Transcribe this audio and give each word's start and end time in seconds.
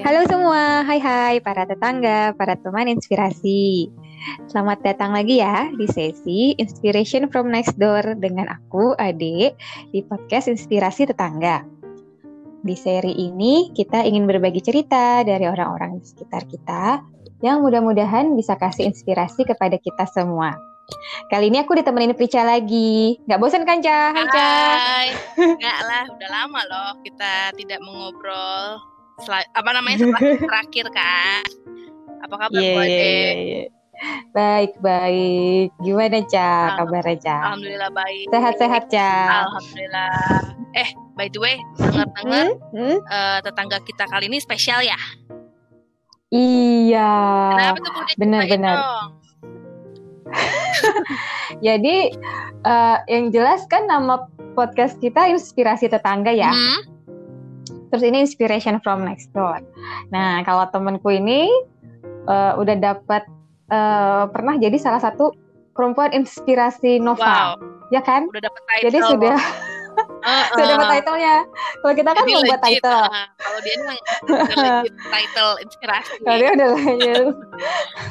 Okay. 0.00 0.16
Halo 0.16 0.24
semua, 0.32 0.80
hai 0.88 0.96
hai 0.96 1.44
para 1.44 1.68
tetangga, 1.68 2.32
para 2.32 2.56
teman 2.56 2.88
inspirasi. 2.88 3.92
Selamat 4.48 4.80
datang 4.80 5.12
lagi 5.12 5.44
ya 5.44 5.68
di 5.76 5.84
sesi 5.92 6.56
Inspiration 6.56 7.28
from 7.28 7.52
Next 7.52 7.76
Door 7.76 8.16
dengan 8.16 8.48
aku, 8.48 8.96
Ade, 8.96 9.52
di 9.92 10.00
podcast 10.08 10.48
Inspirasi 10.48 11.04
Tetangga. 11.04 11.68
Di 12.64 12.72
seri 12.80 13.12
ini 13.12 13.76
kita 13.76 14.00
ingin 14.00 14.24
berbagi 14.24 14.64
cerita 14.64 15.20
dari 15.20 15.44
orang-orang 15.44 16.00
di 16.00 16.08
sekitar 16.08 16.48
kita 16.48 17.04
yang 17.44 17.60
mudah-mudahan 17.60 18.32
bisa 18.32 18.56
kasih 18.56 18.88
inspirasi 18.88 19.44
kepada 19.44 19.76
kita 19.76 20.08
semua. 20.08 20.56
Kali 21.28 21.52
ini 21.52 21.60
aku 21.60 21.76
ditemenin 21.76 22.16
Prica 22.16 22.40
lagi. 22.40 23.20
Nggak 23.28 23.36
bosan 23.36 23.68
kan, 23.68 23.84
Ca? 23.84 24.16
Hai, 24.16 24.26
Ca. 24.32 24.48
Hai. 24.48 25.06
Nggak 25.60 25.78
lah, 25.84 26.04
udah 26.08 26.30
lama 26.32 26.60
loh 26.64 26.90
kita 27.04 27.52
tidak 27.52 27.84
mengobrol. 27.84 28.89
Sel 29.20 29.44
apa 29.46 29.70
namanya 29.70 29.96
setelah 29.98 30.20
terakhir 30.48 30.86
kan? 30.90 31.42
Apa 32.20 32.34
kabar 32.38 32.58
Iya, 32.58 32.72
Bu 32.72 32.80
Ade? 32.80 32.90
iya, 32.90 33.32
iya. 33.36 33.62
Baik, 34.32 34.80
baik. 34.80 35.76
Gimana, 35.78 36.24
Ca? 36.24 36.72
Kabarnya, 36.74 37.16
Ca? 37.20 37.36
Alhamdulillah 37.46 37.90
baik. 37.92 38.26
Sehat-sehat, 38.28 38.82
Ca? 38.88 39.12
Alhamdulillah. 39.44 40.40
Eh, 40.72 40.88
by 41.14 41.28
the 41.28 41.36
way, 41.36 41.56
dengar-dengar 41.76 42.48
Hmm? 42.48 42.56
Hmm? 42.72 42.96
eh, 42.98 43.38
tetangga 43.40 43.76
kita 43.80 44.04
kali 44.06 44.26
ini 44.26 44.38
spesial 44.38 44.80
ya. 44.80 44.96
Iya. 46.30 47.12
Kenapa 47.52 47.78
tuh 47.78 47.90
Bu 47.90 48.00
Ade? 48.00 48.12
benar, 48.16 48.40
Ceritain 48.40 48.56
benar. 48.56 48.76
dong. 48.78 49.08
Jadi 51.66 51.96
eh, 52.62 52.96
yang 53.06 53.24
jelas 53.28 53.66
kan 53.66 53.84
nama 53.84 54.24
podcast 54.52 54.96
kita 54.96 55.28
inspirasi 55.28 55.88
tetangga 55.88 56.30
ya. 56.30 56.48
Hmm? 56.48 56.80
Terus 57.90 58.02
ini 58.02 58.22
inspiration 58.22 58.78
from 58.80 59.02
next 59.02 59.30
door. 59.30 59.58
Nah 60.08 60.40
kalau 60.42 60.66
temanku 60.70 61.10
ini 61.10 61.50
eh, 62.24 62.52
udah 62.54 62.76
dapat 62.78 63.26
eh, 63.68 64.24
pernah 64.30 64.54
jadi 64.56 64.76
salah 64.78 64.98
satu 64.98 65.34
perempuan 65.70 66.10
inspirasi 66.12 66.98
Nova, 66.98 67.56
Wow, 67.56 67.62
ya 67.90 68.02
kan? 68.02 68.26
udah 68.28 68.42
dapet 68.42 68.62
title. 68.66 68.84
Jadi 68.90 68.98
sudah 69.06 69.38
Heeh. 70.20 70.44
sudah 70.54 70.66
dapat 70.70 70.86
title-nya. 70.94 71.34
Kalau 71.80 71.94
kita 71.94 72.10
kan 72.12 72.24
membuat 72.24 72.60
legit, 72.62 72.80
title. 72.80 73.04
ah. 73.04 73.26
Kalau 73.36 73.58
dia 73.60 73.76
legit 73.84 74.94
title 75.02 75.52
inspirasi. 75.60 76.12
Kalau 76.20 76.36
dia 76.38 76.50
udah 76.52 76.68
lanjut 76.72 77.26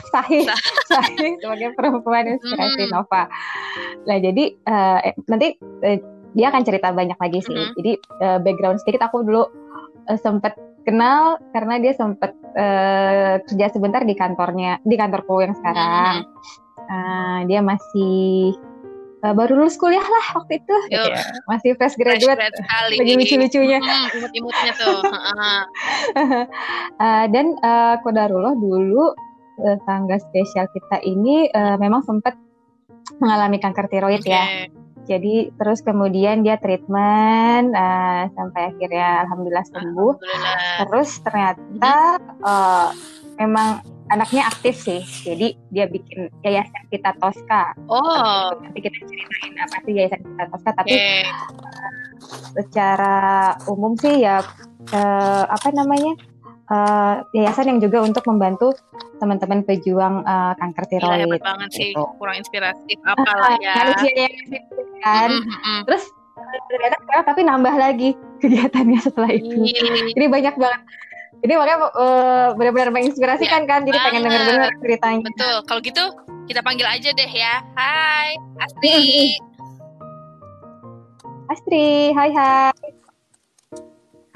sahih, 0.09 0.43
sahih 0.85 1.31
sebagai 1.39 1.69
perempuan 1.73 2.25
inspirasi 2.29 2.81
Mm. 2.83 2.91
Nova. 2.91 3.23
Nah 4.05 4.17
jadi 4.17 4.43
eh, 4.55 4.99
nanti 5.25 5.47
eh, 5.81 5.97
dia 6.29 6.47
akan 6.49 6.61
cerita 6.61 6.89
banyak 6.89 7.17
lagi 7.17 7.39
sih. 7.41 7.53
Mhm. 7.53 7.73
Jadi 7.77 7.91
eh, 8.21 8.37
background 8.39 8.77
sedikit 8.81 9.05
aku 9.05 9.21
dulu 9.21 9.43
eh, 10.09 10.19
sempet 10.19 10.57
kenal 10.83 11.37
karena 11.53 11.77
dia 11.77 11.93
sempet 11.93 12.33
eh, 12.57 13.37
kerja 13.45 13.65
sebentar 13.69 14.01
di 14.01 14.17
kantornya 14.17 14.81
di 14.81 14.95
kantorku 14.97 15.39
yang 15.45 15.53
sekarang. 15.53 16.25
Eh, 16.89 17.39
dia 17.45 17.61
masih 17.61 18.57
eh, 19.21 19.33
baru 19.37 19.61
lulus 19.61 19.77
kuliah 19.77 20.01
lah 20.01 20.25
waktu 20.41 20.57
itu, 20.57 20.75
Yo. 20.89 21.05
gitu 21.05 21.09
ya. 21.13 21.21
masih 21.45 21.69
fresh 21.77 21.93
Fresh 21.93 22.01
graduate. 22.25 22.39
grad 22.41 22.53
sekali. 22.57 22.95
Lagi 22.97 23.13
lucu-lucunya. 23.21 23.79
Hmm, 23.83 24.07
imut-imutnya 24.17 24.71
tuh. 24.73 24.99
Heeh. 25.13 25.61
Eh, 26.97 27.25
dan 27.29 27.45
eh, 27.53 27.95
Kodarullah 28.01 28.55
dulu 28.57 29.13
eh, 29.61 29.77
tangga 29.85 30.17
spesial 30.17 30.65
kita 30.73 31.05
ini 31.05 31.51
eh, 31.53 31.75
memang 31.77 32.01
sempat 32.01 32.33
mengalami 33.21 33.61
kanker 33.61 33.85
tiroid 33.91 34.23
ya. 34.25 34.69
Jadi 35.09 35.49
terus 35.57 35.81
kemudian 35.81 36.45
dia 36.45 36.61
treatment 36.61 37.73
eh, 37.73 38.23
sampai 38.37 38.61
akhirnya 38.69 39.25
alhamdulillah 39.25 39.65
sembuh. 39.65 40.13
Alhamdulillah. 40.21 40.77
Terus 40.85 41.09
ternyata 41.25 41.93
eh, 42.21 42.89
memang 43.41 43.81
anaknya 44.13 44.45
aktif 44.45 44.77
sih. 44.77 45.01
Jadi 45.01 45.57
dia 45.73 45.89
bikin 45.89 46.29
yayasan 46.45 46.85
kita 46.93 47.17
Tosca. 47.17 47.73
Oh, 47.89 48.53
Nanti 48.61 48.85
kita 48.85 49.01
ceritain 49.01 49.55
apa 49.57 49.77
sih 49.81 49.93
yayasan 49.97 50.21
kita 50.21 50.43
Tosca. 50.53 50.71
Tapi 50.77 50.93
secara 52.53 53.17
umum 53.65 53.97
sih 53.97 54.21
ya 54.21 54.45
eh, 54.93 55.43
apa 55.49 55.73
namanya 55.73 56.13
eh, 56.69 57.15
yayasan 57.33 57.65
yang 57.75 57.79
juga 57.81 58.05
untuk 58.05 58.23
membantu 58.29 58.77
teman-teman 59.17 59.65
pejuang 59.65 60.21
eh, 60.23 60.53
kanker 60.57 60.85
Gila 60.85 60.91
tiroid. 60.93 61.21
hebat 61.25 61.41
banget 61.41 61.69
sih, 61.73 61.91
gitu. 61.91 62.05
kurang 62.21 62.35
inspiratif 62.37 62.97
apalah 63.03 63.57
ya. 63.59 63.73
Manusia 63.81 64.11
yang 64.15 64.35
kan. 65.01 65.29
Mm, 65.33 65.43
mm, 65.43 65.59
mm. 65.65 65.81
Terus 65.89 66.03
ternyata 66.69 66.97
sekarang 67.03 67.25
tapi 67.25 67.41
nambah 67.45 67.75
lagi 67.75 68.09
kegiatannya 68.41 68.99
setelah 69.01 69.31
itu. 69.33 69.53
Ih, 69.65 70.13
Jadi 70.15 70.25
banyak 70.29 70.55
banget. 70.55 70.81
Jadi 71.39 71.53
makanya 71.55 71.79
eh, 71.95 72.47
benar-benar 72.55 72.89
menginspirasikan 72.91 73.63
kan. 73.63 73.87
Jadi 73.87 73.97
pengen 73.99 74.23
banget. 74.23 74.31
denger-denger 74.31 74.71
ceritanya. 74.83 75.21
Betul. 75.23 75.55
Kalau 75.67 75.79
gitu 75.83 76.03
kita 76.49 76.59
panggil 76.65 76.87
aja 76.89 77.09
deh 77.13 77.31
ya. 77.31 77.61
Hai, 77.77 78.35
Astri. 78.59 79.37
Astri, 81.49 82.13
hai 82.13 82.29
hai. 82.29 82.73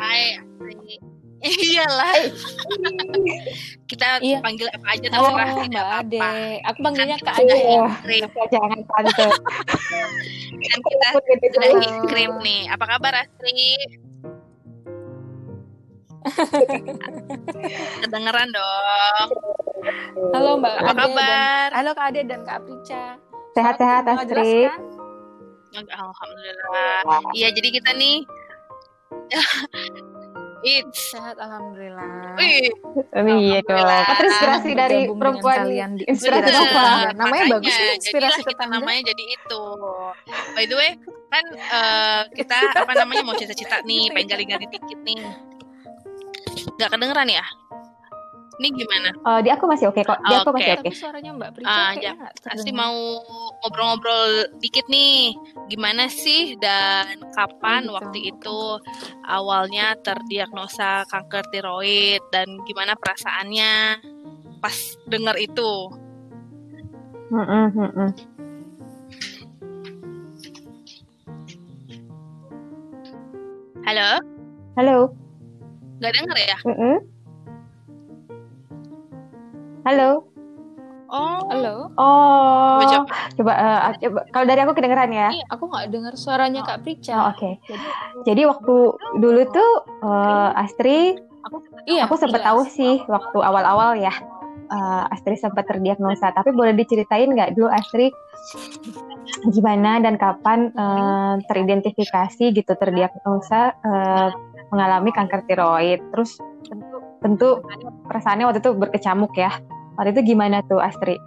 Hai, 0.01 0.21
Astri. 0.41 1.12
Iyalah. 1.43 2.15
kita 3.91 4.07
Iya. 4.19 4.39
panggil 4.39 4.67
apa 4.69 4.87
aja 4.89 5.07
Halo 5.11 5.27
terserah 5.27 5.35
Mbak 5.45 5.59
tidak 5.61 5.83
Ade. 5.83 6.19
apa-apa. 6.19 6.63
Aku 6.65 6.79
panggilnya 6.81 7.17
Kak 7.19 7.35
Kan 7.35 7.43
Ade. 7.43 7.57
Krim. 8.01 8.23
jangan 8.49 8.79
tante. 8.81 9.27
Kan 10.63 10.79
kita 10.81 11.07
sudah 11.11 11.35
Halo. 11.67 12.07
krim 12.07 12.31
nih. 12.39 12.61
Apa 12.67 12.85
kabar 12.87 13.13
Astri? 13.17 13.75
Kedengeran 18.01 18.47
dong. 18.49 19.29
Halo 20.31 20.51
Mbak 20.57 20.73
Apa 20.73 20.87
Ade 20.87 20.95
kabar? 21.03 21.67
Dan, 21.67 21.69
halo 21.75 21.89
Kak 21.91 22.05
Ade 22.07 22.21
dan 22.23 22.41
Kak 22.41 22.59
Prica. 22.63 23.05
Sehat-sehat 23.51 24.03
Astri. 24.07 24.65
kan? 24.65 24.81
Alhamdulillah. 25.73 27.01
Iya, 27.33 27.49
jadi 27.51 27.69
kita 27.73 27.91
nih 27.93 28.23
It's 30.63 31.11
Sehat 31.11 31.35
alhamdulillah. 31.37 32.39
Wih, 32.39 32.71
Oh, 33.13 33.27
iya 33.35 33.59
dong. 33.61 33.83
Terinspirasi 33.83 34.71
dari 34.73 34.99
perempuan 35.05 35.57
kalian 35.67 35.89
di 35.99 36.03
inspirasi 36.07 36.49
bener. 36.49 36.55
Nova. 36.55 36.83
Namanya 37.11 37.19
Makanya, 37.19 37.53
bagus 37.53 37.73
nih, 37.75 37.91
inspirasi 37.99 38.39
kita 38.41 38.51
tetangga. 38.55 38.73
namanya 38.79 39.01
jadi 39.11 39.23
itu. 39.27 39.63
By 40.55 40.65
the 40.65 40.75
way, 40.75 40.91
kan 41.27 41.45
eh, 41.51 42.21
kita 42.33 42.57
apa 42.73 42.91
namanya 42.95 43.21
mau 43.21 43.35
cita-cita 43.35 43.83
nih, 43.83 44.07
pengen 44.09 44.27
gali-gali 44.31 44.65
dikit 44.67 44.99
nih. 45.03 45.19
Gak 46.79 46.89
kedengeran 46.89 47.27
ya? 47.27 47.43
Ini 48.53 48.69
gimana? 48.69 49.09
Oh, 49.25 49.39
di 49.41 49.49
aku 49.49 49.65
masih 49.65 49.89
oke 49.89 50.05
kok. 50.05 50.19
Di 50.29 50.33
aku 50.37 50.53
masih 50.53 50.77
oke. 50.77 50.85
Tapi 50.85 50.93
suaranya 50.93 51.31
Mbak 51.33 51.49
Prica 51.57 51.69
Ah, 51.73 51.89
kayaknya 51.97 52.05
ya. 52.05 52.13
nggak 52.21 52.33
Pasti 52.45 52.71
mau 52.71 52.97
ngobrol-ngobrol 53.65 54.29
dikit 54.61 54.85
nih. 54.87 55.33
Gimana 55.73 56.05
sih 56.05 56.53
dan 56.61 57.17
kapan 57.33 57.89
Oh, 57.89 57.89
gitu. 57.89 57.97
waktu 57.97 58.19
itu 58.29 58.59
awalnya 59.25 59.97
terdiagnosa 60.05 61.09
kanker 61.09 61.49
tiroid 61.49 62.21
dan 62.29 62.45
gimana 62.69 62.93
perasaannya 62.93 63.73
pas 64.61 64.77
dengar 65.09 65.33
itu? 65.41 65.89
Mm-mm, 67.33 67.65
mm-mm. 67.73 68.09
Halo? 73.83 74.09
Halo. 74.77 74.97
Gak 75.99 76.13
denger 76.15 76.37
ya? 76.37 76.57
Mm-mm. 76.69 77.12
Halo. 79.83 80.23
Oh, 81.13 81.45
Halo. 81.45 81.93
Oh. 81.93 82.81
Coba, 82.81 82.85
coba. 82.89 83.13
Coba, 83.37 83.53
coba. 83.93 84.19
Kalau 84.33 84.45
dari 84.47 84.59
aku 84.63 84.73
kedengeran 84.73 85.11
ya. 85.13 85.27
Iya, 85.29 85.45
aku 85.45 85.63
nggak 85.69 85.85
dengar 85.91 86.13
suaranya 86.17 86.65
Kak 86.65 86.77
Oh, 86.77 86.81
Prica. 86.81 87.15
oke. 87.29 87.49
Jadi, 87.61 87.85
Jadi 88.25 88.41
waktu 88.47 88.75
dulu 89.19 89.41
tuh 89.45 89.71
eh, 90.01 90.49
Astri, 90.57 91.19
iya, 91.85 92.07
aku 92.07 92.17
sempat 92.17 92.41
tahu 92.41 92.65
sih 92.65 93.03
waktu 93.05 93.37
awal-awal 93.37 93.93
ya. 93.95 94.13
eh, 94.65 95.13
Astri 95.13 95.37
sempat 95.37 95.69
terdiagnosa. 95.69 96.33
Tapi 96.33 96.49
boleh 96.49 96.73
diceritain 96.73 97.29
nggak 97.29 97.53
dulu 97.53 97.69
Astri 97.69 98.09
gimana 99.53 99.99
dan 99.99 100.17
kapan 100.17 100.73
eh, 100.73 101.35
teridentifikasi 101.45 102.45
gitu 102.49 102.73
terdiagnosa 102.73 103.75
eh, 103.77 104.29
mengalami 104.73 105.13
kanker 105.13 105.45
tiroid. 105.45 106.01
Terus 106.09 106.41
tentu, 106.65 106.97
tentu 107.21 107.49
perasaannya 108.09 108.49
waktu 108.49 108.65
itu 108.65 108.71
berkecamuk 108.73 109.37
ya. 109.37 109.53
Waktu 109.93 110.09
itu 110.11 110.21
gimana 110.27 110.61
tuh 110.63 110.79
Astri? 110.79 111.17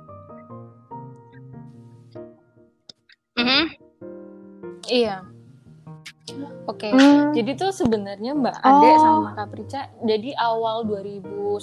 Mhm. 3.36 3.62
Iya. 4.86 5.22
Oke. 6.66 6.90
Hmm. 6.90 7.30
Jadi 7.30 7.54
tuh 7.54 7.70
sebenarnya 7.70 8.34
Mbak 8.34 8.56
Ade 8.58 8.88
Oh. 8.88 8.98
sama 8.98 9.30
Kak 9.32 9.48
Prica, 9.48 9.80
jadi 10.02 10.34
awal 10.36 10.82
2011 10.82 11.62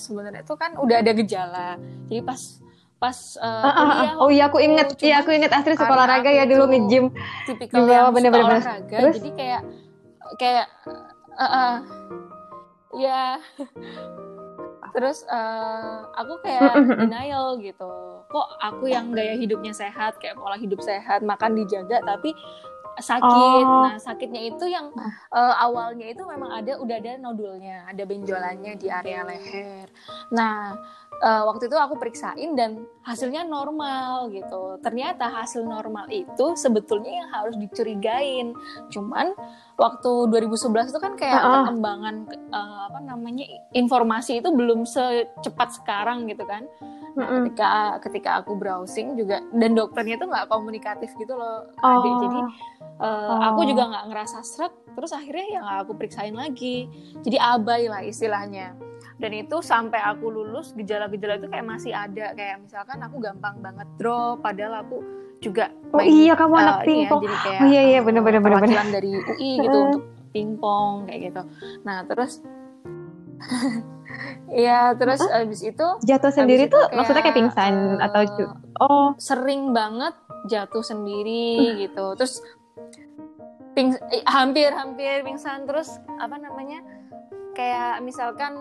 sebenarnya 0.00 0.40
itu 0.40 0.54
kan 0.54 0.76
udah 0.76 0.96
ada 0.98 1.12
gejala. 1.12 1.68
Jadi 2.06 2.22
pas 2.22 2.40
pas 2.96 3.16
uh, 3.36 3.64
Ah, 3.64 3.66
ah, 3.66 3.72
ah. 3.72 3.80
kuliah 3.80 4.14
Oh 4.18 4.28
iya 4.30 4.44
aku 4.46 4.58
inget, 4.60 4.92
iya 5.00 5.18
aku 5.18 5.32
inget 5.32 5.50
Astri 5.50 5.72
suka 5.72 5.88
karena 5.88 5.96
olahraga 5.98 6.30
ya 6.30 6.44
dulu 6.44 6.68
nge-gym. 6.68 7.10
tipikal 7.42 7.82
yang 7.82 8.06
suka 8.06 8.14
bener-bener. 8.14 8.60
olahraga 8.60 8.96
Terus? 9.00 9.14
jadi 9.18 9.30
kayak 9.32 9.62
kayak 10.36 10.66
uh, 11.32 11.42
uh, 11.42 11.74
ya 12.94 13.40
terus 14.92 15.24
uh, 15.26 16.08
aku 16.14 16.40
kayak 16.42 16.74
denial 17.00 17.58
gitu. 17.58 17.90
Kok 18.30 18.48
aku 18.62 18.90
yang 18.90 19.10
gaya 19.10 19.34
hidupnya 19.34 19.74
sehat 19.74 20.18
kayak 20.22 20.38
pola 20.38 20.56
hidup 20.58 20.82
sehat 20.82 21.22
makan 21.24 21.58
dijaga 21.58 22.02
tapi 22.04 22.34
sakit. 23.00 23.64
Oh. 23.64 23.88
nah 23.88 23.96
sakitnya 23.96 24.50
itu 24.52 24.68
yang 24.68 24.92
uh, 25.32 25.54
awalnya 25.56 26.10
itu 26.10 26.22
memang 26.26 26.52
ada 26.52 26.76
udah 26.76 26.96
ada 27.00 27.16
nodulnya 27.16 27.88
ada 27.88 28.02
benjolannya 28.04 28.76
di 28.76 28.86
area 28.92 29.24
leher. 29.24 29.88
Nah 30.34 30.76
uh, 31.20 31.42
waktu 31.46 31.68
itu 31.68 31.76
aku 31.76 31.94
periksain 31.96 32.56
dan 32.56 32.84
hasilnya 33.04 33.44
normal 33.44 34.28
gitu. 34.32 34.80
Ternyata 34.80 35.28
hasil 35.28 35.62
normal 35.62 36.08
itu 36.08 36.56
sebetulnya 36.56 37.24
yang 37.24 37.28
harus 37.30 37.54
dicurigain. 37.56 38.56
Cuman 38.88 39.32
waktu 39.76 40.10
2011 40.28 40.92
itu 40.92 41.00
kan 41.00 41.14
kayak 41.16 41.40
Ah. 41.40 41.64
perkembangan 41.64 42.16
uh, 42.52 42.80
apa 42.92 42.98
namanya 43.04 43.44
informasi 43.72 44.40
itu 44.40 44.48
belum 44.52 44.84
secepat 44.84 45.76
sekarang 45.80 46.28
gitu 46.28 46.44
kan. 46.44 46.64
Nah, 47.10 47.26
ketika 47.42 47.98
ketika 48.06 48.30
aku 48.38 48.54
browsing 48.54 49.18
juga 49.18 49.42
dan 49.50 49.74
dokternya 49.74 50.14
itu 50.14 50.30
nggak 50.30 50.46
komunikatif 50.46 51.10
gitu 51.18 51.34
loh 51.34 51.66
Oh. 51.82 51.98
adik 51.98 52.12
jadi 52.22 52.38
uh, 52.38 53.28
Oh. 53.34 53.40
aku 53.50 53.60
juga 53.66 53.90
nggak 53.90 54.04
ngerasa 54.14 54.38
seret 54.46 54.70
terus 54.94 55.10
akhirnya 55.10 55.46
ya 55.50 55.58
nggak 55.58 55.78
aku 55.84 55.92
periksain 55.98 56.34
lagi. 56.34 56.86
Jadi 57.26 57.34
abai 57.34 57.90
lah 57.90 58.02
istilahnya 58.06 58.78
dan 59.20 59.32
itu 59.36 59.60
sampai 59.60 60.00
aku 60.00 60.32
lulus 60.32 60.72
gejala-gejala 60.72 61.36
itu 61.36 61.48
kayak 61.52 61.66
masih 61.68 61.92
ada. 61.92 62.32
Kayak 62.32 62.64
misalkan 62.64 62.98
aku 63.04 63.16
gampang 63.20 63.60
banget 63.60 63.88
drop 64.00 64.40
padahal 64.40 64.80
aku 64.80 65.04
juga 65.40 65.72
Oh 65.92 66.00
main, 66.00 66.08
iya 66.08 66.32
kamu 66.36 66.54
uh, 66.56 66.60
anak 66.60 66.76
ya, 66.80 66.86
pingpong. 66.88 67.20
jadi 67.24 67.36
kayak 67.44 67.60
Oh 67.60 67.66
iya 67.68 67.82
iya 67.84 67.98
uh, 68.00 68.04
bener. 68.04 68.20
perwakilan 68.24 68.88
dari 68.92 69.08
UI 69.16 69.50
gitu 69.60 69.78
untuk 69.88 70.04
pingpong 70.32 70.94
kayak 71.08 71.20
gitu. 71.32 71.42
Nah 71.84 71.98
terus 72.08 72.32
Iya, 74.50 74.98
terus 74.98 75.22
abis 75.22 75.62
itu 75.62 75.86
Jatuh 76.02 76.34
sendiri 76.34 76.66
Habis 76.66 76.74
tuh 76.74 76.82
itu 76.90 76.96
maksudnya 76.98 77.22
kayak 77.22 77.38
pingsan 77.38 77.74
eh, 77.96 78.04
atau 78.04 78.20
oh. 78.82 79.08
sering 79.16 79.70
banget 79.70 80.12
jatuh 80.50 80.82
sendiri 80.82 81.78
gitu. 81.78 82.18
Terus 82.18 82.42
ping 83.72 83.94
eh, 84.10 84.22
hampir 84.26 84.74
hampir 84.74 85.22
pingsan. 85.22 85.64
Terus 85.64 86.02
apa 86.18 86.36
namanya 86.36 86.82
kayak 87.54 88.02
misalkan 88.02 88.58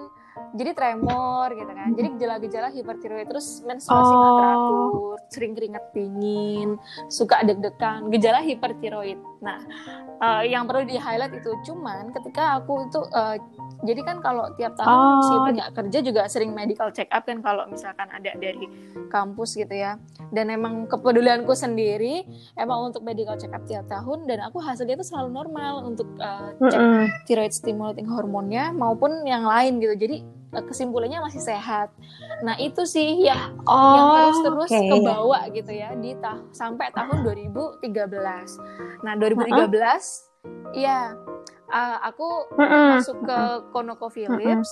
jadi 0.54 0.72
tremor 0.74 1.48
gitu 1.54 1.72
kan. 1.72 1.90
Jadi 1.94 2.08
gejala-gejala 2.18 2.68
hipertiroid 2.74 3.28
terus 3.30 3.62
menstruasi 3.64 4.12
nggak 4.14 4.30
Oh. 4.30 4.38
teratur 4.40 5.18
sering 5.30 5.54
keringat 5.54 5.86
dingin 5.94 6.70
suka 7.08 7.46
deg-degan. 7.46 8.10
Gejala 8.10 8.42
hipertiroid 8.42 9.20
nah 9.40 9.58
eh, 10.20 10.52
yang 10.52 10.68
perlu 10.68 10.84
di 10.84 11.00
highlight 11.00 11.32
itu 11.32 11.52
cuman 11.64 12.12
ketika 12.12 12.60
aku 12.60 12.88
itu 12.88 13.00
eh, 13.12 13.36
jadi 13.80 14.02
kan 14.04 14.18
kalau 14.20 14.52
tiap 14.60 14.76
tahun 14.76 14.92
Oh. 14.92 15.16
meskipun 15.24 15.52
nggak 15.56 15.72
kerja 15.80 16.00
juga 16.04 16.22
sering 16.28 16.52
medical 16.52 16.92
check 16.92 17.08
up 17.10 17.24
kan 17.24 17.40
kalau 17.40 17.64
misalkan 17.72 18.08
ada 18.12 18.36
dari 18.36 18.68
kampus 19.08 19.56
gitu 19.56 19.72
ya 19.72 19.96
dan 20.30 20.52
emang 20.52 20.86
kepedulianku 20.86 21.56
sendiri 21.56 22.28
emang 22.60 22.92
untuk 22.92 23.02
medical 23.02 23.40
check 23.40 23.54
up 23.56 23.64
tiap 23.64 23.88
tahun 23.88 24.28
dan 24.28 24.44
aku 24.44 24.60
hasilnya 24.60 25.00
itu 25.00 25.08
selalu 25.08 25.30
normal 25.32 25.88
untuk 25.88 26.08
uh, 26.20 26.52
cek 26.60 26.76
Mm-mm. 26.80 27.04
thyroid 27.26 27.54
stimulating 27.56 28.06
hormonnya 28.06 28.76
maupun 28.76 29.24
yang 29.24 29.48
lain 29.48 29.80
gitu 29.80 29.96
jadi 29.96 30.18
uh, 30.22 30.39
kesimpulannya 30.50 31.22
masih 31.22 31.42
sehat. 31.46 31.94
Nah 32.42 32.58
itu 32.58 32.86
sih 32.90 33.22
yang 33.22 33.58
oh 33.70 33.94
yang 33.94 34.08
terus-terus 34.18 34.72
oke. 34.74 34.90
kebawa 34.90 35.40
gitu 35.54 35.72
ya 35.72 35.94
di 35.94 36.18
tah 36.18 36.42
sampai 36.50 36.90
tahun 36.94 37.22
2013 37.22 37.86
nah 39.06 39.14
2013 39.16 39.70
iya 40.76 41.16
uh, 41.70 41.98
aku 42.04 42.50
Mm-mm. 42.58 43.00
masuk 43.00 43.18
ke 43.24 43.40
ConocoPhillips. 43.72 44.70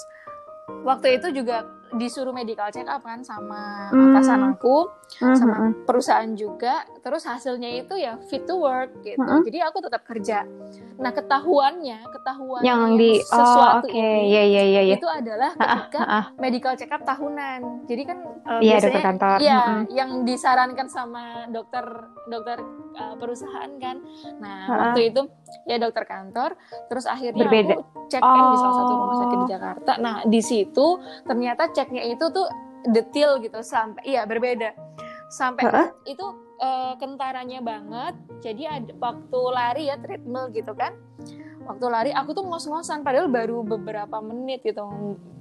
Waktu 0.83 1.21
itu 1.21 1.31
juga 1.31 1.63
disuruh 1.89 2.29
medical 2.29 2.67
check 2.67 2.85
up 2.85 2.99
kan 2.99 3.21
sama 3.21 3.87
Hmm. 3.87 4.11
atasan 4.11 4.41
aku 4.49 4.91
sama 5.09 5.55
Mm-mm. 5.55 5.71
perusahaan 5.83 6.27
juga 6.31 6.83
terus 6.99 7.23
hasilnya 7.23 7.71
itu 7.77 7.95
ya 7.95 8.19
fit 8.21 8.43
to 8.43 8.55
work 8.55 8.91
gitu 9.01 9.15
Mm-mm. 9.15 9.41
jadi 9.41 9.63
aku 9.65 9.79
tetap 9.79 10.03
kerja 10.03 10.43
nah 10.95 11.09
ketahuannya 11.09 12.03
ketahuan 12.09 12.61
yang 12.61 12.81
di 12.93 13.15
oh 13.15 13.23
sesuatu 13.23 13.85
oke 13.85 13.95
ini 13.95 14.27
iya 14.27 14.43
iya 14.43 14.63
iya 14.65 14.81
iya 14.83 14.95
itu 14.95 15.07
adalah 15.07 15.51
Ah, 15.55 15.67
ketika 15.79 15.99
ah, 15.99 16.11
ah. 16.11 16.25
medical 16.35 16.73
check 16.73 16.89
up 16.89 17.01
tahunan 17.01 17.59
jadi 17.85 18.01
kan 18.03 18.17
uh, 18.43 18.59
Iya, 18.59 18.75
dokter 18.75 18.91
biasanya 18.91 19.01
kantor. 19.01 19.37
iya 19.39 19.59
Mm-mm. 19.61 19.81
yang 19.89 20.09
disarankan 20.23 20.87
sama 20.87 21.23
dokter 21.47 21.85
dokter 22.25 22.57
uh, 22.93 23.15
perusahaan 23.15 23.71
kan 23.77 23.97
nah 24.37 24.59
Ah, 24.59 24.67
ah. 24.67 24.77
waktu 24.83 25.01
itu 25.07 25.21
ya 25.63 25.77
dokter 25.77 26.03
kantor 26.03 26.59
terus 26.85 27.05
akhirnya 27.05 27.45
Berbeda. 27.45 27.75
aku 27.75 27.81
cek 28.07 28.19
kan 28.19 28.43
di 28.45 28.57
salah 28.57 28.75
satu 28.75 28.91
rumah 28.93 29.15
sakit 29.17 29.31
di 29.31 29.45
Oh. 29.47 29.49
Jakarta 29.49 29.91
nah 29.97 30.15
di 30.23 30.41
situ 30.41 30.87
ternyata 31.23 31.63
ceknya 31.77 32.09
itu 32.09 32.25
tuh 32.33 32.49
detail 32.89 33.37
gitu 33.37 33.61
sampai 33.61 34.01
iya 34.01 34.25
berbeda 34.25 34.73
sampai 35.29 35.61
Heeh. 35.69 35.87
itu 36.09 36.25
eh, 36.57 36.93
kentarannya 36.97 37.61
banget 37.61 38.13
jadi 38.41 38.81
ada 38.81 38.91
waktu 38.97 39.39
lari 39.53 39.83
ya 39.85 40.01
treadmill 40.01 40.49
gitu 40.49 40.73
kan 40.73 40.97
waktu 41.67 41.85
lari 41.85 42.11
aku 42.15 42.31
tuh 42.31 42.47
ngos-ngosan 42.47 43.03
padahal 43.03 43.27
baru 43.27 43.59
beberapa 43.59 44.23
menit 44.23 44.63
gitu 44.63 44.87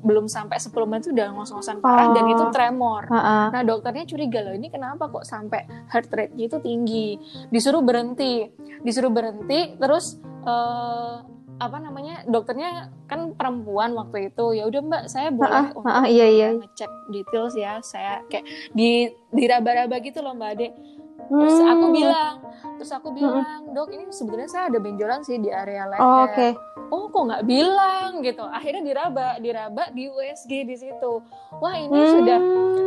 belum 0.02 0.26
sampai 0.26 0.58
10 0.58 0.74
menit 0.84 1.06
tuh 1.06 1.14
udah 1.14 1.28
ngos-ngosan 1.32 1.78
parah 1.78 2.10
dan 2.10 2.26
Oh. 2.26 2.32
itu 2.34 2.44
tremor 2.50 3.06
Heeh. 3.06 3.44
Nah 3.54 3.62
dokternya 3.62 4.04
curiga 4.04 4.42
loh 4.42 4.52
ini 4.52 4.66
kenapa 4.66 5.06
kok 5.06 5.22
sampai 5.22 5.62
heart 5.86 6.10
rate-nya 6.10 6.50
itu 6.50 6.58
tinggi. 6.58 7.08
Disuruh 7.46 7.78
berhenti, 7.78 8.42
disuruh 8.82 9.08
berhenti, 9.08 9.78
terus 9.78 10.18
eh, 10.42 11.14
apa 11.56 11.80
namanya 11.80 12.20
dokternya 12.28 12.92
kan 13.08 13.32
perempuan 13.32 13.96
waktu 13.96 14.28
itu 14.28 14.60
ya 14.60 14.68
udah 14.68 14.80
mbak 14.84 15.02
saya 15.08 15.32
boleh 15.32 15.72
untuk 15.72 15.88
heeh, 15.88 16.06
iya, 16.12 16.26
iya. 16.28 16.48
ngecek 16.52 16.90
details 17.08 17.54
ya 17.56 17.80
saya 17.80 18.20
kayak 18.28 18.44
di 18.76 19.08
diraba-raba 19.32 19.96
gitu 20.04 20.20
loh 20.20 20.36
mbak 20.36 20.50
Ade. 20.52 20.68
Terus 21.28 21.58
aku 21.60 21.84
Hmm. 21.84 21.96
bilang, 21.96 22.34
terus 22.76 22.90
aku 22.90 23.08
bilang 23.10 23.42
dok 23.68 23.88
ini 23.88 24.04
sebenarnya 24.08 24.48
saya 24.48 24.64
ada 24.68 24.78
benjolan 24.78 25.20
sih 25.20 25.36
di 25.36 25.48
area 25.48 25.84
leher 25.84 26.00
Oh, 26.00 26.24
oke. 26.24 26.48
Oh 26.86 27.04
kok 27.08 27.22
nggak 27.24 27.44
bilang? 27.44 28.10
Gitu. 28.20 28.40
Akhirnya 28.40 28.78
diraba 28.80 29.26
diraba 29.36 29.90
di 29.90 30.06
USG 30.06 30.62
di 30.62 30.76
situ. 30.76 31.12
Wah 31.52 31.74
ini 31.74 31.90
Hmm. 31.96 32.12
sudah 32.12 32.38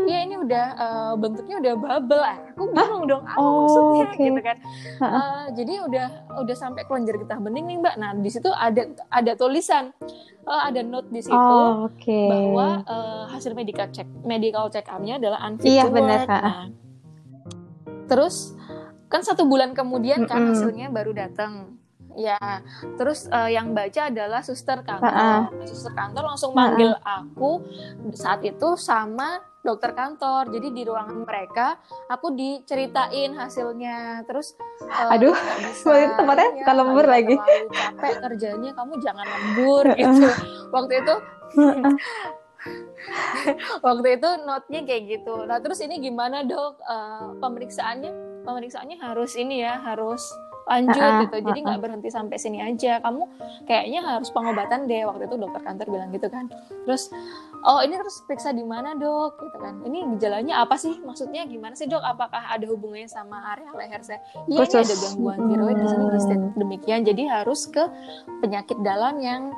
ya 0.06 0.18
ini 0.21 0.36
udah 0.38 0.65
eh, 0.71 1.13
bentuknya 1.15 1.56
udah 1.59 1.74
bubble. 1.75 2.21
Ah 2.21 2.38
aku 2.47 2.63
bingung 2.69 3.06
dong 3.06 3.24
apa 3.24 3.36
Oh, 3.38 3.59
maksudnya 3.59 4.07
oke. 4.07 4.24
gitu 4.24 4.39
kan. 4.41 4.57
Eh, 5.01 5.45
jadi 5.53 5.74
udah 5.83 6.07
udah 6.39 6.56
sampai 6.56 6.81
kelenjar 6.83 7.15
getah 7.18 7.38
bening 7.38 7.65
nih 7.65 7.77
mbak. 7.77 7.95
Nah 7.95 8.12
di 8.13 8.30
situ 8.30 8.47
ada 8.50 8.81
ada 9.09 9.31
tulisan 9.33 9.91
eh, 10.41 10.62
ada 10.63 10.79
note 10.79 11.10
di 11.10 11.19
situ 11.19 11.36
oh 11.36 11.84
oke. 11.86 12.22
bahwa 12.25 12.67
eh, 12.81 13.24
hasil 13.29 13.51
medical 13.51 13.88
check 13.89 14.08
medical 14.24 14.69
check 14.69 14.88
up-nya 14.88 15.19
adalah 15.19 15.43
unfit 15.43 15.67
Iya, 15.69 15.86
benar. 15.89 16.24
Nah, 16.24 16.63
terus 18.10 18.58
kan 19.10 19.22
satu 19.22 19.46
bulan 19.46 19.78
kemudian 19.78 20.25
kan 20.25 20.42
Mm-mm. 20.44 20.51
hasilnya 20.54 20.88
baru 20.89 21.13
datang 21.13 21.78
ya 22.18 22.38
terus 23.00 23.30
eh, 23.32 23.56
yang 23.56 23.72
baca 23.72 24.10
adalah 24.12 24.42
suster 24.44 24.82
kantor. 24.84 25.08
Ha-ha. 25.08 25.48
Nah, 25.50 25.66
suster 25.66 25.94
kantor 25.96 26.24
langsung 26.36 26.51
manggil 26.51 26.92
aku 27.00 27.63
saat 28.12 28.44
itu 28.44 28.75
sama 28.75 29.39
dokter 29.63 29.92
kantor. 29.96 30.51
Jadi 30.51 30.68
di 30.74 30.82
ruangan 30.84 31.16
mereka 31.24 31.80
aku 32.12 32.36
diceritain 32.36 33.36
hasilnya. 33.38 34.28
Terus 34.28 34.58
eh, 34.84 35.13
Aduh, 35.16 35.36
bisa, 35.63 35.86
waktu 35.88 36.01
itu 36.06 36.13
tempatnya 36.20 36.48
ya, 36.60 36.74
lembur 36.75 37.06
lagi. 37.08 37.36
capek 37.72 38.13
kerjanya 38.20 38.72
kamu 38.75 38.94
jangan 39.00 39.25
lembur 39.25 39.86
gitu. 39.96 40.28
Waktu 40.75 40.94
itu 41.01 41.16
waktu 43.86 44.08
itu 44.20 44.30
note-nya 44.44 44.82
kayak 44.84 45.04
gitu. 45.08 45.48
Nah 45.48 45.63
terus 45.63 45.80
ini 45.80 46.00
gimana 46.04 46.44
dok 46.44 46.80
Eh, 46.80 47.28
pemeriksaannya? 47.38 48.12
Pemeriksaannya 48.44 48.98
harus 48.98 49.38
ini 49.38 49.62
ya 49.62 49.78
harus 49.78 50.24
lanjut 50.70 51.01
Ah, 51.01 51.10
ah, 51.10 51.20
gitu. 51.25 51.38
Jadi 51.50 51.60
nggak 51.66 51.82
berhenti 51.82 52.10
sampai 52.13 52.38
sini 52.38 52.62
aja. 52.62 53.01
Kamu 53.01 53.25
kayaknya 53.66 54.00
harus 54.06 54.30
pengobatan 54.30 54.86
deh. 54.86 55.01
Waktu 55.06 55.25
itu 55.25 55.36
dokter 55.38 55.62
kantor 55.66 55.88
bilang 55.89 56.10
gitu 56.13 56.30
kan. 56.30 56.46
Terus 56.86 57.10
oh 57.66 57.82
ini 57.82 57.98
terus 57.98 58.22
periksa 58.30 58.54
di 58.54 58.62
mana 58.62 58.94
dok? 58.94 59.42
Gitu 59.42 59.58
kan. 59.58 59.82
Ini 59.82 60.18
gejalanya 60.18 60.62
apa 60.62 60.78
sih? 60.78 61.01
Maksudnya 61.01 61.50
gimana 61.50 61.74
sih 61.74 61.89
dok? 61.89 62.06
Apakah 62.06 62.54
ada 62.54 62.66
hubungannya 62.70 63.10
sama 63.10 63.42
area 63.58 63.74
leher 63.74 64.01
saya? 64.06 64.22
Iya 64.46 64.66
ini 64.66 64.78
ada 64.78 64.96
gangguan 65.10 65.39
tiroid 65.50 65.78
di 65.78 65.88
sini 65.89 66.06
di 66.06 66.20
state 66.22 66.46
demikian. 66.58 67.01
Jadi 67.01 67.24
harus 67.25 67.62
ke 67.66 67.84
penyakit 68.46 68.78
dalam 68.86 69.18
yang 69.18 69.50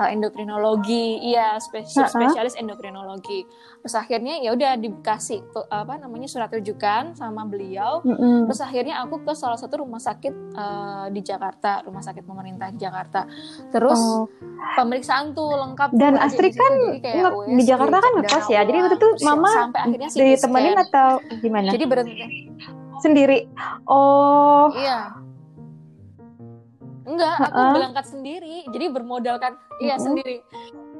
uh, 0.00 0.08
endokrinologi, 0.08 1.20
iya 1.20 1.60
Ha-ha. 1.60 2.08
spesialis 2.08 2.56
endokrinologi. 2.56 3.44
Terus 3.84 3.94
akhirnya 3.96 4.40
ya 4.40 4.56
udah 4.56 4.76
dikasih 4.76 5.40
apa 5.68 6.00
namanya 6.00 6.28
surat 6.28 6.48
rujukan 6.48 7.12
sama 7.12 7.44
beliau. 7.44 8.00
Mm-mm. 8.00 8.48
Terus 8.48 8.60
akhirnya 8.64 9.04
aku 9.04 9.20
ke 9.20 9.32
salah 9.36 9.60
satu 9.60 9.84
rumah 9.84 10.00
sakit 10.00 10.56
uh, 10.56 11.06
di 11.12 11.20
Jakarta, 11.20 11.84
rumah 11.84 12.00
sakit 12.00 12.24
pemerintah 12.24 12.72
di 12.72 12.80
Jakarta. 12.80 13.28
Terus 13.68 14.00
Oh. 14.00 14.24
pemeriksaan 14.80 15.36
tuh 15.36 15.52
lengkap. 15.52 15.92
Dan 15.92 16.16
di 16.16 16.28
situ. 16.32 16.56
kan 16.56 16.72
kayak 17.04 17.24
di 17.52 17.60
USG, 17.60 17.68
Jakarta 17.68 17.96
kan 18.00 18.12
ngekos 18.16 18.46
ya. 18.48 18.60
Jadi 18.64 18.78
waktu 18.80 18.96
itu 18.96 19.08
mama 19.24 19.50
sampai 19.52 19.80
akhirnya 19.84 20.08
ditemenin 20.08 20.76
atau 20.88 21.08
gimana? 21.40 21.68
Jadi 21.68 21.84
berhenti. 21.84 22.24
Sendiri. 23.00 23.38
Oh. 23.84 24.68
Iya. 24.72 25.20
Enggak, 27.10 27.36
aku 27.42 27.58
Ha-ha. 27.58 27.74
berangkat 27.74 28.06
sendiri. 28.06 28.62
Jadi 28.66 28.86
bermodalkan 28.88 29.52
iya 29.78 29.94
Mm-mm. 29.94 30.04
sendiri. 30.06 30.38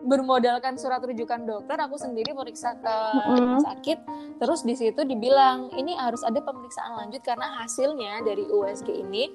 bermodalkan 0.00 0.74
surat 0.74 0.96
rujukan 0.98 1.44
dokter 1.44 1.76
aku 1.76 1.92
sendiri 1.94 2.32
periksa 2.32 2.72
ke 2.74 2.88
Mm-mm. 2.88 3.36
rumah 3.36 3.60
sakit 3.62 3.98
terus 4.38 4.64
di 4.64 4.72
situ 4.72 4.96
dibilang 5.02 5.68
ini 5.70 5.92
harus 5.92 6.24
ada 6.24 6.40
pemeriksaan 6.40 6.96
lanjut 6.96 7.20
karena 7.20 7.60
hasilnya 7.60 8.24
dari 8.24 8.40
USG 8.42 8.96
ini 8.96 9.28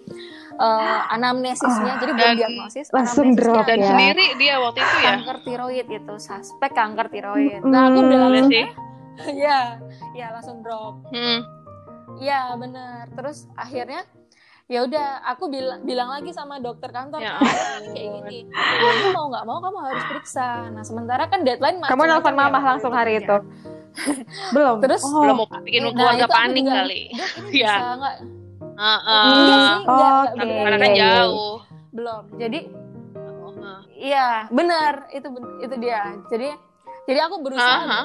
eh, 0.57 0.99
anamnesisnya 1.13 1.91
Ah, 1.91 2.01
jadi 2.01 2.11
belum 2.11 2.33
diagnosis 2.35 2.89
langsung 2.89 3.37
drop 3.37 3.61
Dan 3.63 3.77
ya. 3.77 3.87
sendiri 3.87 4.25
dia 4.35 4.57
waktu 4.57 4.81
itu 4.81 4.97
ya. 4.97 5.09
kanker 5.13 5.37
tiroid 5.43 5.85
itu 5.87 6.15
suspek 6.17 6.71
kanker 6.73 7.07
tiroid 7.09 7.61
nah 7.61 7.85
aku 7.85 7.99
udah. 7.99 8.09
Iya 8.09 8.17
langsung 8.25 8.49
sih. 8.49 8.65
ya 9.45 9.59
ya 10.13 10.27
langsung 10.33 10.57
drop 10.59 10.93
Hmm. 11.07 11.39
ya 12.17 12.57
benar 12.57 13.05
terus 13.13 13.45
akhirnya 13.53 14.01
ya 14.65 14.81
udah 14.81 15.21
aku 15.27 15.45
bilang 15.47 15.85
bilang 15.85 16.09
lagi 16.09 16.33
sama 16.33 16.57
dokter 16.57 16.89
kantor 16.89 17.21
Ya 17.21 17.37
kayak 17.37 18.09
gini 18.17 18.39
"Ya, 18.49 18.89
ini 18.97 19.07
mau 19.13 19.29
nggak 19.29 19.45
mau 19.45 19.61
kamu 19.61 19.77
harus 19.83 20.03
periksa 20.03 20.73
nah 20.73 20.81
sementara 20.81 21.29
kan 21.29 21.45
deadline 21.45 21.77
Kamu 21.79 22.01
nelfon 22.03 22.33
ya 22.33 22.37
mama 22.39 22.49
waktu 22.55 22.65
langsung 22.67 22.89
hari 22.91 23.21
itu. 23.21 23.37
Belum. 24.55 24.81
Terus 24.81 25.01
Oh. 25.05 25.21
Belum 25.21 25.35
mau 25.37 25.47
bikin 25.61 25.81
Nah, 25.85 25.93
keluarga 25.93 26.17
itu 26.17 26.25
aku 26.25 26.35
panik 26.35 26.55
juga, 26.59 26.73
kali. 26.75 27.01
"Dok, 27.13 27.31
ini 27.37 27.49
Iya. 27.53 27.73
bisa 27.77 27.85
nggak 27.95 28.15
Heeh. 28.75 29.23
enggak 29.31 29.59
sih 29.61 29.77
enggak, 29.85 30.11
Oh, 30.11 30.23
belum. 30.35 30.63
karena 30.65 30.77
kan 30.77 30.89
Iya, 30.89 30.95
iya. 30.97 31.11
jauh. 31.15 31.57
belum 31.95 32.23
jadi 32.35 32.59
Oh, 33.39 33.51
heeh. 33.55 33.79
iya 34.03 34.27
benar 34.51 34.93
itu 35.09 35.27
itu 35.61 35.75
dia 35.79 36.01
jadi 36.27 36.47
jadi 37.05 37.19
aku 37.23 37.35
berusaha 37.39 37.71
Aha. 37.85 38.01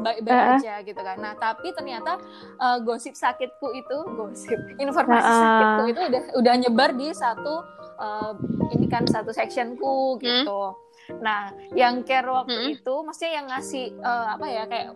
Baik-baik 0.00 0.36
Heeh. 0.36 0.58
aja 0.60 0.74
gitu 0.84 1.00
kan. 1.00 1.16
Nah, 1.18 1.34
tapi 1.36 1.72
ternyata 1.72 2.20
uh, 2.58 2.78
gosip 2.80 3.16
sakitku 3.16 3.72
itu, 3.72 3.96
gosip 4.16 4.60
informasi 4.76 5.24
Heeh. 5.26 5.40
sakitku 5.42 5.82
itu 5.92 6.00
udah 6.08 6.22
udah 6.40 6.54
nyebar 6.60 6.90
di 6.94 7.08
satu 7.12 7.64
uh, 7.96 8.32
ini 8.76 8.86
kan 8.88 9.04
satu 9.08 9.32
sectionku 9.32 10.20
gitu. 10.20 10.76
Nah, 11.22 11.54
yang 11.72 12.02
care 12.02 12.26
waktu 12.26 12.56
Hmm. 12.56 12.74
itu 12.74 12.94
maksudnya 13.06 13.32
yang 13.38 13.46
ngasih 13.46 13.94
uh, 14.02 14.34
apa 14.34 14.46
ya 14.50 14.62
kayak 14.66 14.88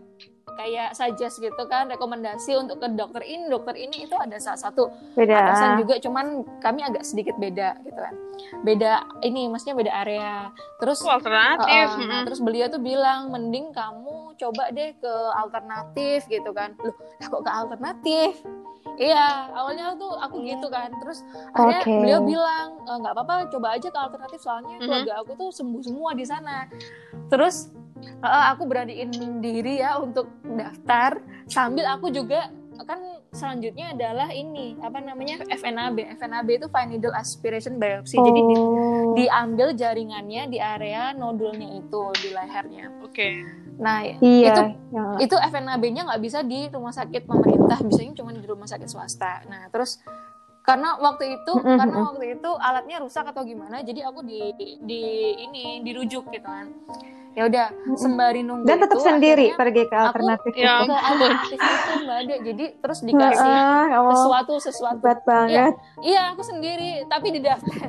kayak 0.55 0.93
suggest 0.93 1.39
gitu 1.39 1.63
kan 1.67 1.87
rekomendasi 1.87 2.55
untuk 2.55 2.79
ke 2.79 2.89
dokter 2.91 3.23
ini 3.23 3.47
dokter 3.47 3.75
ini 3.75 4.05
itu 4.05 4.15
ada 4.15 4.37
salah 4.37 4.59
satu 4.61 4.91
Beda. 5.13 5.37
atasan 5.45 5.77
juga 5.77 5.99
cuman 5.99 6.27
kami 6.59 6.81
agak 6.83 7.03
sedikit 7.03 7.37
beda 7.37 7.77
gitu 7.83 7.97
kan 7.97 8.15
beda 8.61 8.93
ini 9.21 9.47
maksudnya 9.47 9.77
beda 9.77 9.93
area 9.97 10.49
terus 10.77 10.99
Itu 10.99 11.09
alternatif. 11.09 11.87
Uh, 11.89 11.99
Mm-mm. 11.99 12.23
terus 12.25 12.41
beliau 12.41 12.67
tuh 12.67 12.81
bilang 12.81 13.29
mending 13.29 13.71
kamu 13.71 14.33
coba 14.37 14.71
deh 14.71 14.95
ke 14.95 15.13
alternatif 15.37 16.25
gitu 16.27 16.51
kan 16.51 16.73
loh 16.79 16.97
lah 17.17 17.29
kok 17.29 17.43
ke 17.45 17.51
alternatif 17.51 18.33
iya 18.97 19.49
awalnya 19.53 19.93
tuh 19.95 20.13
aku 20.15 20.41
gitu 20.41 20.69
kan 20.69 20.89
terus 20.97 21.21
akhirnya 21.53 21.85
Oke. 21.85 21.93
beliau 21.95 22.21
bilang 22.23 22.69
"E, 22.81 22.93
nggak 22.97 23.13
apa-apa 23.13 23.35
coba 23.49 23.77
aja 23.77 23.89
ke 23.89 23.99
alternatif 23.99 24.41
soalnya 24.41 24.77
Mhm. 24.77 24.85
keluarga 24.85 25.13
aku 25.21 25.33
tuh 25.37 25.49
sembuh 25.53 25.83
semua 25.83 26.11
di 26.13 26.25
sana 26.25 26.65
terus 27.29 27.69
uh, 28.19 28.45
aku 28.51 28.63
beraniin 28.65 29.11
diri 29.39 29.79
ya 29.79 29.97
untuk 29.97 30.27
daftar 30.43 31.19
sambil 31.45 31.87
aku 31.89 32.09
juga 32.09 32.49
kan 32.81 32.97
selanjutnya 33.31 33.93
adalah 33.93 34.33
ini 34.33 34.73
apa 34.81 34.99
namanya 34.99 35.45
FNAB 35.45 36.17
FNAB 36.17 36.49
itu 36.51 36.67
fine 36.67 36.89
needle 36.91 37.13
aspiration 37.13 37.77
biopsy 37.77 38.17
jadi 38.17 38.41
di- 38.41 38.57
Oh. 38.57 39.13
diambil 39.13 39.75
jaringannya 39.75 40.49
di 40.49 40.57
area 40.57 41.13
nodulnya 41.13 41.77
itu 41.77 42.03
di 42.17 42.29
lehernya. 42.31 42.89
Oke. 43.01 43.45
Nah 43.77 44.01
Iya. 44.17 44.49
itu 44.49 44.63
yang- 44.91 45.21
itu 45.21 45.37
FNAB-nya 45.37 46.09
nggak 46.09 46.23
bisa 46.23 46.41
di 46.41 46.69
rumah 46.69 46.91
sakit 46.91 47.23
pemerintah, 47.23 47.77
bisanya 47.81 48.15
cuma 48.15 48.33
di 48.33 48.41
rumah 48.43 48.65
sakit 48.65 48.89
swasta. 48.89 49.45
Nah 49.45 49.69
terus 49.69 50.01
karena 50.63 50.97
waktu 50.97 51.37
itu 51.37 51.53
Mm-mm, 51.53 51.77
karena 51.77 51.95
mm-mm. 51.95 52.09
waktu 52.09 52.25
itu 52.35 52.51
alatnya 52.55 52.97
rusak 52.99 53.25
atau 53.27 53.43
gimana, 53.43 53.81
jadi 53.81 54.07
aku 54.07 54.23
di 54.23 54.41
di 54.81 55.03
ini 55.39 55.65
dirujuk 55.83 56.29
gitu 56.29 56.47
kan. 56.47 56.65
Ya 57.31 57.47
udah 57.47 57.67
sembari 57.95 58.43
nunggu 58.43 58.67
Dan 58.67 58.83
tetap 58.83 58.99
itu, 58.99 59.07
sendiri 59.07 59.55
akhirnya 59.55 59.59
pergi 59.63 59.83
ke 59.87 59.95
aku 59.95 60.07
alternatif 60.11 60.53
ya 60.53 60.67
itu. 60.67 60.85
ke 60.91 60.97
alternatif 60.99 61.59
itu 61.63 61.91
mbak 62.03 62.17
Ade. 62.19 62.37
Jadi 62.43 62.65
terus 62.83 62.99
dikasih 63.07 63.55
oh, 63.95 64.11
sesuatu 64.11 64.55
sesuatu 64.59 64.99
hebat 64.99 65.19
banget. 65.23 65.75
Iya, 66.03 66.35
aku 66.35 66.43
sendiri, 66.43 67.07
tapi 67.07 67.29
didaftar. 67.31 67.89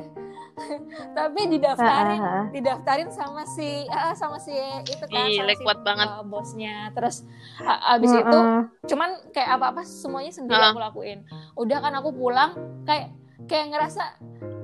tapi 1.18 1.40
didaftarin, 1.48 2.20
Heeh, 2.20 2.22
heeh. 2.22 2.44
didaftarin 2.54 3.08
sama 3.10 3.42
si 3.48 3.88
ah, 3.88 4.14
sama 4.14 4.36
si 4.38 4.52
itu 4.86 5.04
kan 5.10 5.26
Ih, 5.26 5.40
sama 5.42 5.52
si 5.58 5.64
kuat 5.64 5.78
banget. 5.82 6.06
uh, 6.06 6.22
bosnya. 6.22 6.74
Terus 6.94 7.26
a- 7.64 7.98
abis 7.98 8.12
itu 8.14 8.38
Heeh. 8.38 8.60
cuman 8.86 9.10
kayak 9.34 9.50
apa-apa 9.58 9.82
semuanya 9.82 10.30
sendiri 10.30 10.54
Heeh. 10.60 10.70
aku 10.70 10.78
lakuin. 10.78 11.18
Udah 11.58 11.82
kan 11.82 11.92
aku 11.98 12.14
pulang 12.14 12.54
kayak 12.86 13.10
kayak 13.50 13.74
ngerasa 13.74 14.04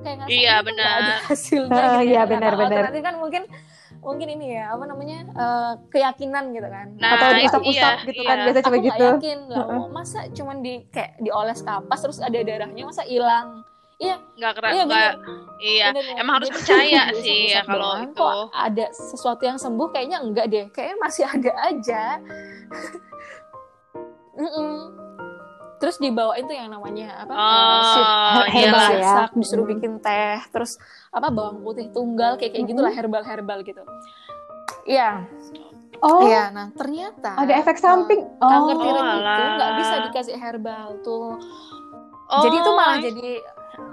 kayak 0.07 0.17
ngerasa 0.23 0.39
Iya, 0.39 0.55
nggak 0.55 0.61
ada 0.63 0.69
benar. 0.71 1.21
hasilnya 1.27 1.75
Heeh, 1.75 1.99
gitu 1.99 2.09
iya, 2.15 2.21
ya. 2.23 2.23
Nah, 2.23 2.31
benar, 2.31 2.53
benar. 2.55 2.85
kan 3.03 3.15
mungkin 3.19 3.43
mungkin 4.09 4.27
ini 4.31 4.47
ya 4.55 4.73
apa 4.73 4.83
namanya 4.83 5.19
eh, 5.29 5.73
keyakinan 5.89 6.51
gitu 6.51 6.67
kan. 6.67 6.87
Nah, 6.97 7.09
Atau 7.13 7.29
itu 7.29 7.37
diusap-usap 7.39 7.95
iya, 7.95 8.03
gitu 8.03 8.19
iya. 8.19 8.27
kan 8.27 8.37
biasa 8.41 8.59
coba 8.59 8.73
aku 8.73 8.83
gitu. 8.83 9.07
yakin 9.07 9.39
lah 9.47 9.65
oh, 9.71 9.87
masa 9.89 10.19
cuman 10.33 10.57
di 10.59 10.73
kayak 10.89 11.11
dioles 11.19 11.61
kapas 11.61 11.99
terus 12.01 12.19
ada 12.19 12.39
darahnya 12.39 12.83
masa 12.83 13.05
hilang 13.05 13.63
iya 13.97 14.17
Nggak 14.33 14.53
keren. 14.55 14.71
Iya, 14.71 14.83
nggak- 14.85 15.17
Iya. 15.59 15.87
bener 15.91 16.05
ya. 16.07 16.15
Emang 16.17 16.35
harus 16.37 16.49
Jadi, 16.49 16.57
percaya 16.57 17.01
sih 17.21 17.39
ya 17.49 17.61
kalau 17.63 17.89
doang, 17.93 18.03
itu. 18.07 18.17
kok 18.17 18.35
ada 18.51 18.85
sesuatu 18.89 19.43
yang 19.43 19.57
sembuh 19.57 19.87
kayaknya 19.91 20.19
enggak 20.19 20.47
deh 20.47 20.65
kayaknya 20.71 20.97
masih 20.99 21.25
ada 21.35 21.51
aja 21.67 22.03
Mm-mm. 24.39 24.71
terus 25.79 25.97
dibawain 25.97 26.43
tuh 26.43 26.53
yang 26.53 26.69
namanya 26.69 27.23
apa 27.23 27.33
sip- 27.85 28.13
Oh, 28.39 28.47
herbal 28.49 28.83
herbal 28.83 28.99
ya. 28.99 29.25
disuruh 29.33 29.65
bikin 29.65 29.99
teh 29.99 30.37
terus 30.49 30.77
apa 31.19 31.29
bawang 31.35 31.59
putih 31.67 31.91
tunggal 31.91 32.39
kayak 32.39 32.55
kayak 32.55 32.67
gitulah 32.71 32.93
herbal 32.95 33.23
herbal 33.27 33.59
gitu. 33.67 33.83
Iya. 34.89 35.27
Oh, 35.99 36.23
iya 36.31 36.55
nah 36.55 36.71
ternyata 36.79 37.35
ada 37.35 37.53
efek 37.59 37.75
samping. 37.75 38.23
kanker 38.39 38.77
Oh, 38.79 38.83
tiroid 38.87 39.07
itu 39.19 39.43
nggak 39.59 39.73
bisa 39.83 39.95
dikasih 40.07 40.37
herbal 40.39 40.89
tuh. 41.03 41.35
Oh, 42.29 42.43
jadi 42.45 42.57
itu 42.63 42.71
malah 42.71 42.99
jadi 43.03 43.31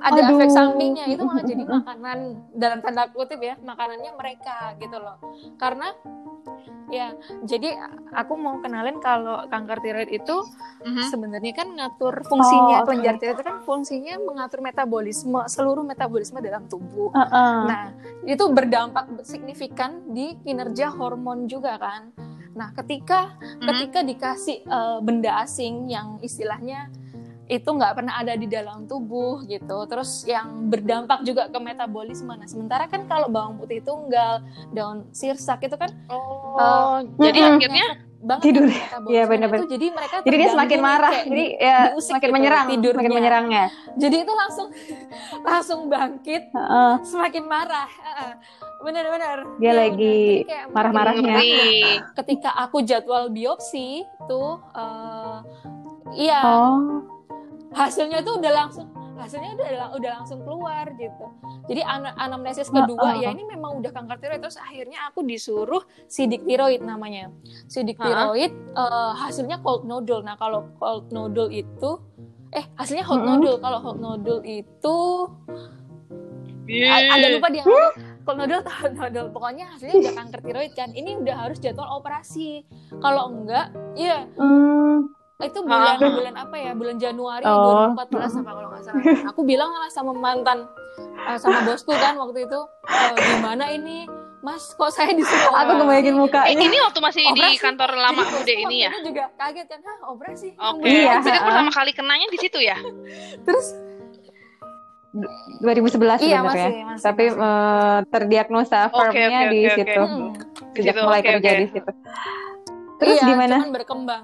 ada 0.02 0.22
Aduh. 0.22 0.38
efek 0.38 0.50
sampingnya 0.50 1.06
itu 1.08 1.24
malah 1.24 1.42
jadi 1.42 1.64
makanan 1.64 2.18
dalam 2.52 2.80
tanda 2.80 3.04
kutip 3.10 3.40
ya 3.40 3.56
makanannya 3.58 4.12
mereka 4.14 4.74
gitu 4.78 4.98
loh 4.98 5.18
karena 5.56 5.94
ya 6.86 7.18
jadi 7.42 7.74
aku 8.14 8.38
mau 8.38 8.62
kenalin 8.62 9.02
kalau 9.02 9.50
kanker 9.50 9.82
tiroid 9.82 10.06
itu 10.08 10.38
Mhm. 10.86 11.02
sebenarnya 11.10 11.54
kan 11.56 11.68
ngatur 11.74 12.14
fungsinya 12.24 12.78
Oh, 12.78 12.86
kelenjar 12.86 13.18
tiroid 13.18 13.36
itu 13.36 13.44
kan 13.44 13.58
fungsinya 13.60 14.14
mengatur 14.22 14.62
metabolisme 14.62 15.42
seluruh 15.48 15.82
metabolisme 15.82 16.38
dalam 16.40 16.70
tubuh 16.70 17.10
Heeh. 17.10 17.58
Nah, 17.66 17.90
itu 18.22 18.46
berdampak 18.48 19.26
signifikan 19.26 20.06
di 20.08 20.38
kinerja 20.38 20.94
hormon 20.94 21.50
juga 21.50 21.82
kan. 21.82 22.14
Nah, 22.54 22.70
ketika 22.72 23.34
Mhm. 23.34 23.66
ketika 23.66 24.00
dikasih 24.06 24.58
eh, 24.62 24.98
benda 25.02 25.42
asing 25.42 25.90
yang 25.90 26.22
istilahnya 26.22 26.94
itu 27.48 27.68
nggak 27.68 27.94
pernah 27.94 28.18
ada 28.18 28.34
di 28.34 28.46
dalam 28.46 28.84
tubuh 28.84 29.46
gitu, 29.46 29.86
terus 29.86 30.26
yang 30.26 30.66
berdampak 30.66 31.22
juga 31.22 31.46
ke 31.46 31.58
metabolisme. 31.58 32.32
Nah, 32.32 32.46
sementara 32.46 32.86
kan 32.86 33.06
kalau 33.06 33.28
bawang 33.28 33.56
putih 33.56 33.80
tunggal, 33.80 34.42
daun 34.72 35.06
sirsak 35.12 35.62
itu 35.62 35.76
kan 35.76 35.94
Oh, 36.08 36.98
Eh, 36.98 37.00
jadi 37.22 37.40
mm-mm. 37.42 37.56
akhirnya 37.56 37.86
banget 38.18 38.44
Tidur. 38.44 38.66
kan 38.66 39.02
Iya, 39.06 39.24
bener-bener. 39.26 39.62
itu, 39.62 39.70
jadi 39.70 39.86
mereka 39.92 40.16
Jadi 40.18 40.36
dia 40.36 40.50
semakin 40.50 40.80
marah. 40.80 41.12
kayak 41.12 41.26
Jadi 41.28 41.44
di- 41.44 41.54
ya 41.60 41.78
semakin 41.96 42.24
gitu, 42.24 42.34
menyerang, 42.34 42.66
tidurnya. 42.66 42.96
semakin 42.96 43.14
menyerangnya. 43.14 43.66
jadi 43.96 44.16
itu 44.18 44.34
langsung 44.34 44.68
langsung 45.46 45.80
bangkit 45.86 46.44
Heeh. 46.50 46.94
semakin 47.04 47.44
marah. 47.46 47.90
Heeh. 47.92 48.32
Bener-bener. 48.78 49.38
Dia 49.56 49.66
Iya, 49.68 49.74
lagi 49.76 50.18
marah-marahnya. 50.68 51.38
Ketika 52.16 52.50
aku 52.56 52.82
jadwal 52.82 53.30
biopsi 53.30 54.02
tuh, 54.26 54.58
eh, 54.74 55.38
iya 56.18 56.42
Oh. 56.42 57.14
Hasilnya 57.76 58.24
tuh 58.24 58.40
udah 58.40 58.52
langsung 58.56 58.88
hasilnya 59.16 59.52
udah 59.54 59.68
udah 59.96 60.12
langsung 60.14 60.40
keluar 60.42 60.92
gitu. 60.94 61.26
Jadi 61.66 61.82
ana- 61.82 62.16
anamnesis 62.16 62.68
kedua 62.68 63.16
Heeh. 63.16 63.24
ya 63.24 63.30
ini 63.32 63.44
memang 63.44 63.80
udah 63.80 63.92
kanker 63.92 64.18
tiroid 64.18 64.40
terus 64.40 64.56
akhirnya 64.56 65.08
aku 65.08 65.24
disuruh 65.24 65.84
sidik 66.06 66.44
tiroid 66.44 66.80
namanya. 66.80 67.32
Sidik 67.66 67.96
tiroid 67.98 68.52
eh, 68.52 69.12
hasilnya 69.16 69.60
cold 69.60 69.84
nodule. 69.84 70.20
Nah 70.20 70.36
kalau 70.36 70.68
cold 70.76 71.12
nodule 71.12 71.48
itu 71.50 72.00
eh 72.52 72.64
hasilnya 72.74 73.04
hot 73.04 73.20
Mm-mm. 73.20 73.30
nodule. 73.36 73.58
Kalau 73.60 73.80
hot 73.80 73.98
nodule 73.98 74.42
itu 74.42 74.98
Iya. 76.66 76.90
A- 76.90 77.10
agak 77.16 77.30
lupa 77.38 77.48
dia 77.54 77.62
kalau 78.26 78.42
nodul 78.42 78.62
tahu 78.66 78.86
nodul 78.92 79.26
pokoknya 79.30 79.66
hasilnya 79.70 79.96
udah 80.02 80.14
kanker 80.18 80.40
tiroid 80.42 80.74
kan 80.74 80.90
ini 80.92 81.14
udah 81.14 81.46
harus 81.46 81.62
jadwal 81.62 81.86
operasi 81.94 82.66
kalau 82.98 83.30
enggak 83.30 83.70
iya 83.94 84.26
Hmm. 84.34 85.14
Itu 85.38 85.60
bulan 85.62 85.96
Ah. 85.96 86.10
bulan 86.10 86.36
apa 86.38 86.56
ya 86.56 86.72
bulan 86.72 86.96
Januari 86.96 87.44
Oh. 87.44 87.92
2014 87.92 88.08
apa 88.38 88.50
kalau 88.50 88.70
nggak 88.70 88.84
salah 88.84 89.04
aku 89.30 89.42
bilang 89.44 89.68
lah 89.70 89.90
sama 89.90 90.12
mantan 90.14 90.64
eh, 91.22 91.38
sama 91.38 91.60
bosku 91.62 91.92
kan 91.92 92.16
waktu 92.16 92.40
itu 92.42 92.60
"Eh, 92.86 93.12
gimana 93.36 93.68
ini 93.68 94.08
mas 94.40 94.72
kok 94.72 94.88
saya 94.90 95.12
disuruh 95.12 95.52
Aku 95.52 95.52
operasi?" 95.52 95.76
ngebayangin 95.78 96.14
Eh, 96.14 96.18
mukanya. 96.18 96.56
ini 96.56 96.78
waktu 96.80 97.00
masih 97.00 97.24
di 97.26 97.32
Operasi. 97.36 97.60
kantor 97.60 97.90
lama 97.94 98.22
Jadi 98.22 98.32
Bude 98.34 98.54
ini 98.64 98.78
ya? 98.80 98.92
itu 98.94 99.02
juga 99.06 99.24
kaget 99.34 99.68
kan 99.68 99.80
hah 99.82 99.98
operasi 100.08 100.48
Oke. 100.56 100.88
Iya. 100.88 101.14
Berarti 101.20 101.40
pertama 101.42 101.72
kali 101.74 101.92
kenanya 101.92 102.28
di 102.30 102.38
situ 102.38 102.60
ya? 102.62 102.78
terus 103.44 103.68
2011 105.58 106.20
iya 106.22 106.40
sebenarnya. 106.40 106.44
masih 106.44 106.72
masih 106.86 107.04
Tapi 107.04 107.24
masih. 107.26 107.40
eh, 107.42 108.00
terdiagnosa 108.10 108.80
firmnya 108.90 109.12
oke, 109.42 109.50
di 109.50 109.60
oke, 109.62 109.68
oke. 109.68 109.78
situ. 109.78 110.02
Mm. 110.02 110.28
sejak 110.76 110.94
situ, 110.94 111.02
mulai 111.02 111.20
oke, 111.20 111.28
kerja 111.30 111.50
di 111.54 111.68
situ. 111.70 111.92
Terus 112.96 113.16
iya, 113.18 113.24
gimana? 113.26 113.56
cuman 113.58 113.72
berkembang. 113.74 114.24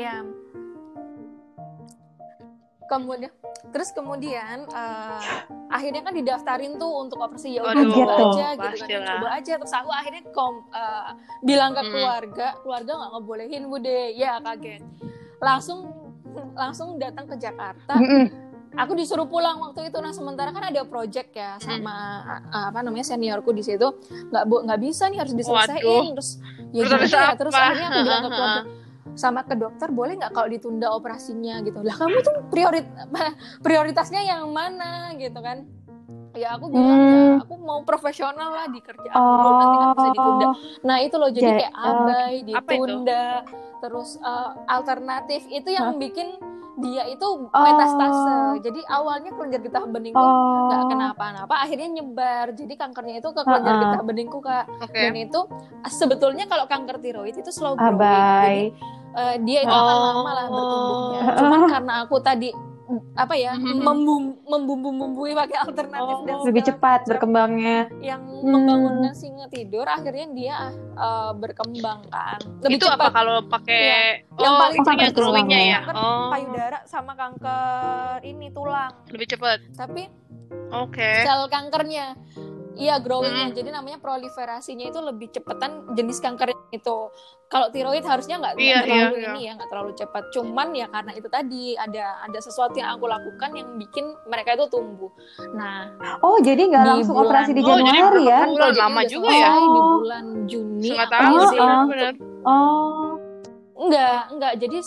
Ya. 0.00 0.24
Kemudian, 2.90 3.30
terus 3.70 3.94
kemudian 3.94 4.66
eh, 4.66 5.22
akhirnya 5.70 6.02
kan 6.02 6.10
didaftarin 6.10 6.74
tuh 6.74 6.90
untuk 7.06 7.22
operasi 7.22 7.54
ya 7.54 7.62
udah 7.62 7.86
coba 7.86 7.86
gitu. 7.86 8.10
aja 8.10 8.46
gitu 8.50 8.66
kan, 8.66 8.74
pastilah. 8.74 9.06
coba 9.14 9.28
aja. 9.38 9.52
Terus 9.62 9.74
aku 9.78 9.90
akhirnya 9.94 10.22
kom, 10.34 10.54
eh, 10.74 11.10
bilang 11.46 11.70
ke 11.78 11.82
keluarga, 11.86 12.48
keluarga 12.66 12.90
nggak 12.98 13.10
ngebolehin 13.14 13.62
bude, 13.70 13.98
ya 14.18 14.42
kaget. 14.42 14.82
Langsung 15.38 15.86
langsung 16.58 16.98
datang 16.98 17.30
ke 17.30 17.38
Jakarta. 17.38 17.94
Aku 18.70 18.94
disuruh 18.98 19.26
pulang 19.26 19.58
waktu 19.62 19.90
itu. 19.90 19.98
Nah 20.02 20.10
sementara 20.10 20.50
kan 20.50 20.62
ada 20.66 20.82
project 20.82 21.30
ya 21.30 21.62
sama 21.62 21.94
eh, 22.50 22.64
apa 22.74 22.82
namanya 22.82 23.06
seniorku 23.06 23.54
di 23.54 23.62
situ. 23.62 23.86
Nggak 24.34 24.44
bu- 24.50 24.62
nggak 24.66 24.80
bisa 24.82 25.06
nih 25.06 25.18
harus 25.22 25.34
diselesaikan. 25.38 26.18
Terus 26.18 26.30
ya 26.74 26.82
Terus 26.82 26.90
habis 26.90 27.10
ya? 27.14 27.30
Terus 27.38 27.54
akhirnya 27.54 27.86
aku 27.86 28.00
bilang 28.02 28.22
ke 28.26 28.30
keluarga 28.34 28.62
sama 29.12 29.42
ke 29.42 29.54
dokter 29.54 29.88
boleh 29.88 30.16
nggak 30.16 30.30
kalau 30.30 30.46
ditunda 30.46 30.88
operasinya 30.88 31.60
gitu? 31.60 31.80
Lah 31.80 31.94
kamu 31.94 32.16
tuh 32.20 32.34
priorit 32.48 32.86
prioritasnya 33.64 34.22
yang 34.22 34.48
mana 34.48 35.12
gitu 35.14 35.38
kan? 35.38 35.66
Ya 36.32 36.54
aku 36.54 36.70
bilang 36.70 36.94
Hmm. 36.94 37.10
ya 37.10 37.42
aku 37.42 37.54
mau 37.58 37.82
profesional 37.82 38.54
lah 38.54 38.66
di 38.66 38.78
kerjaan 38.78 39.18
dulu 39.18 39.50
nanti 39.52 39.76
kan 39.76 39.88
bisa 39.92 40.08
ditunda. 40.10 40.46
Oh, 40.46 40.54
nah 40.80 40.96
itu 40.98 41.16
loh 41.16 41.26
jadi 41.28 41.42
Ja- 41.44 41.58
kayak 41.58 41.74
oh, 41.74 41.90
abai 42.06 42.34
ditunda 42.40 43.24
terus 43.80 44.08
eh, 44.16 44.50
alternatif 44.68 45.42
itu 45.48 45.68
yang 45.68 45.96
bikin 45.96 46.38
dia 46.78 47.04
itu 47.04 47.26
Oh. 47.26 47.50
metastase. 47.52 48.62
Jadi 48.62 48.80
awalnya 48.86 49.30
kelenjar 49.30 49.60
getah 49.60 49.84
bening 49.84 50.14
tuh 50.14 50.22
oh. 50.22 50.70
nggak 50.70 50.82
kenapa-napa 50.88 51.54
akhirnya 51.58 51.88
nyebar. 51.92 52.54
Jadi 52.54 52.72
kankernya 52.74 53.14
itu 53.18 53.28
ke 53.28 53.42
kelenjar 53.42 53.74
getah 53.76 54.02
beningku 54.02 54.38
kak. 54.38 54.64
Oke. 54.80 54.96
dan 54.96 55.12
itu 55.12 55.40
sebetulnya 55.84 56.46
kalau 56.46 56.64
kanker 56.64 57.02
tiroid 57.02 57.34
itu 57.34 57.50
slow 57.50 57.74
growing. 57.74 57.98
Jadi 57.98 58.64
Eh, 59.10 59.36
dia 59.42 59.58
itu 59.60 59.70
akan 59.70 59.82
Oh. 59.92 60.06
lama 60.16 60.30
lah 60.32 60.44
bertumbuhnya 60.46 61.20
Oh. 61.20 61.34
cuman 61.40 61.60
karena 61.68 61.94
aku 62.00 62.16
tadi 62.20 62.50
apa 63.12 63.34
ya 63.34 63.54
Mhm. 63.54 63.78
membum 63.78 64.22
membumbu-bumbui 64.44 65.30
pakai 65.32 65.56
alternatif 65.60 66.16
Oh. 66.16 66.26
dan 66.26 66.36
Lebih 66.42 66.62
cepat 66.64 67.06
berkembangnya. 67.06 67.86
yang 68.00 68.18
Hmm. 68.18 68.50
membangunkan 68.50 69.10
singa 69.12 69.46
tidur 69.46 69.82
akhirnya 69.84 70.26
dia 70.30 70.56
eh, 70.92 71.32
berkembang 71.32 72.02
kan 72.08 72.38
lebih 72.60 72.76
itu 72.76 72.86
apa 72.86 72.98
cepat 73.00 73.12
kalau 73.12 73.36
pakai 73.44 73.82
Yang 74.32 74.46
oh 74.48 74.58
paling 74.58 74.72
itu 74.72 74.82
cepat 74.84 74.94
yang 74.96 75.12
growingnya 75.12 75.14
tulangnya. 75.14 75.60
ya 75.60 75.78
Kanker 75.80 75.94
oh 75.96 76.28
payudara 76.30 76.78
sama 76.84 77.12
kanker 77.14 78.16
ini 78.22 78.46
tulang 78.48 78.92
lebih 79.08 79.26
cepat 79.28 79.58
tapi 79.72 80.02
oke 80.72 81.10
sel 81.22 81.46
kankernya 81.46 82.06
iya 82.72 82.96
growingnya 82.96 83.46
Mm. 83.46 83.56
jadi 83.56 83.68
namanya 83.72 83.98
proliferasinya 83.98 84.86
itu 84.86 85.00
lebih 85.00 85.28
cepetan 85.28 85.70
jenis 85.90 86.18
kanker 86.18 86.48
itu 86.70 86.96
kalau 87.46 87.66
tiroid 87.68 88.02
harusnya 88.02 88.38
nggak 88.38 88.54
Iya, 88.54 88.78
terlalu 88.80 88.94
iya, 89.16 89.28
ini 89.28 89.40
ya 89.42 89.52
nggak 89.54 89.68
terlalu 89.68 89.92
cepat 89.92 90.22
cuman 90.30 90.68
ya 90.70 90.86
karena 90.86 91.12
itu 91.12 91.28
tadi 91.28 91.62
ada 91.74 92.04
ada 92.20 92.38
sesuatu 92.38 92.74
yang 92.74 92.94
aku 92.94 93.04
lakukan 93.04 93.50
yang 93.52 93.68
bikin 93.74 94.06
mereka 94.24 94.54
itu 94.54 94.66
tumbuh 94.68 95.10
nah 95.52 95.90
Oh, 96.20 96.38
jadi 96.38 96.62
nggak 96.62 96.84
langsung 96.84 97.14
bulan- 97.14 97.26
operasi 97.28 97.50
di 97.50 97.60
Oh, 97.60 97.66
jadi 97.68 97.82
Januari 97.82 98.22
ya? 98.24 98.40
bulan? 98.44 98.66
jadi 98.66 98.80
lama 98.80 99.00
juga 99.04 99.28
ya? 99.28 99.50
di 99.50 99.80
bulan 99.82 100.24
Juni 100.46 100.90
Oh, 100.94 101.48
sih 101.48 101.58
oh. 101.58 101.82
benar 101.86 102.14
Oh. 102.40 103.10
enggak 103.76 104.20
enggak 104.30 104.52
jadi 104.56 104.78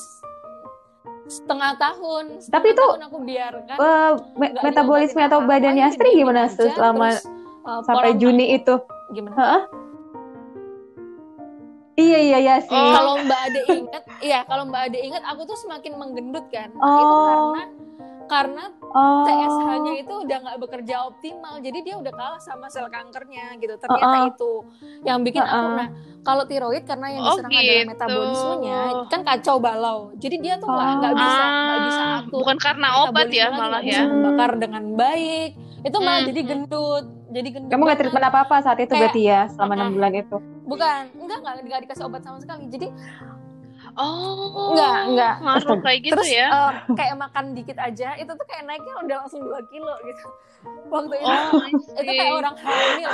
setengah 1.26 1.72
tahun 1.78 2.24
Tapi 2.38 2.42
setengah 2.42 2.68
itu, 2.70 2.84
tahun 2.86 3.04
aku 3.06 3.18
biarkan 3.24 3.76
Eh, 3.76 4.12
me- 4.36 4.54
metabolisme 4.62 5.22
atau 5.22 5.40
badannya 5.42 5.82
ya 5.82 5.90
Astri 5.90 6.10
gimana 6.14 6.48
tuh 6.48 6.68
selama 6.70 7.12
terus, 7.12 7.24
uh, 7.64 7.82
sampai 7.84 8.16
Juni 8.16 8.54
itu? 8.54 8.76
gimana 9.10 9.36
Heeh. 9.36 9.62
Iya 11.94 12.20
iya 12.20 12.38
iya 12.42 12.56
sih. 12.58 12.74
Oh. 12.74 12.90
kalau 12.90 13.14
Mbak 13.22 13.40
Ade 13.46 13.62
ingat, 13.70 14.04
iya 14.20 14.40
kalau 14.44 14.66
Mbak 14.66 14.82
Ade 14.90 15.00
ingat, 15.00 15.22
aku 15.30 15.46
tuh 15.46 15.54
semakin 15.56 15.94
menggendut 15.94 16.50
kan. 16.50 16.74
Oh. 16.76 16.90
Itu 16.98 17.16
karena 17.22 17.62
karena 18.24 18.64
Oh. 18.94 19.26
TSH-nya 19.26 20.06
itu 20.06 20.14
udah 20.22 20.38
nggak 20.42 20.58
bekerja 20.58 20.96
optimal, 21.06 21.58
jadi 21.62 21.80
dia 21.82 21.96
udah 21.98 22.14
kalah 22.14 22.38
sama 22.38 22.66
sel 22.66 22.90
kankernya 22.90 23.58
gitu. 23.58 23.74
Ternyata 23.78 24.06
Uh-uh. 24.06 24.30
itu 24.34 24.52
yang 25.02 25.22
bikin 25.22 25.42
aku. 25.42 25.54
Uh-uh. 25.54 25.78
Nah, 25.78 25.88
kalau 26.22 26.44
tiroid 26.46 26.86
karena 26.86 27.08
yang 27.10 27.22
Oh, 27.26 27.34
diserang 27.38 27.52
adalah 27.52 27.74
gitu. 27.74 27.90
metabolismenya, 27.90 28.78
kan 29.10 29.22
kacau 29.22 29.56
balau. 29.58 30.00
Jadi 30.18 30.36
dia 30.42 30.58
tuh 30.58 30.70
nggak 30.70 30.90
nggak 30.98 31.14
bisa 31.14 31.44
nggak 31.46 31.80
bisa 31.84 32.02
Ah, 32.02 32.18
atur. 32.22 32.38
bukan 32.42 32.58
karena 32.58 32.88
obat 33.02 33.28
ya 33.30 33.46
malah 33.50 33.82
nggak 33.82 33.86
ya 33.86 33.90
bisa 33.92 34.04
membakar 34.08 34.52
dengan 34.58 34.84
baik. 34.94 35.50
Itu 35.84 35.98
malah 36.00 36.20
Hmm, 36.22 36.30
jadi 36.30 36.40
hmm. 36.42 36.50
gendut, 36.50 37.06
jadi 37.34 37.48
gendut. 37.50 37.70
Kamu 37.74 37.82
nggak 37.90 38.00
treatment 38.00 38.26
apa 38.30 38.40
apa 38.46 38.56
saat 38.62 38.78
itu 38.78 38.94
Kayak- 38.94 39.02
berarti 39.10 39.22
ya 39.26 39.42
selama 39.50 39.74
enam 39.76 39.90
bulan 39.98 40.12
itu? 40.14 40.38
Bukan, 40.64 41.02
enggak 41.18 41.38
enggak 41.42 41.54
enggak 41.66 41.82
dikasih 41.90 42.04
obat 42.08 42.22
sama 42.22 42.38
sekali. 42.40 42.64
Jadi 42.70 42.88
oh. 43.98 44.72
Enggak, 44.74 45.00
enggak. 45.10 45.34
ngaruh 45.42 45.78
kayak 45.82 46.00
gitu 46.06 46.14
terus 46.16 46.32
ya? 46.32 46.48
eh, 46.48 46.72
kayak 46.94 47.16
makan 47.20 47.46
dikit 47.58 47.78
aja 47.82 48.10
itu 48.16 48.32
tuh 48.32 48.46
kayak 48.48 48.64
naiknya 48.70 48.94
udah 49.02 49.16
langsung 49.26 49.42
2 49.44 49.72
kilo 49.74 49.94
gitu. 50.06 50.26
Waktu 50.88 51.16
itu 51.20 51.28
oh 51.28 51.64
itu 52.00 52.12
kayak 52.14 52.34
orang 52.40 52.56
hamil. 52.62 53.12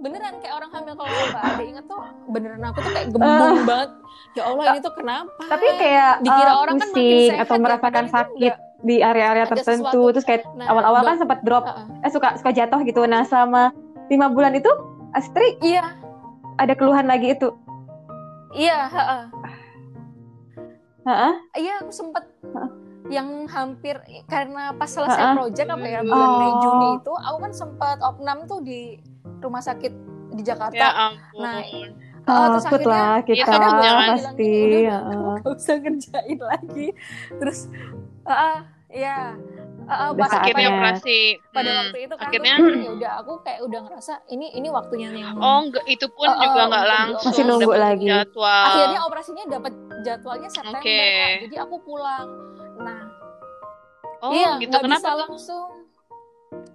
Beneran 0.00 0.34
kayak 0.40 0.54
orang 0.56 0.70
hamil 0.72 0.94
kalau 0.96 1.12
mbak 1.12 1.42
Ade 1.44 1.64
inget 1.68 1.84
tuh 1.84 2.00
beneran 2.32 2.62
aku 2.64 2.78
tuh 2.80 2.92
kayak 2.92 3.08
gembung 3.12 3.64
banget. 3.68 3.90
Ya 4.36 4.42
Allah 4.46 4.64
ini 4.72 4.80
tuh 4.80 4.94
kenapa? 4.96 5.42
Tapi 5.44 5.66
kayak 5.78 6.12
Dikira 6.24 6.52
eh, 6.52 6.56
orang 6.56 6.76
kan 6.76 6.88
makin 6.92 7.28
sehat 7.28 7.44
atau 7.46 7.56
merasakan 7.60 7.90
padahal 7.90 8.04
itu 8.08 8.16
sakit 8.16 8.54
di 8.80 8.98
area-area 8.98 9.44
tertentu, 9.46 9.84
sesuatu. 9.86 10.00
terus 10.10 10.24
kayak 10.24 10.42
Nah, 10.52 10.68
awal-awal 10.68 11.02
kan 11.02 11.08
dok- 11.10 11.20
sempat 11.20 11.38
drop, 11.42 11.64
Heeh. 11.64 11.86
eh 12.00 12.10
suka 12.10 12.28
suka 12.34 12.50
jatuh 12.50 12.80
gitu. 12.82 13.04
Nah 13.04 13.22
selama 13.22 13.72
lima 14.06 14.26
bulan 14.26 14.52
itu 14.52 14.70
Astri 15.10 15.58
iya 15.60 15.94
ada 16.56 16.72
keluhan 16.72 17.04
lagi 17.04 17.32
itu? 17.32 17.50
iya 18.52 18.86
heeh. 18.86 19.22
Heeh. 21.02 21.32
iya 21.56 21.74
aku 21.78 21.90
sempet 21.90 22.24
Heeh. 22.42 22.70
yang 23.10 23.28
hampir 23.46 23.96
karena 24.26 24.72
pas 24.72 24.86
selesai 24.86 25.16
Heeh. 25.18 25.34
project 25.34 25.68
apa 25.68 25.86
ya 25.86 26.00
bulan 26.02 26.30
Mei 26.34 26.46
Oh. 26.46 26.58
Juni 26.58 26.88
itu 26.96 27.12
aku 27.12 27.36
kan 27.38 27.52
sempat 27.52 27.98
opnam 28.00 28.44
tuh 28.44 28.60
di 28.60 29.00
rumah 29.38 29.60
sakit 29.60 29.92
di 30.30 30.42
Jakarta 30.42 30.76
ya 30.78 30.90
ampun 31.08 31.42
Nah, 31.42 31.60
Oh, 32.22 32.36
Oh, 32.36 32.46
terus 32.52 32.62
takut 32.62 32.84
akhirnya- 32.84 33.00
lah 33.00 33.16
kita 33.24 33.32
Iya, 33.34 33.46
takut 33.48 33.80
jangan. 33.80 34.08
pasti. 34.12 34.20
Bilang 34.20 34.36
gini, 34.36 34.80
heeh. 34.84 35.34
gak 35.40 35.50
usah 35.50 35.76
ngerjain 35.80 36.38
lagi 36.44 36.86
terus 37.32 37.60
ah 38.24 38.58
ya 38.88 39.32
ah, 39.86 40.10
Udah 40.10 40.18
pas 40.20 40.32
akhirnya 40.36 40.66
pada, 40.66 40.76
operasi. 40.76 41.20
pada 41.50 41.70
Hmm, 41.70 41.80
waktu 41.82 41.98
itu 42.04 42.14
kan 42.14 42.26
akhirnya? 42.26 42.54
ya 42.78 42.90
udah 42.92 43.12
aku 43.22 43.32
kayak 43.42 43.60
udah 43.64 43.80
ngerasa 43.86 44.14
ini 44.28 44.46
ini 44.52 44.68
waktunya 44.68 45.08
yang 45.10 45.34
oh 45.34 45.58
enggak 45.62 45.84
itu 45.86 46.06
pun 46.10 46.28
Oh, 46.28 46.38
juga 46.38 46.60
nggak 46.68 46.82
untuk 46.82 46.92
langsung 46.92 47.30
Masih 47.30 47.44
nunggu 47.44 47.72
lagi. 47.72 48.06
jadwal. 48.06 48.64
Akhirnya 48.66 49.00
operasinya 49.02 49.44
dapat 49.48 49.72
jadwalnya 50.02 50.48
September 50.48 50.80
Oke. 50.80 50.98
Kak. 51.00 51.30
jadi 51.46 51.56
aku 51.62 51.76
pulang. 51.80 52.28
Nah 52.78 53.00
oh 54.20 54.30
iya 54.30 54.50
gitu. 54.58 54.74
kenapa 54.78 54.98
bisa 55.00 55.10
langsung. 55.16 55.68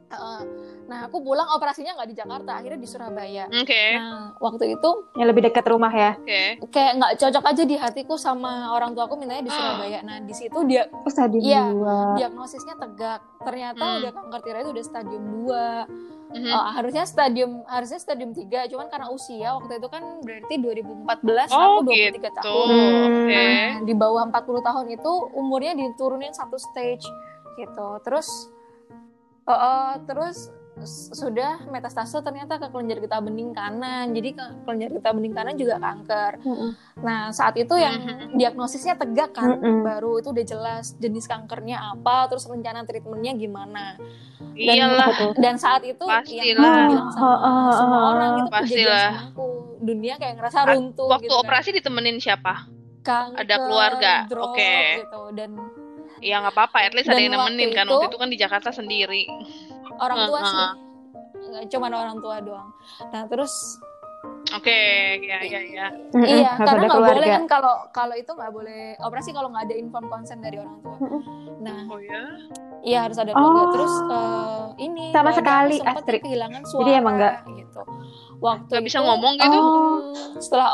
Heeh. 0.09 0.39
Nah 0.85 0.99
aku 1.03 1.17
pulang 1.19 1.49
operasinya 1.49 1.93
nggak 1.93 2.09
di 2.09 2.15
Jakarta 2.15 2.51
akhirnya 2.55 2.77
di 2.77 2.85
Surabaya 2.85 3.43
oke 3.47 3.83
nah 3.95 4.37
waktu 4.37 4.63
itu 4.71 4.89
Yang 5.13 5.27
lebih 5.27 5.41
dekat 5.45 5.65
rumah 5.65 5.89
ya. 5.89 6.11
oke 6.15 6.41
kayak 6.69 6.91
nggak 6.95 7.11
cocok 7.17 7.43
aja 7.43 7.63
di 7.63 7.75
hatiku 7.75 8.15
sama 8.15 8.69
orang 8.69 8.91
tua 8.91 9.03
aku 9.03 9.15
mintanya 9.15 9.41
di 9.41 9.49
Surabaya 9.49 9.99
nah 10.01 10.17
di 10.17 10.31
situ 10.31 10.57
dia 10.63 10.85
Oh 10.91 11.09
stadium 11.09 11.41
Iya, 11.41 11.63
dua. 11.67 11.97
diagnosisnya 12.15 12.75
tegak 12.75 13.19
ternyata 13.39 13.81
Hmm. 13.81 13.97
udah 13.99 14.11
kanker 14.13 14.39
tiroid 14.41 14.67
udah 14.67 14.83
stadium 14.83 15.23
2 15.43 16.13
Mhm. 16.27 16.51
Oh, 16.51 16.65
harusnya 16.69 17.03
stadium 17.03 17.63
harusnya 17.65 17.95
stadium 17.95 18.29
3 18.29 18.67
cuman 18.67 18.89
karena 18.89 19.07
usia 19.07 19.55
waktu 19.55 19.77
itu 19.77 19.87
kan 19.87 20.03
berarti 20.19 20.55
2014 20.57 21.47
Oh, 21.49 21.79
aku 21.79 21.87
23 21.87 22.11
gitu. 22.19 22.29
tahun 22.35 22.67
Hmm. 22.67 23.05
Oke. 23.07 23.31
Nah, 23.31 23.55
di 23.81 23.93
bawah 23.95 24.21
40 24.25 24.59
tahun 24.59 24.85
itu 24.91 25.11
umurnya 25.31 25.73
diturunin 25.73 26.29
satu 26.29 26.57
stage 26.57 27.07
gitu 27.55 27.87
terus 28.01 28.27
oh, 29.43 29.53
oh, 29.53 29.89
terus 30.03 30.51
sudah 30.83 31.63
metastase 31.65 32.19
ternyata 32.19 32.57
ke 32.57 32.67
kelenjar 32.67 32.99
getah 32.99 33.19
bening 33.19 33.51
kanan 33.51 34.11
jadi 34.11 34.29
ke 34.31 34.45
kelenjar 34.61 34.89
getah 34.91 35.13
bening 35.13 35.31
kanan 35.31 35.55
juga 35.55 35.75
kanker 35.77 36.35
Mm-mm. 36.41 36.69
nah 36.97 37.31
saat 37.31 37.55
itu 37.55 37.71
yang 37.73 37.95
Mhm. 37.95 38.35
diagnosisnya 38.35 38.93
tegak 38.93 39.31
kan 39.31 39.55
Mm-mm. 39.55 39.81
baru 39.81 40.19
itu 40.19 40.29
udah 40.29 40.45
jelas 40.45 40.91
jenis 40.95 41.25
kankernya 41.25 41.79
apa 41.93 42.27
terus 42.27 42.43
rencana 42.43 42.83
treatmentnya 42.83 43.33
gimana 43.33 43.95
iyalah 44.53 45.09
Betul. 45.09 45.31
dan 45.37 45.55
saat 45.55 45.81
itu 45.81 46.03
Pastilah. 46.03 46.43
yang 46.43 46.59
bilang 46.91 47.07
sama 47.09 47.23
Oh, 47.25 47.37
oh, 47.39 47.71
semua 47.73 47.99
orang 48.09 48.31
itu 48.37 48.49
pastilah. 48.49 49.07
sama 49.09 49.23
aku 49.29 49.47
dunia 49.79 50.13
kayak 50.15 50.35
ngerasa 50.35 50.57
A- 50.59 50.67
runtuh 50.69 51.07
waktu 51.09 51.23
gitu 51.23 51.33
kan. 51.33 51.41
operasi 51.41 51.69
ditemenin 51.71 52.17
siapa 52.17 52.67
Kanker, 52.99 53.37
ada 53.37 53.55
keluarga, 53.61 54.13
oke. 54.27 54.75
gitu 54.99 55.21
dan 55.31 55.51
ya 56.17 56.41
nggak 56.41 56.51
apa-apa 56.51 56.77
at 56.81 56.93
least 56.93 57.05
ada 57.05 57.15
Dan 57.15 57.23
yang 57.23 57.33
nemenin 57.37 57.69
waktu 57.69 57.75
kan 57.75 57.85
itu- 57.85 57.93
waktu 57.93 58.07
itu 58.07 58.17
kan 58.17 58.29
di 58.29 58.39
Jakarta 58.39 58.69
sendiri 58.71 59.23
orang 59.97 60.19
tua 60.25 60.39
sih 60.41 60.55
Heeh. 60.55 60.73
nggak 61.45 61.63
cuman 61.69 61.91
orang 61.93 62.17
tua 62.17 62.35
doang 62.39 62.69
nah 63.09 63.23
terus 63.25 63.53
Oke, 64.47 64.73
ya 65.19 65.37
ya 65.39 65.59
ya. 65.59 65.87
Mm-mm, 66.11 66.21
iya 66.23 66.53
karena 66.55 66.85
nggak 66.85 66.97
boleh 66.97 67.13
keluarga. 67.17 67.33
kan 67.35 67.43
kalau 67.47 67.75
kalau 67.91 68.15
itu 68.15 68.31
nggak 68.31 68.51
boleh 68.51 68.81
operasi 68.99 69.29
kalau 69.29 69.49
nggak 69.49 69.65
ada 69.65 69.75
inform 69.75 70.05
consent 70.07 70.39
dari 70.39 70.57
orang 70.57 70.77
tua 70.79 70.97
nah 71.59 71.79
Oh 71.87 71.99
ya. 71.99 72.21
iya 72.81 72.99
harus 73.01 73.17
ada 73.17 73.31
keluarga 73.31 73.57
Oh. 73.59 73.71
terus 73.71 73.93
eh, 74.07 74.63
ini 74.79 75.05
Sama 75.11 75.29
sekali, 75.31 75.75
aku 75.75 75.81
sempet 75.83 75.97
Astrid. 75.99 76.21
kehilangan 76.23 76.61
suara 76.63 76.79
Jadi 76.79 76.91
emang 76.95 77.15
nggak- 77.15 77.37
gitu 77.55 77.81
waktu 78.39 78.71
Gak 78.71 78.83
bisa 78.83 78.97
itu, 78.97 79.05
ngomong 79.07 79.33
gitu. 79.35 79.57
Oh. 79.57 79.97
Setelah 80.37 80.69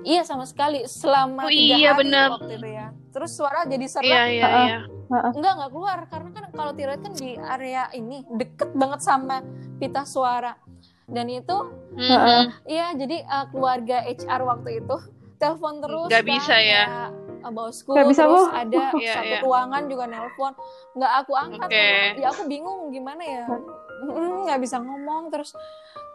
iya 0.00 0.22
sama 0.22 0.44
sekali 0.44 0.78
selama 0.84 1.40
Oh, 1.40 1.50
tiga 1.50 1.74
iya, 1.76 1.90
hari 1.92 2.00
bener. 2.00 2.28
waktu 2.32 2.52
itu 2.56 2.68
ya 2.70 2.86
terus 3.08 3.30
suara 3.32 3.60
jadi 3.64 3.86
serak 3.86 4.06
Iya 4.08 4.22
iya 4.24 4.46
Heeh. 4.46 4.66
iya. 4.66 4.78
Enggak 5.08 5.52
enggak 5.54 5.70
keluar 5.70 5.98
karena 6.06 6.28
kan 6.30 6.44
kalau 6.50 6.72
tiroid 6.72 7.00
kan 7.00 7.12
di 7.12 7.30
area 7.34 7.82
ini 7.92 8.22
deket 8.30 8.70
banget 8.72 9.00
sama 9.00 9.40
pita 9.76 10.04
suara 10.04 10.52
dan 11.04 11.26
itu 11.26 11.56
Mhm. 11.90 12.44
iya 12.64 12.92
jadi 12.92 13.24
uh, 13.24 13.46
keluarga 13.48 14.04
HR 14.04 14.40
waktu 14.44 14.78
itu 14.78 14.96
telepon 15.34 15.80
terus 15.80 16.06
Nggak 16.06 16.20
kan, 16.20 16.30
bisa 16.30 16.54
ya? 16.54 16.82
kayak, 16.84 17.10
uh, 17.40 17.50
bosku 17.50 17.90
Nggak 17.90 18.06
bisa, 18.06 18.22
terus 18.22 18.38
Bu. 18.38 18.52
ada 18.52 18.82
Iya, 18.98 19.12
satu 19.14 19.26
iya. 19.26 19.40
ruangan 19.40 19.82
juga 19.86 20.04
nelpon 20.06 20.52
nggak 20.94 21.12
aku 21.16 21.32
angkat 21.34 21.68
karena 21.68 22.06
ya 22.14 22.28
aku 22.28 22.42
bingung 22.44 22.80
gimana 22.90 23.22
ya 23.22 23.44
Mm, 23.98 24.46
nggak 24.46 24.62
bisa 24.62 24.78
ngomong 24.78 25.26
terus 25.26 25.50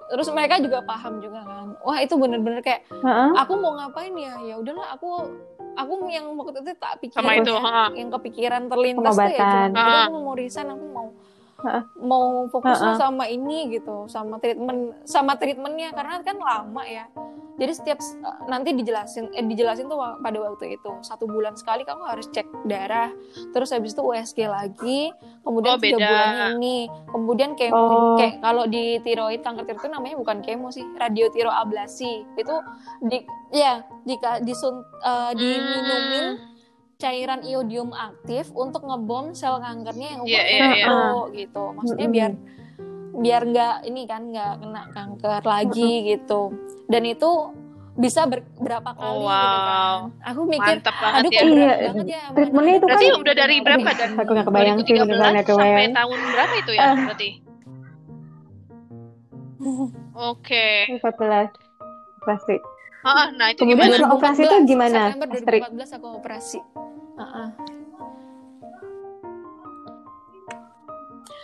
terus 0.08 0.28
mereka 0.30 0.56
juga 0.56 0.80
paham 0.84 1.20
juga 1.20 1.44
kan 1.44 1.76
wah 1.80 2.00
itu 2.00 2.16
bener-bener 2.16 2.60
kayak 2.60 2.88
Heeh. 2.88 3.30
aku 3.36 3.54
mau 3.56 3.76
ngapain 3.76 4.14
ya 4.14 4.40
ya 4.42 4.56
udahlah 4.56 4.88
aku 4.94 5.28
aku 5.74 5.94
yang 6.10 6.26
waktu 6.38 6.60
itu 6.62 6.72
tak 6.78 6.94
pikirin 7.02 7.24
Sama 7.24 7.34
itu, 7.38 7.54
ya, 7.54 7.62
ha. 7.62 7.84
yang 7.94 8.10
kepikiran 8.14 8.62
terlintas 8.70 9.14
tuh 9.18 9.32
ya 9.34 9.70
cuma 9.74 10.00
aku 10.08 10.18
mau 10.22 10.36
resign 10.38 10.68
aku 10.70 10.86
mau 10.94 11.08
Ha. 11.64 11.80
mau 11.98 12.46
fokus 12.48 12.76
Ha-ha. 12.76 12.96
sama 12.98 13.26
ini 13.26 13.72
gitu 13.72 14.06
sama 14.06 14.36
treatment 14.36 15.00
sama 15.04 15.34
treatmentnya 15.34 15.90
karena 15.90 16.20
kan 16.20 16.36
lama 16.36 16.84
ya 16.84 17.08
jadi 17.54 17.72
setiap 17.72 18.00
eh, 18.02 18.38
nanti 18.46 18.74
dijelasin 18.74 19.30
eh 19.30 19.42
dijelasin 19.42 19.86
tuh 19.86 19.96
pada 20.18 20.38
waktu 20.40 20.74
itu 20.74 20.92
satu 21.00 21.24
bulan 21.24 21.54
sekali 21.54 21.82
kamu 21.82 22.04
harus 22.04 22.28
cek 22.28 22.44
darah 22.64 23.14
terus 23.50 23.70
habis 23.70 23.92
itu 23.92 24.02
USG 24.02 24.40
lagi 24.46 25.14
kemudian 25.40 25.72
Oh, 25.72 25.80
tiga 25.80 25.96
beda. 25.96 26.10
bulan 26.10 26.30
ini 26.54 26.78
kemudian 27.08 27.52
kemo 27.54 27.78
Oh. 27.78 28.16
kayak 28.16 28.40
kalau 28.40 28.66
di 28.66 28.84
tiroid 29.00 29.40
kanker 29.40 29.64
tiroid 29.64 29.80
itu 29.80 29.90
namanya 29.90 30.16
bukan 30.16 30.38
kemo 30.40 30.68
sih 30.68 30.84
radiotiroablasi 30.94 32.12
itu 32.36 32.56
di 33.02 33.18
ya 33.52 33.74
jika 34.04 34.40
disun 34.40 34.76
eh, 35.00 35.32
diminumin 35.34 36.28
Hmm. 36.34 36.53
Cairan 37.04 37.44
iodium 37.44 37.92
aktif 37.92 38.48
untuk 38.56 38.82
ngebom 38.82 39.34
sel 39.34 39.60
kankernya 39.60 40.08
yang 40.10 40.22
Iya, 40.22 40.40
ukurannya 40.40 40.48
iya, 40.48 40.66
iya. 40.72 40.86
mikro 40.88 41.04
gitu 41.34 41.64
maksudnya 41.74 42.02
Mm-mm. 42.06 42.16
biar 42.16 42.32
biar 43.14 43.42
nggak 43.46 43.76
ini 43.84 44.02
kan 44.04 44.22
nggak 44.26 44.52
kena 44.58 44.82
kanker 44.90 45.42
lagi 45.46 45.92
gitu 46.08 46.42
dan 46.88 47.04
itu 47.06 47.30
bisa 47.94 48.26
ber- 48.26 48.42
berapa 48.58 48.90
kali 48.90 49.06
Oh, 49.06 49.22
gitu 49.22 49.60
kan 49.60 49.70
wow. 49.70 49.98
aku 50.24 50.42
mikir 50.48 50.76
Mantap 50.76 50.96
banget 50.98 51.20
aduh 51.20 51.30
ya. 51.30 51.44
Iya, 51.44 51.74
banget 51.86 52.08
ya 52.08 52.22
sama 52.24 52.34
treatmentnya 52.34 52.74
itu 52.74 52.86
Berarti 52.88 53.06
kan- 53.06 53.22
udah 53.22 53.34
dari 53.36 53.56
berapa 53.60 53.90
dan 53.94 54.10
aku 54.16 54.32
nggak 54.34 54.48
kebayang 54.48 54.76
sih, 54.76 54.86
2013 54.88 55.06
beneran 55.06 55.30
nggak 55.30 55.46
sampai 55.46 55.54
kebayang. 55.54 55.94
tahun 55.94 56.18
berapa 56.26 56.54
itu 56.58 56.72
ya 56.72 56.82
Ah. 56.82 56.96
berarti? 56.98 57.30
Oke. 60.14 60.66
14 60.92 61.50
pasti. 62.22 62.56
Ah, 63.04 63.28
nah 63.30 63.48
itu 63.50 63.60
Kemudian 63.60 63.92
gimana? 63.94 64.10
operasi 64.10 64.42
itu 64.42 64.56
2014, 64.58 64.64
gimana, 64.66 65.02
September 65.06 65.28
Astrid? 65.30 65.62
2014 65.62 65.92
aku 65.94 66.08
operasi 66.18 66.60
Heeh. 67.14 67.50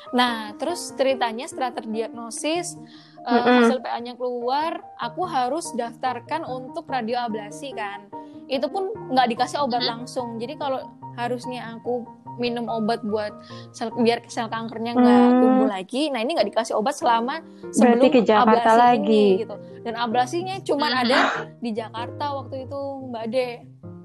Nah, 0.10 0.58
terus 0.58 0.90
ceritanya 0.98 1.46
setelah 1.46 1.70
terdiagnosis 1.70 2.74
eh, 3.20 3.30
Mm-mm. 3.30 3.62
hasil 3.62 3.78
PA-nya 3.80 4.16
keluar, 4.16 4.82
aku 4.98 5.22
harus 5.24 5.70
daftarkan 5.76 6.42
untuk 6.44 6.88
radioablasi 6.88 7.76
kan. 7.76 8.10
Itu 8.48 8.72
pun 8.72 8.90
nggak 9.12 9.28
dikasih 9.30 9.62
obat 9.62 9.84
Mhm. 9.84 9.90
langsung. 9.92 10.42
Jadi 10.42 10.56
kalau 10.56 10.82
harusnya 11.14 11.76
aku 11.76 12.08
minum 12.40 12.66
obat 12.66 13.04
buat 13.04 13.36
sel, 13.70 13.92
biar 13.92 14.24
sel 14.26 14.48
kankernya 14.48 14.96
nggak 14.96 15.22
Hmm. 15.28 15.40
tumbuh 15.44 15.68
lagi, 15.68 16.08
nah 16.08 16.24
ini 16.24 16.32
nggak 16.34 16.50
dikasih 16.50 16.74
obat 16.74 16.96
selama 16.96 17.44
sebelum 17.70 18.08
ke 18.08 18.24
Jakarta 18.24 18.48
ablasi 18.56 18.80
lagi. 18.80 19.26
ini, 19.28 19.42
gitu. 19.44 19.56
Dan 19.84 19.94
ablasinya 19.94 20.56
cuman 20.64 20.90
Mhm. 20.90 21.02
ada 21.04 21.20
di 21.60 21.70
Jakarta 21.70 22.26
waktu 22.34 22.56
itu 22.66 22.80
Mbak 23.06 23.24
Ade. 23.28 23.50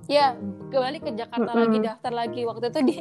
Ya, 0.04 0.36
kembali 0.68 1.00
ke 1.00 1.10
Jakarta 1.12 1.48
Mm-mm. 1.48 1.62
lagi 1.64 1.78
daftar 1.80 2.12
lagi 2.12 2.40
waktu 2.42 2.68
itu 2.68 2.80
di 2.82 2.96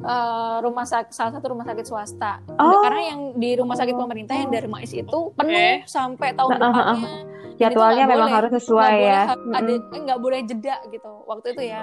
eh, 0.00 0.56
rumah 0.60 0.84
sakit 0.84 1.10
salah 1.10 1.32
satu 1.32 1.50
rumah 1.50 1.64
sakit 1.64 1.82
swasta. 1.82 2.38
Oh. 2.54 2.78
Karena 2.80 3.02
yang 3.08 3.20
di 3.34 3.50
rumah 3.54 3.74
sakit 3.74 3.90
pemerintah 3.92 4.34
yang 4.36 4.48
dari 4.48 4.66
Mais 4.66 4.88
itu 4.88 5.18
penuh 5.32 5.82
sampai 5.84 6.30
tahun 6.32 6.50
Ah, 6.52 6.54
ah, 6.54 6.62
ah, 6.62 6.70
ah. 6.70 6.94
depannya. 6.94 7.10
Jadwalnya 7.54 8.02
nggak 8.02 8.10
memang 8.12 8.22
boleh. 8.24 8.36
harus 8.36 8.52
sesuai 8.56 8.86
Nggak 8.88 9.02
ya. 9.04 9.22
boleh 9.26 9.56
ada 9.56 9.72
eh, 9.72 10.00
nggak 10.00 10.20
boleh 10.20 10.40
jeda 10.44 10.76
gitu 10.88 11.10
waktu 11.24 11.46
itu 11.50 11.62
ya. 11.64 11.82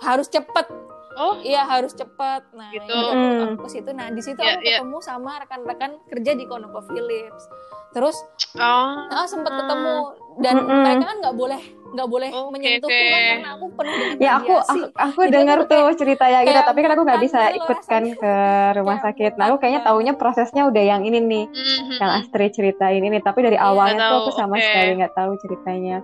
Harus 0.00 0.26
cepet. 0.26 0.66
Oh. 1.12 1.36
Iya 1.38 1.62
harus 1.66 1.92
cepet. 1.92 2.42
Nah, 2.54 2.70
Gitu. 2.70 2.88
ya 2.88 3.12
Mm. 3.12 3.40
aku 3.50 3.56
ke 3.60 3.70
situ. 3.70 3.90
Nah 3.90 4.08
di 4.08 4.22
situ 4.22 4.38
Ya, 4.38 4.56
aku 4.56 4.62
ya. 4.62 4.78
ketemu 4.78 4.98
sama 5.00 5.36
rekan-rekan 5.38 6.00
kerja 6.06 6.32
di 6.32 6.44
ConocoPhillips. 6.44 7.44
Terus 7.90 8.16
Oh. 8.54 8.94
ah 9.06 9.26
sempat 9.26 9.50
Hmm. 9.50 9.60
ketemu 9.60 9.96
dan 10.38 10.54
Mm-mm. 10.56 10.80
mereka 10.80 11.04
kan 11.04 11.16
nggak 11.18 11.36
boleh 11.36 11.62
nggak 11.90 12.06
boleh 12.06 12.30
Oke, 12.30 12.50
menyentuhku 12.50 12.86
oke. 12.88 13.02
kan 13.04 13.20
karena 13.26 13.50
aku 13.50 13.66
penuh 13.72 13.94
dengan 13.96 14.16
Ya 14.18 14.30
aku 14.36 14.54
aku, 14.54 14.78
aku 14.92 15.18
dengar 15.26 15.56
tuh 15.60 15.66
kayak- 15.68 15.98
ceritanya 15.98 16.38
gitu, 16.40 16.50
kayak 16.52 16.64
tapi 16.64 16.78
kan 16.80 16.90
aku 16.90 17.02
nggak 17.02 17.20
bisa 17.20 17.36
mutan 17.36 17.48
gitu 17.48 17.58
ikut 17.58 17.76
loh 17.76 17.82
kan 17.84 18.02
rasanya. 18.02 18.14
ke 18.16 18.32
rumah 18.72 18.90
Kayak 18.92 19.04
sakit. 19.06 19.32
Nah, 19.34 19.44
aku 19.44 19.56
kayaknya 19.58 19.80
taunya 19.82 20.12
prosesnya 20.14 20.62
udah 20.64 20.84
yang 20.84 21.02
ini 21.02 21.18
nih, 21.20 21.44
Mhm. 21.46 21.96
yang 21.98 22.10
Astrid 22.16 22.50
ceritain 22.52 23.02
ini. 23.02 23.18
Tapi 23.18 23.38
dari 23.40 23.54
Iya, 23.54 23.66
awalnya 23.66 23.98
tuh 24.04 24.18
aku 24.20 24.30
sama 24.32 24.54
oke. 24.54 24.62
sekali 24.62 24.90
nggak 24.96 25.14
tahu 25.14 25.32
ceritanya. 25.38 25.96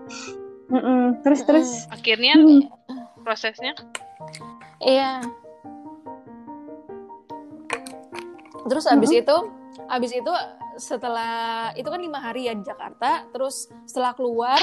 Mm-mm. 0.66 1.03
Terus 1.20 1.38
Mm-mm. 1.38 1.49
terus. 1.49 1.68
Akhirnya 1.88 2.35
Hmm. 2.35 2.61
prosesnya 3.20 3.72
Iya. 4.79 5.22
Terus 8.66 8.85
abis 8.85 9.11
itu, 9.14 9.37
abis 9.87 10.12
itu 10.12 10.33
setelah 10.77 11.33
itu 11.72 11.87
kan 11.87 11.96
lima 11.96 12.18
hari 12.18 12.44
ya 12.44 12.53
di 12.53 12.61
Jakarta. 12.61 13.25
Terus 13.31 13.57
setelah 13.85 14.12
keluar, 14.12 14.59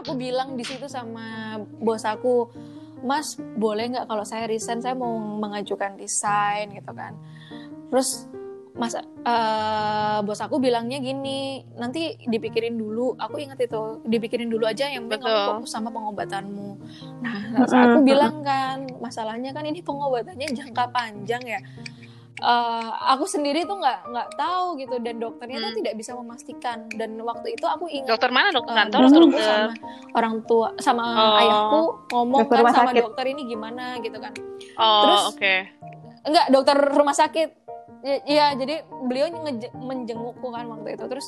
aku 0.00 0.12
bilang 0.16 0.54
di 0.54 0.64
situ 0.66 0.86
sama 0.86 1.58
bos 1.80 2.04
aku, 2.04 2.50
Mas 3.04 3.36
boleh 3.36 3.92
nggak 3.92 4.06
kalau 4.08 4.24
saya 4.24 4.48
resign, 4.48 4.80
saya 4.80 4.96
mau 4.96 5.12
mengajukan 5.16 5.96
desain 5.96 6.72
gitu 6.72 6.92
kan. 6.92 7.12
Terus 7.92 8.28
Mas 8.76 8.92
eh, 8.92 10.18
bos 10.20 10.40
aku 10.44 10.60
bilangnya 10.60 11.00
gini, 11.00 11.64
nanti 11.80 12.12
dipikirin 12.28 12.76
dulu. 12.76 13.16
Aku 13.16 13.40
ingat 13.40 13.56
itu, 13.56 14.04
dipikirin 14.04 14.52
dulu 14.52 14.68
aja 14.68 14.92
yang 14.92 15.08
penting 15.08 15.24
kamu 15.24 15.64
fokus 15.64 15.72
sama 15.72 15.88
pengobatanmu. 15.88 16.70
Nah, 17.24 17.40
terus 17.56 17.72
aku 17.72 18.04
bilang 18.04 18.44
kan, 18.44 18.84
masalahnya 19.00 19.56
kan 19.56 19.64
ini 19.64 19.80
pengobatannya 19.80 20.52
jangka 20.52 20.92
panjang 20.92 21.40
ya. 21.48 21.60
Eh, 22.36 22.84
aku 23.08 23.24
sendiri 23.24 23.64
tuh 23.64 23.80
nggak 23.80 23.98
nggak 24.06 24.28
tahu 24.36 24.76
gitu 24.76 25.00
dan 25.00 25.16
dokternya 25.16 25.56
tuh 25.56 25.70
Hmm. 25.72 25.78
tidak 25.80 25.94
bisa 25.96 26.12
memastikan 26.12 26.84
dan 26.92 27.16
waktu 27.18 27.56
itu 27.56 27.64
aku 27.64 27.88
ingat 27.88 28.12
dokter 28.12 28.28
mana 28.28 28.52
dokter 28.52 28.70
eh, 28.70 28.78
kantor 28.78 29.00
atau 29.00 29.08
dokter 29.08 29.20
dokter 29.24 29.40
sama 29.42 29.72
orang 30.12 30.34
tua 30.44 30.68
sama 30.76 31.04
Oh. 31.08 31.40
ayahku 31.40 31.80
ngomong 32.12 32.40
Dokter 32.42 32.56
kan 32.60 32.74
sama 32.74 32.84
sakit. 32.86 33.02
dokter 33.02 33.24
ini 33.26 33.42
gimana 33.46 33.84
gitu 33.98 34.18
kan 34.18 34.32
Oh, 34.76 35.00
Terus, 35.02 35.22
oke. 35.32 35.54
enggak 36.24 36.46
dokter 36.50 36.76
rumah 36.76 37.14
sakit 37.14 37.48
Ya- 37.98 38.22
iya 38.22 38.46
jadi 38.54 38.74
beliau 38.84 39.32
menjengukku 39.74 40.46
kan 40.46 40.68
waktu 40.68 40.92
itu 40.92 41.04
terus 41.08 41.26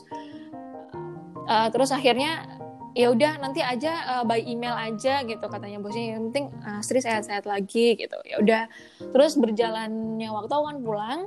eh, 1.46 1.68
terus 1.70 1.88
akhirnya 1.88 2.57
ya 2.98 3.14
udah 3.14 3.38
nanti 3.38 3.62
aja 3.62 4.18
eh, 4.18 4.24
by 4.26 4.42
email 4.42 4.74
aja 4.74 5.22
gitu 5.22 5.46
katanya 5.46 5.78
bosnya. 5.78 6.18
Yang 6.18 6.22
penting 6.34 6.46
Sri 6.82 6.98
sehat-sehat 6.98 7.46
lagi 7.46 7.94
gitu. 7.94 8.18
Ya 8.26 8.42
udah 8.42 8.62
terus 9.14 9.38
berjalannya 9.38 10.26
waktu 10.26 10.50
aku 10.50 10.64
kan 10.66 10.78
pulang 10.82 11.20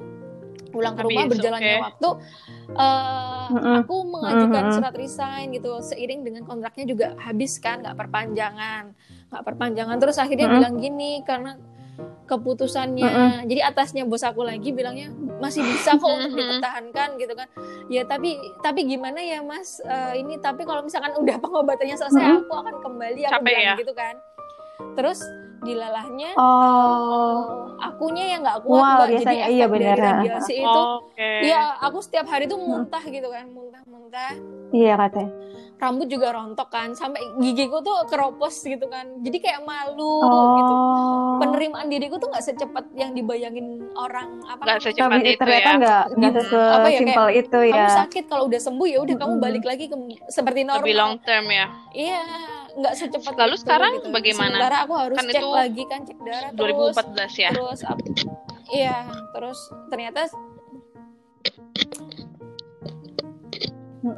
pulang 0.71 0.95
ke 0.95 1.03
rumah 1.03 1.27
Habis, 1.27 1.31
berjalannya 1.35 1.75
oke. 1.75 1.83
waktu 1.83 2.09
Mm-mm. 3.51 3.75
aku 3.83 3.95
mengajukan 4.07 4.63
surat 4.71 4.95
resign 4.95 5.51
gitu 5.51 5.83
seiring 5.83 6.23
dengan 6.23 6.47
kontraknya 6.47 6.87
juga 6.87 7.07
habis 7.19 7.59
kan 7.59 7.83
nggak 7.83 7.95
perpanjangan 7.95 8.95
nggak 9.31 9.43
perpanjangan. 9.47 9.95
Terus 9.99 10.17
akhirnya 10.19 10.47
bilang 10.47 10.75
gini 10.79 11.23
karena 11.27 11.59
keputusannya 12.25 13.43
jadi 13.43 13.61
atasnya 13.67 14.07
bos 14.07 14.23
aku 14.23 14.47
lagi 14.47 14.71
bilangnya 14.71 15.11
masih 15.41 15.61
bisa 15.61 15.91
kok 15.99 16.07
untuk 16.07 16.31
dipertahankan 16.31 17.09
gitu 17.17 17.33
kan 17.33 17.47
ya 17.87 18.05
tapi 18.05 18.29
tapi 18.61 18.85
gimana 18.85 19.19
ya 19.19 19.41
mas 19.41 19.81
Eh, 19.81 20.21
ini 20.21 20.37
tapi 20.37 20.61
kalau 20.61 20.85
misalkan 20.85 21.11
udah 21.17 21.35
pengobatannya 21.35 21.97
selesai 21.97 22.21
Mm-mm. 22.21 22.41
aku 22.45 22.53
akan 22.55 22.75
kembali 22.79 23.21
aku 23.25 23.33
Capek 23.33 23.49
bilang 23.49 23.65
ya? 23.65 23.75
gitu 23.75 23.93
kan 23.93 24.15
terus 24.93 25.19
dilalahnya 25.61 26.33
Oh. 26.35 27.69
akunya 27.77 28.25
yang 28.27 28.41
nggak 28.41 28.59
kuat 28.61 28.77
Wow, 28.77 28.93
Mbak. 28.95 29.07
biasanya 29.11 29.33
jadi 29.39 29.51
iya 29.51 29.63
efek 29.63 29.71
benar. 29.71 29.87
dari 29.87 30.01
radiasi 30.03 30.53
itu 30.55 30.81
Oke. 30.99 31.29
Iya, 31.43 31.61
aku 31.79 31.97
setiap 31.99 32.25
hari 32.27 32.45
tuh 32.45 32.57
muntah 32.57 33.03
gitu 33.03 33.27
kan, 33.27 33.45
muntah-muntah. 33.47 34.31
Iya 34.71 34.93
katanya. 34.95 35.31
Rambut 35.77 36.05
juga 36.05 36.29
rontok 36.31 36.69
kan, 36.69 36.93
sampai 36.93 37.17
gigiku 37.39 37.81
tuh 37.81 38.05
keropos 38.05 38.53
gitu 38.55 38.85
kan. 38.85 39.01
Jadi 39.19 39.37
kayak 39.39 39.61
malu 39.61 40.21
Oh. 40.21 40.53
gitu. 40.55 40.73
Penerimaan 41.39 41.87
diriku 41.87 42.15
tuh 42.15 42.29
nggak 42.29 42.41
secepat 42.43 42.85
yang 42.93 43.11
dibayangin 43.11 43.65
orang 43.95 44.41
apa 44.43 44.61
Nggak 44.61 44.77
namanya, 44.77 44.85
secepat 44.87 45.09
Tapi 45.11 45.25
itu 45.27 45.39
ternyata 45.39 45.65
ya. 45.65 45.73
nggak 45.75 46.03
nggak 46.11 46.31
Gitu. 46.35 46.59
Apa 46.61 46.77
ya, 46.79 46.91
sesimpel 46.91 47.27
itu 47.31 47.59
ya. 47.63 47.73
kamu 47.75 47.97
sakit 47.97 48.23
kalau 48.25 48.43
udah 48.45 48.61
sembuh 48.61 48.87
ya 48.87 48.99
udah 48.99 49.15
kamu 49.15 49.31
Mm-mm. 49.31 49.41
balik 49.43 49.63
lagi 49.63 49.85
ke 49.87 49.95
seperti 50.27 50.59
normal. 50.61 50.81
Lebih 50.81 50.95
long 50.95 51.15
term 51.19 51.45
ya. 51.49 51.65
Iya, 51.91 52.21
nggak 52.77 52.93
secepat 52.95 53.33
Lalu 53.35 53.55
itu, 53.55 53.61
sekarang 53.63 53.91
gitu. 53.99 54.07
bagaimana? 54.11 54.55
Sementara 54.55 54.77
aku 54.85 54.93
harus 54.95 55.17
Kan 55.19 55.25
cek 55.27 55.41
itu 55.41 55.49
lagi 55.51 55.83
kan 55.89 55.99
cek 56.07 56.17
darah 56.23 56.49
terus 56.55 56.95
2014 56.95 57.43
ya. 57.43 57.49
terus 57.51 57.79
iya 58.71 58.97
terus 59.35 59.59
ternyata. 59.91 60.19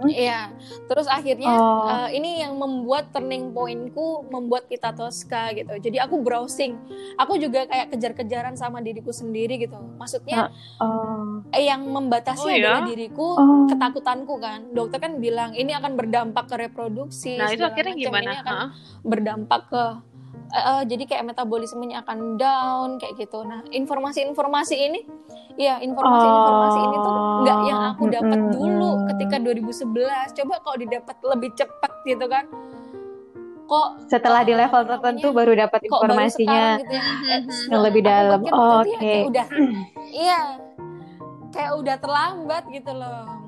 Iya, 0.08 0.56
terus 0.88 1.06
akhirnya 1.06 1.52
Oh. 1.52 1.84
eh, 1.86 2.16
ini 2.16 2.40
yang 2.40 2.56
membuat 2.56 3.12
turning 3.12 3.52
pointku 3.52 4.24
membuat 4.32 4.68
kita 4.68 4.96
Tosca 4.96 5.52
gitu. 5.52 5.76
Jadi 5.76 6.00
aku 6.00 6.24
browsing, 6.24 6.80
aku 7.16 7.36
juga 7.36 7.68
kayak 7.68 7.92
kejar-kejaran 7.92 8.56
sama 8.56 8.80
diriku 8.80 9.12
sendiri 9.12 9.60
gitu. 9.60 9.76
Maksudnya 10.00 10.48
Oh. 10.80 11.44
eh, 11.52 11.68
yang 11.68 11.84
membatasi 11.84 12.48
Oh, 12.48 12.52
iya? 12.52 12.80
adalah 12.80 12.84
diriku, 12.88 13.28
Oh. 13.36 13.68
ketakutanku 13.68 14.40
kan. 14.40 14.72
Dokter 14.72 15.04
kan 15.04 15.20
bilang 15.20 15.52
ini 15.52 15.76
akan 15.76 16.00
berdampak 16.00 16.48
ke 16.48 16.56
reproduksi. 16.58 17.36
Nah, 17.36 17.52
itu 17.52 17.64
akhirnya 17.64 17.94
macam. 17.94 18.04
gimana? 18.08 18.30
Ini 18.32 18.40
akan 18.40 18.56
Hah? 18.56 18.70
berdampak 19.04 19.62
ke 19.68 19.84
eh, 20.54 20.62
eh, 20.62 20.82
jadi 20.86 21.04
kayak 21.10 21.24
metabolismenya 21.34 22.06
akan 22.06 22.38
down 22.38 23.02
kayak 23.02 23.18
gitu. 23.18 23.42
Nah, 23.42 23.66
informasi-informasi 23.74 24.76
ini, 24.78 25.02
ya 25.58 25.82
informasi-informasi 25.82 26.80
ini 26.80 26.98
tuh 27.02 27.14
nggak 27.42 27.60
yang 27.66 27.82
aku 27.94 28.04
dapat 28.14 28.40
Mm-mm. 28.40 28.54
dulu 28.54 28.92
ketika 29.14 29.36
2011. 29.42 30.38
Coba 30.38 30.54
kalau 30.62 30.78
didapat 30.78 31.16
lebih 31.26 31.50
cepat 31.58 31.92
gitu 32.06 32.26
kan. 32.30 32.46
Kok 33.64 34.12
Setelah 34.12 34.44
di 34.46 34.54
eh, 34.54 34.60
level 34.60 34.82
tertentu 34.86 35.28
namanya, 35.32 35.38
baru 35.42 35.52
dapat 35.56 35.80
baru 35.82 35.90
informasinya. 35.90 36.54
sekarang 36.54 36.82
gitu 36.84 36.94
ya. 36.94 37.04
Yang 37.74 37.82
lebih 37.90 38.02
dalam. 38.06 38.40
Oh, 38.52 38.54
ya 38.54 38.62
oke. 38.84 38.98
kayak 39.02 39.24
udah 39.26 39.46
iya. 40.14 40.42
Kayak 41.54 41.72
udah 41.82 41.96
terlambat 42.02 42.64
gitu 42.70 42.92
loh. 42.94 43.43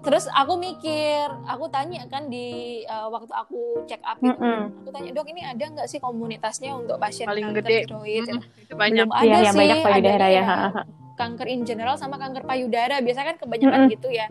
Terus 0.00 0.30
aku 0.30 0.54
mikir, 0.56 1.26
aku 1.44 1.66
tanya 1.66 2.06
kan 2.06 2.26
di 2.26 2.46
eh, 2.80 3.06
waktu 3.08 3.30
aku 3.30 3.84
check 3.84 4.00
up 4.00 4.16
itu, 4.16 4.30
Mm-mm. 4.30 4.70
aku 4.80 4.90
tanya 4.90 5.10
dok 5.10 5.26
ini 5.26 5.42
ada 5.42 5.64
nggak 5.64 5.88
sih 5.88 5.98
komunitasnya 5.98 6.72
untuk 6.72 6.96
pasien 6.96 7.26
Paling 7.26 7.50
kanker 7.50 7.62
gede. 7.62 7.78
tiroid? 7.84 8.26
Mm, 8.28 8.40
Itu 8.62 8.74
banyak. 8.74 9.06
Belum 9.06 9.12
ada 9.12 9.26
Iya, 9.26 9.38
yang 9.42 9.54
sih, 9.54 9.60
banyak 9.60 9.78
payudara 9.82 10.26
adanya 10.26 10.30
ya. 10.30 10.44
ya 10.44 10.84
kanker 11.16 11.46
in 11.48 11.60
general 11.64 11.96
sama 11.96 12.16
kanker 12.16 12.44
payudara. 12.44 13.00
Biasanya 13.00 13.26
kan 13.32 13.38
kebanyakan 13.40 13.80
Mm-mm. 13.82 13.94
gitu 13.96 14.08
ya. 14.08 14.26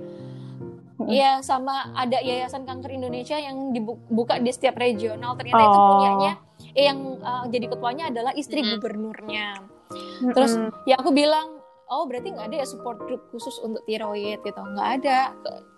Iya, 0.97 1.43
sama 1.43 1.91
ada 1.91 2.17
Yayasan 2.17 2.63
Kanker 2.63 2.89
Indonesia 2.89 3.35
yang 3.35 3.69
dibuka 3.69 4.39
di 4.39 4.49
setiap 4.49 4.79
regional. 4.79 5.35
Ternyata 5.35 5.61
itu 5.61 5.75
Oh. 5.75 5.87
punyanya 5.91 6.33
eh, 6.71 6.87
yang 6.87 6.99
eh, 7.19 7.45
jadi 7.51 7.65
ketuanya 7.67 8.03
adalah 8.07 8.31
istri 8.31 8.63
Mm-mm. 8.63 8.79
gubernurnya. 8.79 9.59
Terus 10.31 10.55
Mm-mm. 10.55 10.87
ya 10.87 10.95
aku 10.95 11.11
bilang, 11.11 11.54
oh 11.89 12.03
berarti 12.09 12.33
nggak 12.33 12.47
ada 12.51 12.57
ya 12.63 12.67
support 12.67 12.97
group 13.03 13.21
khusus 13.29 13.57
untuk 13.61 13.81
tiroid 13.85 14.41
gitu, 14.41 14.61
nggak 14.61 14.89
ada. 15.01 15.33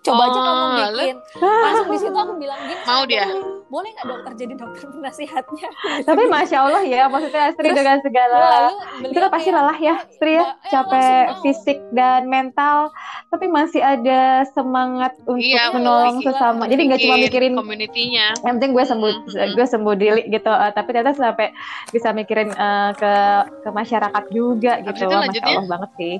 Coba 0.07 0.23
aja 0.23 0.33
Oh, 0.33 0.43
kamu 0.43 0.63
lalu? 0.63 0.77
bikin. 1.03 1.15
Langsung 1.65 1.87
di 1.87 1.97
situ 1.99 2.17
aku 2.17 2.33
bilang 2.35 2.59
gini, 2.63 2.81
Mau 2.81 3.03
dia? 3.03 3.25
boleh 3.67 3.89
nggak 3.91 4.07
dokter 4.07 4.31
jadi 4.37 4.53
dokter 4.55 4.83
penasihatnya? 4.87 5.67
Tapi 6.07 6.23
masya 6.25 6.57
Allah 6.61 6.83
ya, 6.83 7.03
maksudnya 7.05 7.51
Astri 7.51 7.67
Terus, 7.67 7.75
dengan 7.75 7.97
segala 7.99 8.71
itu 8.97 9.19
kan 9.19 9.27
pasti 9.29 9.49
lelah 9.51 9.77
ya, 9.77 9.93
Astri 9.99 10.33
ya, 10.33 10.39
Mbak, 10.39 10.55
eh, 10.55 10.69
capek 10.71 11.25
fisik 11.43 11.77
dan 11.91 12.21
mental, 12.25 12.95
tapi 13.27 13.45
masih 13.45 13.83
ada 13.83 14.21
semangat 14.47 15.11
untuk 15.21 15.43
Iya, 15.43 15.69
menolong 15.69 16.23
sesama. 16.23 16.63
Jadi 16.65 16.81
nggak 16.81 17.01
cuma 17.03 17.15
mikirin 17.17 17.53
community-nya. 17.53 18.27
yang 18.39 18.55
penting 18.55 18.71
gue 18.71 18.85
sembuh, 18.85 19.11
Mhm. 19.27 19.53
gue 19.53 19.65
sembuh 19.67 19.95
diri 19.95 20.21
gitu. 20.25 20.47
Eh, 20.47 20.71
tapi 20.71 20.87
ternyata 20.89 21.11
sampai 21.11 21.51
bisa 21.91 22.09
mikirin 22.11 22.47
eh, 22.49 22.91
ke 22.95 23.13
ke 23.61 23.69
masyarakat 23.69 24.23
juga 24.31 24.79
gitu. 24.79 25.05
Wah, 25.05 25.27
masya 25.27 25.43
Allah 25.45 25.67
banget 25.67 25.91
sih. 25.97 26.15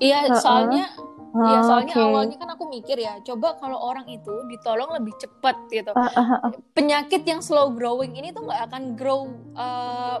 Iya, 0.00 0.18
Heeh. 0.26 0.40
soalnya 0.40 0.84
Iya, 1.30 1.62
Oh, 1.62 1.66
soalnya 1.70 1.94
oke. 1.94 2.06
awalnya 2.10 2.36
kan 2.42 2.50
aku 2.58 2.64
mikir 2.66 2.98
ya, 2.98 3.22
coba 3.22 3.54
kalau 3.62 3.78
orang 3.78 4.02
itu 4.10 4.34
ditolong 4.50 4.90
lebih 4.98 5.14
cepat 5.14 5.54
gitu. 5.70 5.94
Eh, 5.94 6.10
eh, 6.18 6.50
Penyakit 6.74 7.22
yang 7.22 7.38
slow 7.38 7.70
growing 7.70 8.18
ini 8.18 8.34
tuh 8.34 8.50
nggak 8.50 8.66
akan 8.66 8.98
grow 8.98 9.30
eh, 9.54 10.16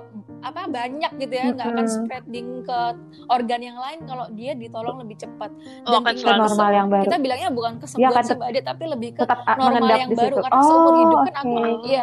apa 0.46 0.70
banyak 0.70 1.10
gitu 1.18 1.34
ya, 1.34 1.50
nggak 1.50 1.66
akan 1.66 1.86
spreading 1.90 2.62
ke 2.62 2.78
organ 3.26 3.58
yang 3.58 3.74
lain 3.74 4.06
kalau 4.06 4.30
dia 4.30 4.54
ditolong 4.54 5.02
lebih 5.02 5.18
cepat. 5.18 5.50
Oh, 5.82 5.98
Dan 5.98 6.14
ke 6.14 6.14
selalu. 6.14 6.42
normal 6.46 6.70
yang 6.70 6.86
baru. 6.86 7.04
Kita 7.10 7.16
bilangnya 7.18 7.50
bukan 7.50 7.72
kesembuhan 7.82 8.14
akan 8.14 8.22
sih 8.22 8.36
Mbak 8.38 8.48
Ade, 8.54 8.60
tapi 8.62 8.84
lebih 8.86 9.10
ke 9.10 9.22
tetap 9.26 9.38
normal 9.58 9.90
yang 9.98 10.10
baru 10.14 10.36
situ. 10.38 10.44
karena 10.46 10.62
seumur 10.62 10.94
hidup 10.94 11.18
kan 11.26 11.34
oke. 11.34 11.42
aku 11.42 11.58
iya 11.90 12.02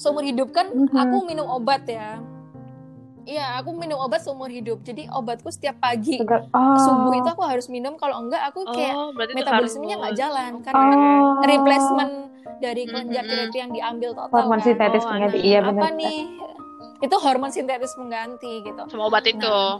seumur 0.00 0.24
hidup 0.24 0.48
kan 0.56 0.66
Mhm. 0.72 0.96
aku 0.96 1.16
minum 1.28 1.46
obat 1.52 1.84
ya. 1.84 2.16
Iya, 3.28 3.60
aku 3.60 3.76
minum 3.76 4.00
obat 4.00 4.24
seumur 4.24 4.48
hidup. 4.48 4.80
Jadi 4.80 5.04
obatku 5.06 5.48
setiap 5.48 5.76
pagi 5.78 6.16
Segar- 6.16 6.48
oh. 6.48 6.80
subuh 6.80 7.12
itu 7.14 7.28
aku 7.28 7.44
harus 7.44 7.68
minum 7.68 7.92
kalau 7.94 8.24
enggak 8.24 8.40
aku 8.42 8.64
kayak 8.66 8.88
Oh, 8.90 9.12
berarti 9.12 9.32
itu 9.32 9.38
metabolismenya 9.38 9.96
nggak 9.98 10.16
jalan 10.16 10.52
karena 10.58 10.80
kan 10.82 10.96
Oh. 10.98 11.44
replacement 11.44 12.12
dari 12.58 12.82
kelenjar 12.82 13.22
Mhm. 13.22 13.28
tiroid 13.28 13.52
yang 13.54 13.70
diambil 13.70 14.10
total 14.16 14.32
hormon 14.32 14.56
kan. 14.56 14.64
sintetis 14.64 15.04
Oh, 15.04 15.08
pengganti. 15.10 15.36
nah, 15.36 15.44
Iya 15.44 15.58
apa 15.60 15.70
benar. 15.70 15.92
nih? 15.94 16.18
Itu 16.98 17.16
hormon 17.20 17.50
sintetis 17.50 17.92
pengganti 17.94 18.52
gitu. 18.64 18.82
Sama 18.86 19.02
obat 19.04 19.24
itu. 19.24 19.44
Nah, 19.44 19.76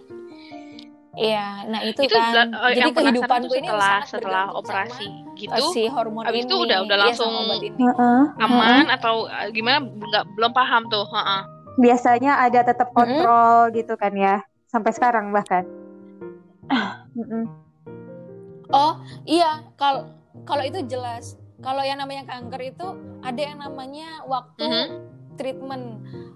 Iya, 1.19 1.47
nah 1.67 1.81
itu, 1.83 1.99
itu 2.01 2.15
kan. 2.15 2.47
eh, 2.47 2.71
Jadi 2.71 2.79
yang 2.79 2.93
penasaran 2.93 2.95
kehidupanku 3.11 3.55
ini 3.57 3.67
setelah 3.67 3.99
setelah 4.05 4.45
operasi 4.53 5.07
sama, 5.09 5.35
gitu 5.35 5.63
si 5.73 5.83
hormon 5.89 6.23
Abis 6.23 6.37
ini. 6.37 6.47
itu 6.47 6.55
udah- 6.55 6.79
udah 6.79 6.95
Iya, 6.95 7.03
langsung- 7.03 7.33
sama 7.33 7.49
obat 7.49 7.59
ini. 7.61 7.81
Heeh, 7.81 8.23
aman 8.39 8.85
atau 8.89 9.15
eh, 9.27 9.49
gimana 9.51 9.77
nggak 9.83 10.25
belum 10.31 10.53
paham 10.53 10.83
tuh 10.87 11.03
heeh. 11.09 11.43
Biasanya 11.79 12.43
ada 12.43 12.67
tetap 12.67 12.91
kontrol 12.91 13.71
gitu 13.71 13.95
kan 13.95 14.13
ya 14.13 14.43
sampai 14.67 14.91
sekarang 14.91 15.31
bahkan. 15.31 15.65
Oh, 18.69 19.01
iya, 19.25 19.65
kalau 19.75 20.13
kalau 20.45 20.61
itu 20.61 20.85
jelas. 20.85 21.39
Kalau 21.59 21.83
yang 21.83 21.99
namanya 21.99 22.23
kanker 22.23 22.71
itu 22.71 22.87
ada 23.19 23.41
yang 23.41 23.59
namanya 23.59 24.23
waktu 24.23 24.63
Mhm. 24.63 24.87
treatment 25.35 25.85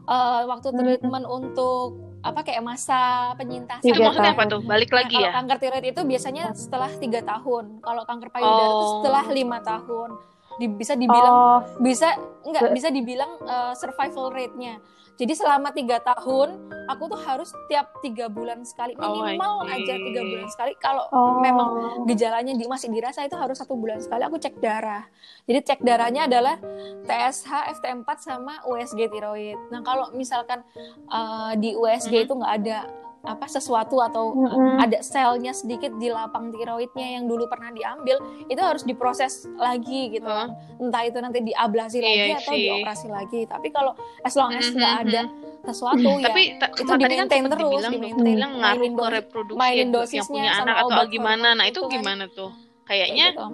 eh, 0.02 0.42
waktu 0.48 0.68
Mhm. 0.72 0.78
treatment 0.78 1.26
untuk 1.28 1.94
apa 2.22 2.42
kayak 2.42 2.62
masa 2.62 3.30
penyintasan. 3.34 3.82
itu 3.82 3.94
Tiga 3.94 4.10
maksudnya 4.10 4.34
apa 4.34 4.44
tuh 4.46 4.60
balik 4.62 4.90
Nah, 4.90 4.96
lagi 4.98 5.14
kalau 5.14 5.26
ya 5.26 5.30
kanker 5.32 5.56
tiroid 5.58 5.86
itu 5.86 6.02
biasanya 6.02 6.44
setelah 6.54 6.90
tiga 6.96 7.20
tahun. 7.20 7.64
Kalau 7.78 8.02
kanker 8.02 8.30
payudara 8.30 8.66
itu 8.68 8.82
Oh. 8.82 8.90
setelah 8.98 9.24
lima 9.28 9.58
tahun. 9.60 10.10
Di- 10.52 10.68
bisa 10.70 10.94
dibilang 10.94 11.34
oh 11.34 11.60
bisa 11.78 12.08
nggak 12.42 12.70
bisa 12.74 12.88
dibilang 12.90 13.30
uh, 13.42 13.74
survival 13.74 14.30
rate-nya. 14.30 14.78
Jadi 15.22 15.38
selama 15.38 15.70
tiga 15.70 16.02
tahun 16.02 16.58
aku 16.90 17.06
tuh 17.06 17.20
harus 17.22 17.54
tiap 17.70 17.94
tiga 18.02 18.26
bulan 18.26 18.66
sekali 18.66 18.98
Oh, 18.98 19.22
minimal 19.22 19.62
see. 19.62 19.86
aja 19.86 19.94
tiga 19.94 20.20
bulan 20.26 20.48
sekali. 20.50 20.72
Kalau 20.82 21.06
oh 21.14 21.38
memang 21.38 21.68
gejalanya 22.10 22.50
di, 22.50 22.66
masih 22.66 22.90
dirasa 22.90 23.22
itu 23.22 23.38
harus 23.38 23.54
satu 23.54 23.78
bulan 23.78 24.02
sekali 24.02 24.26
aku 24.26 24.34
cek 24.34 24.58
darah. 24.58 25.06
Jadi 25.46 25.62
cek 25.62 25.80
darahnya 25.80 26.26
adalah 26.26 26.58
TSH, 27.06 27.50
FT4 27.78 28.08
sama 28.18 28.66
USG 28.66 29.06
tiroid. 29.06 29.54
Nah 29.70 29.86
kalau 29.86 30.10
misalkan 30.10 30.66
uh, 31.06 31.54
di 31.54 31.70
USG 31.72 32.10
Mhm. 32.12 32.24
itu 32.26 32.32
nggak 32.34 32.54
ada 32.58 32.78
apa 33.22 33.46
sesuatu 33.46 34.02
atau 34.02 34.34
uh, 34.34 34.50
Mm-mm. 34.50 34.82
ada 34.82 34.98
selnya 34.98 35.54
sedikit 35.54 35.94
di 35.94 36.10
lapang 36.10 36.50
tiroidnya 36.50 37.06
yang 37.14 37.24
dulu 37.24 37.46
pernah 37.46 37.70
diambil 37.70 38.18
itu 38.46 38.58
harus 38.58 38.82
diproses 38.82 39.46
lagi 39.54 40.10
gitu 40.10 40.26
Heeh. 40.26 40.50
entah 40.82 41.02
itu 41.06 41.18
nanti 41.18 41.38
diablasi 41.40 42.02
lagi 42.02 42.18
Iya 42.28 42.36
atau 42.36 42.50
sih. 42.50 42.62
dioperasi 42.66 43.06
lagi 43.08 43.40
tapi 43.46 43.70
kalau 43.70 43.94
as 44.20 44.34
long 44.34 44.50
as 44.50 44.66
nggak 44.68 44.90
mhm. 44.92 45.02
ada 45.06 45.22
sesuatu 45.62 46.02
ya 46.18 46.26
tapi 46.26 46.42
ta- 46.58 46.74
itu 46.74 46.82
kan 46.82 46.98
di-maintain 46.98 47.40
sempat 47.40 47.52
terus, 47.54 47.70
dibilang 47.70 47.92
di-maintain. 47.94 48.18
dokter 48.18 48.34
bilang 48.34 48.52
ngaruh 48.58 48.90
ke 48.90 49.06
reproduksi 49.14 49.60
mainin 49.62 49.88
yang, 49.94 50.26
punya 50.26 50.50
anak 50.58 50.76
atau 50.76 50.86
obat 50.90 51.06
gimana 51.06 51.48
nah 51.54 51.64
itu 51.64 51.70
itu 51.72 51.86
kan. 51.86 51.94
gimana 51.94 52.24
tuh 52.28 52.50
Kayak 52.82 53.06
kayaknya 53.06 53.26
gitu. 53.30 53.46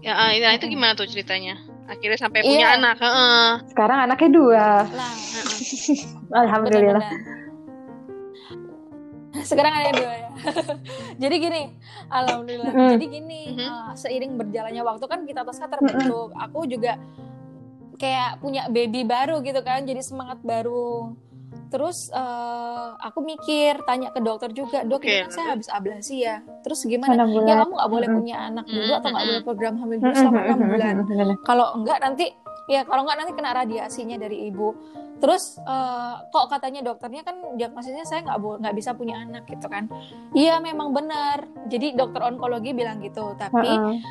ya 0.00 0.12
ah, 0.16 0.30
nah 0.32 0.52
itu 0.56 0.66
gimana 0.66 0.92
tuh 0.96 1.04
ceritanya 1.04 1.54
akhirnya 1.84 2.16
sampai 2.16 2.40
Iya. 2.40 2.48
punya 2.48 2.66
anak 2.72 2.96
heeh. 2.96 3.48
sekarang 3.68 3.98
anaknya 4.00 4.30
dua 4.32 4.66
nah 4.88 5.12
Heeh. 5.12 6.00
alhamdulillah 6.40 7.04
benar-benar 7.04 7.41
sekarang 9.44 9.72
ada 9.72 9.90
dua 9.92 10.12
ya. 10.14 10.28
Jadi 11.22 11.36
gini 11.38 11.62
alhamdulillah. 12.08 12.72
Mhm. 12.72 12.90
jadi 12.96 13.04
gini 13.06 13.40
Mhm. 13.54 13.62
uh, 13.62 13.92
seiring 13.94 14.32
berjalannya 14.36 14.82
waktu 14.82 15.04
kan 15.06 15.20
kita 15.24 15.42
Tosca 15.42 15.66
terbentuk 15.66 16.32
aku 16.34 16.66
juga 16.66 16.98
kayak 17.96 18.42
punya 18.42 18.66
baby 18.66 19.06
baru 19.06 19.38
gitu 19.40 19.62
kan 19.62 19.86
jadi 19.86 20.02
semangat 20.02 20.42
baru. 20.42 21.14
Terus 21.72 22.12
eh, 22.12 22.88
aku 23.00 23.24
mikir 23.24 23.80
tanya 23.88 24.12
ke 24.12 24.20
dokter 24.20 24.52
juga 24.52 24.84
dok 24.84 25.04
ini 25.04 25.24
kan 25.24 25.32
saya 25.32 25.46
habis 25.56 25.68
ablasi 25.72 26.20
ya. 26.20 26.44
Terus 26.60 26.84
gimana? 26.84 27.16
Ya 27.48 27.64
kamu 27.64 27.72
nggak 27.72 27.90
boleh 27.92 28.08
Mm-mm. 28.12 28.18
punya 28.20 28.36
anak 28.52 28.66
dulu 28.68 28.92
Mm, 28.92 28.98
atau 29.00 29.08
nggak 29.08 29.22
mm, 29.24 29.30
boleh 29.32 29.40
mm. 29.40 29.48
program 29.48 29.74
hamil 29.80 29.96
dulu 30.00 30.12
selama 30.12 30.40
enam 30.44 30.58
bulan. 30.68 30.94
Kalau 31.48 31.66
enggak 31.80 31.98
nanti 32.04 32.26
ya 32.68 32.80
kalau 32.84 33.02
enggak 33.08 33.18
nanti 33.24 33.32
kena 33.32 33.50
radiasinya 33.56 34.16
dari 34.20 34.52
ibu 34.52 34.68
terus 35.22 35.54
eh, 35.62 36.14
kok 36.34 36.50
katanya 36.50 36.82
dokternya 36.82 37.22
kan 37.22 37.54
diagnosisnya 37.54 38.02
saya 38.02 38.26
nggak 38.26 38.58
nggak 38.58 38.74
bisa 38.74 38.90
punya 38.98 39.22
anak 39.22 39.46
gitu 39.46 39.70
kan 39.70 39.86
iya 40.34 40.58
memang 40.58 40.90
benar 40.90 41.46
jadi 41.70 41.94
dokter 41.94 42.26
onkologi 42.26 42.74
bilang 42.74 42.98
gitu 42.98 43.38
tapi 43.38 43.70
Heeh. 43.70 44.02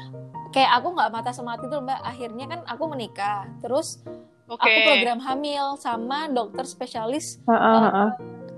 kayak 0.56 0.72
aku 0.80 0.96
nggak 0.96 1.12
mata 1.12 1.36
semati 1.36 1.68
tuh 1.68 1.84
mbak 1.84 2.00
akhirnya 2.00 2.48
kan 2.48 2.60
aku 2.64 2.88
menikah 2.88 3.44
terus 3.60 4.00
Oke. 4.48 4.64
aku 4.64 4.78
program 4.88 5.20
hamil 5.20 5.76
sama 5.76 6.32
dokter 6.32 6.64
spesialis 6.64 7.44
Heeh, 7.44 7.60
heeh. 7.92 8.10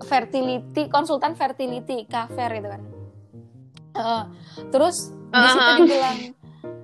fertility 0.05 0.93
konsultan 0.93 1.33
fertility 1.33 2.05
kafer 2.05 2.53
itu 2.53 2.69
kan 2.69 2.81
Heeh. 3.97 4.23
terus 4.69 5.09
di 5.09 5.47
situ 5.49 5.57
Ah, 5.57 5.73
ah. 5.73 5.77
dibilang 5.81 6.17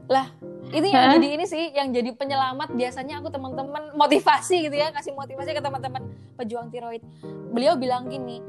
lah 0.10 0.28
itu 0.70 0.86
yang 0.86 1.06
Hah? 1.10 1.14
jadi 1.18 1.28
ini 1.34 1.46
sih 1.50 1.64
yang 1.74 1.90
jadi 1.90 2.14
penyelamat 2.14 2.70
biasanya 2.78 3.22
aku 3.22 3.34
teman-teman 3.34 3.90
motivasi 3.98 4.70
gitu 4.70 4.76
ya 4.78 4.94
kasih 4.94 5.18
motivasi 5.18 5.58
ke 5.58 5.62
teman-teman 5.62 6.06
pejuang 6.38 6.70
tiroid 6.70 7.02
beliau 7.50 7.74
bilang 7.74 8.06
gini 8.06 8.40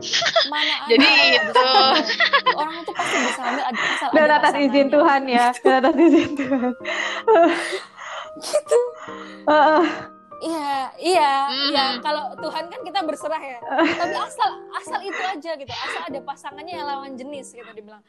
mana 0.53 0.75
ada 0.85 0.93
Jadi 0.93 1.09
itu. 1.41 1.65
orang 2.53 2.75
itu 2.85 2.93
pasti 2.93 3.17
bisa 3.25 3.41
hamil 3.41 3.65
ada 3.65 3.81
asal 3.81 4.09
Dan 4.13 4.23
ada 4.29 4.35
atas 4.37 4.55
izin 4.55 4.69
pasangannya." 4.69 4.93
Tuhan 4.93 5.23
ya. 5.25 5.47
Dan 5.65 5.75
atas 5.81 5.97
izin 5.97 6.31
Tuhan. 6.37 6.73
gitu 8.41 8.81
Heeh. 9.49 9.85
Iya, 10.41 10.73
iya, 10.97 11.33
iya. 11.69 11.85
Kalau 12.01 12.33
Tuhan 12.41 12.65
kan 12.73 12.81
kita 12.81 13.01
berserah 13.05 13.43
ya. 13.45 13.59
Tapi 13.61 14.17
asal 14.17 14.51
asal 14.73 15.01
itu 15.05 15.21
aja 15.21 15.51
gitu. 15.57 15.69
Asal 15.69 16.03
ada 16.09 16.21
pasangannya 16.25 16.75
yang 16.81 16.89
lawan 16.89 17.13
jenis 17.15 17.53
gitu 17.53 17.71
dibilang. 17.77 18.01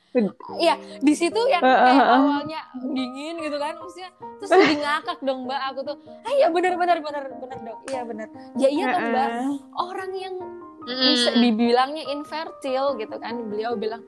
Iya, 0.56 0.80
di 1.04 1.14
situ 1.14 1.42
yang 1.52 1.60
kayak 1.60 2.08
awalnya 2.08 2.62
dingin 2.80 3.36
gitu 3.44 3.58
kan, 3.60 3.76
maksudnya 3.76 4.10
terus 4.40 4.50
jadi 4.56 4.76
ngakak 4.80 5.20
dong 5.22 5.44
Mbak 5.44 5.62
aku 5.76 5.80
tuh. 5.92 5.98
Ah 6.24 6.32
iya 6.32 6.48
benar 6.48 6.74
benar 6.80 6.98
benar 7.04 7.24
benar 7.36 7.58
dok. 7.68 7.78
Iya 7.92 8.02
benar. 8.08 8.28
Ya 8.56 8.70
iya 8.72 8.86
dong 8.96 9.06
Mbak. 9.12 9.30
Orang 9.76 10.12
yang 10.16 10.36
Mm-mm. 10.82 11.14
bisa 11.14 11.30
dibilangnya 11.38 12.10
infertil 12.10 12.98
gitu 12.98 13.16
kan 13.22 13.38
beliau 13.54 13.78
bilang 13.78 14.02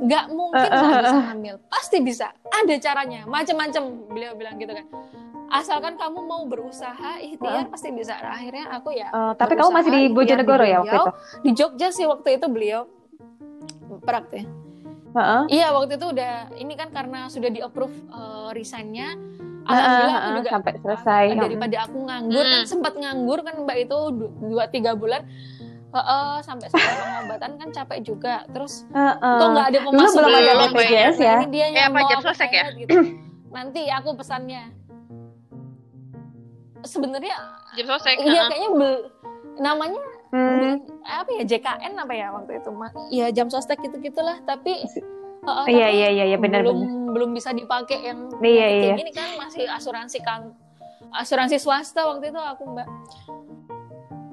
nggak 0.00 0.32
mungkin 0.32 0.72
nggak 0.72 1.04
bisa 1.04 1.20
hamil 1.20 1.54
pasti 1.68 2.00
bisa 2.00 2.32
ada 2.48 2.74
caranya 2.80 3.28
macam-macam 3.28 4.08
beliau 4.08 4.32
bilang 4.32 4.56
gitu 4.56 4.72
kan 4.72 4.88
asalkan 5.54 5.94
kamu 5.94 6.20
mau 6.20 6.42
berusaha 6.44 7.22
ikhtiar 7.22 7.70
pasti 7.70 7.88
bisa 7.90 8.14
Nah, 8.16 8.34
akhirnya 8.34 8.64
aku 8.72 8.90
ya 8.90 9.08
Oh, 9.08 9.32
tapi 9.32 9.54
kamu 9.54 9.70
masih 9.70 9.90
di 9.92 10.02
Bojonegoro 10.08 10.64
ya 10.64 10.78
di 10.78 10.90
waktu 10.90 10.96
itu? 10.98 11.10
di 11.40 11.50
Jogja 11.54 11.88
sih 11.88 12.04
waktu 12.04 12.28
itu 12.34 12.46
beliau 12.46 12.90
praktek 14.00 14.44
Heeh. 15.14 15.42
iya 15.48 15.70
waktu 15.70 15.94
itu 15.94 16.06
udah 16.08 16.32
ini 16.56 16.74
kan 16.74 16.90
karena 16.90 17.30
sudah 17.30 17.46
di 17.48 17.62
approve 17.62 17.94
uh, 18.10 18.50
resignnya 18.50 19.14
Heeh, 19.14 19.70
alhamdulillah 19.70 20.18
aku 20.18 20.30
juga 20.36 20.50
sampai 20.50 20.72
selesai. 20.76 21.24
uh, 21.30 21.38
daripada 21.40 21.76
aku 21.80 21.98
nganggur 22.02 22.44
kan 22.44 22.60
Hmm. 22.60 22.68
sempat 22.68 22.92
nganggur 22.94 23.38
kan 23.40 23.54
mbak 23.62 23.78
itu 23.80 23.98
du- 24.10 24.32
dua 24.44 24.64
tiga 24.66 24.92
bulan 24.92 25.22
Heeh, 25.88 26.36
sampai 26.42 26.66
sampai 26.66 26.90
pengobatan 26.92 27.50
kan 27.54 27.68
capek 27.72 27.98
juga 28.02 28.42
terus 28.50 28.82
Heeh. 28.90 29.14
kok 29.14 29.46
nggak 29.48 29.66
ada 29.70 29.78
pemasukan 29.80 30.22
belum 30.26 30.34
ada 30.36 30.52
BPJS 30.66 31.16
ya. 31.16 31.36
ini 31.38 31.46
dia 31.48 31.64
Eh, 31.64 31.72
yang 31.72 31.86
apa, 31.88 31.96
mau 31.96 32.10
aku 32.10 32.26
ya? 32.44 32.64
gitu. 32.74 32.90
nanti 33.48 33.82
aku 33.86 34.10
pesannya 34.12 34.62
sebenarnya 36.84 37.34
Jam 37.74 37.86
sosek. 37.88 38.16
iya 38.18 38.32
heeh. 38.38 38.48
kayaknya 38.48 38.70
bel- 38.72 39.06
namanya 39.56 40.02
Hmm. 40.28 40.58
bel- 40.58 40.82
apa 41.02 41.30
ya 41.32 41.44
JKN 41.46 41.92
apa 41.96 42.12
ya 42.12 42.26
waktu 42.30 42.58
itu 42.58 42.70
Ma- 42.70 42.94
ya 43.08 43.26
jam 43.30 43.46
sostek 43.46 43.78
gitu 43.80 43.96
gitulah 43.98 44.38
tapi 44.42 44.82
heeh, 44.82 45.66
Iya 45.66 45.86
tapi 45.86 45.94
iya 45.94 46.08
iya 46.10 46.24
iya 46.26 46.36
benar 46.36 46.60
belum 46.60 46.78
benar. 46.78 47.10
belum 47.12 47.30
bisa 47.32 47.50
dipakai 47.50 47.98
yang 48.02 48.18
Iya, 48.36 48.66
kayak 48.66 48.82
iya. 48.82 48.94
gini 48.96 49.12
kan 49.12 49.28
masih 49.36 49.64
asuransi 49.66 50.18
kan 50.20 50.52
asuransi 51.12 51.56
swasta 51.56 52.02
waktu 52.04 52.28
itu 52.28 52.40
aku 52.40 52.62
mbak 52.66 52.88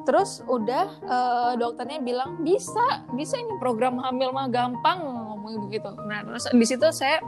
terus 0.02 0.42
udah 0.48 0.86
eh, 1.00 1.52
dokternya 1.56 2.00
bilang 2.00 2.42
bisa 2.42 2.82
bisa 3.12 3.38
ini 3.38 3.54
program 3.56 4.00
hamil 4.00 4.32
mah 4.32 4.50
gampang 4.50 4.98
ngomong 4.98 5.70
begitu 5.70 5.86
nah 6.04 6.24
terus 6.24 6.50
di 6.50 6.66
situ 6.66 6.88
saya 6.92 7.22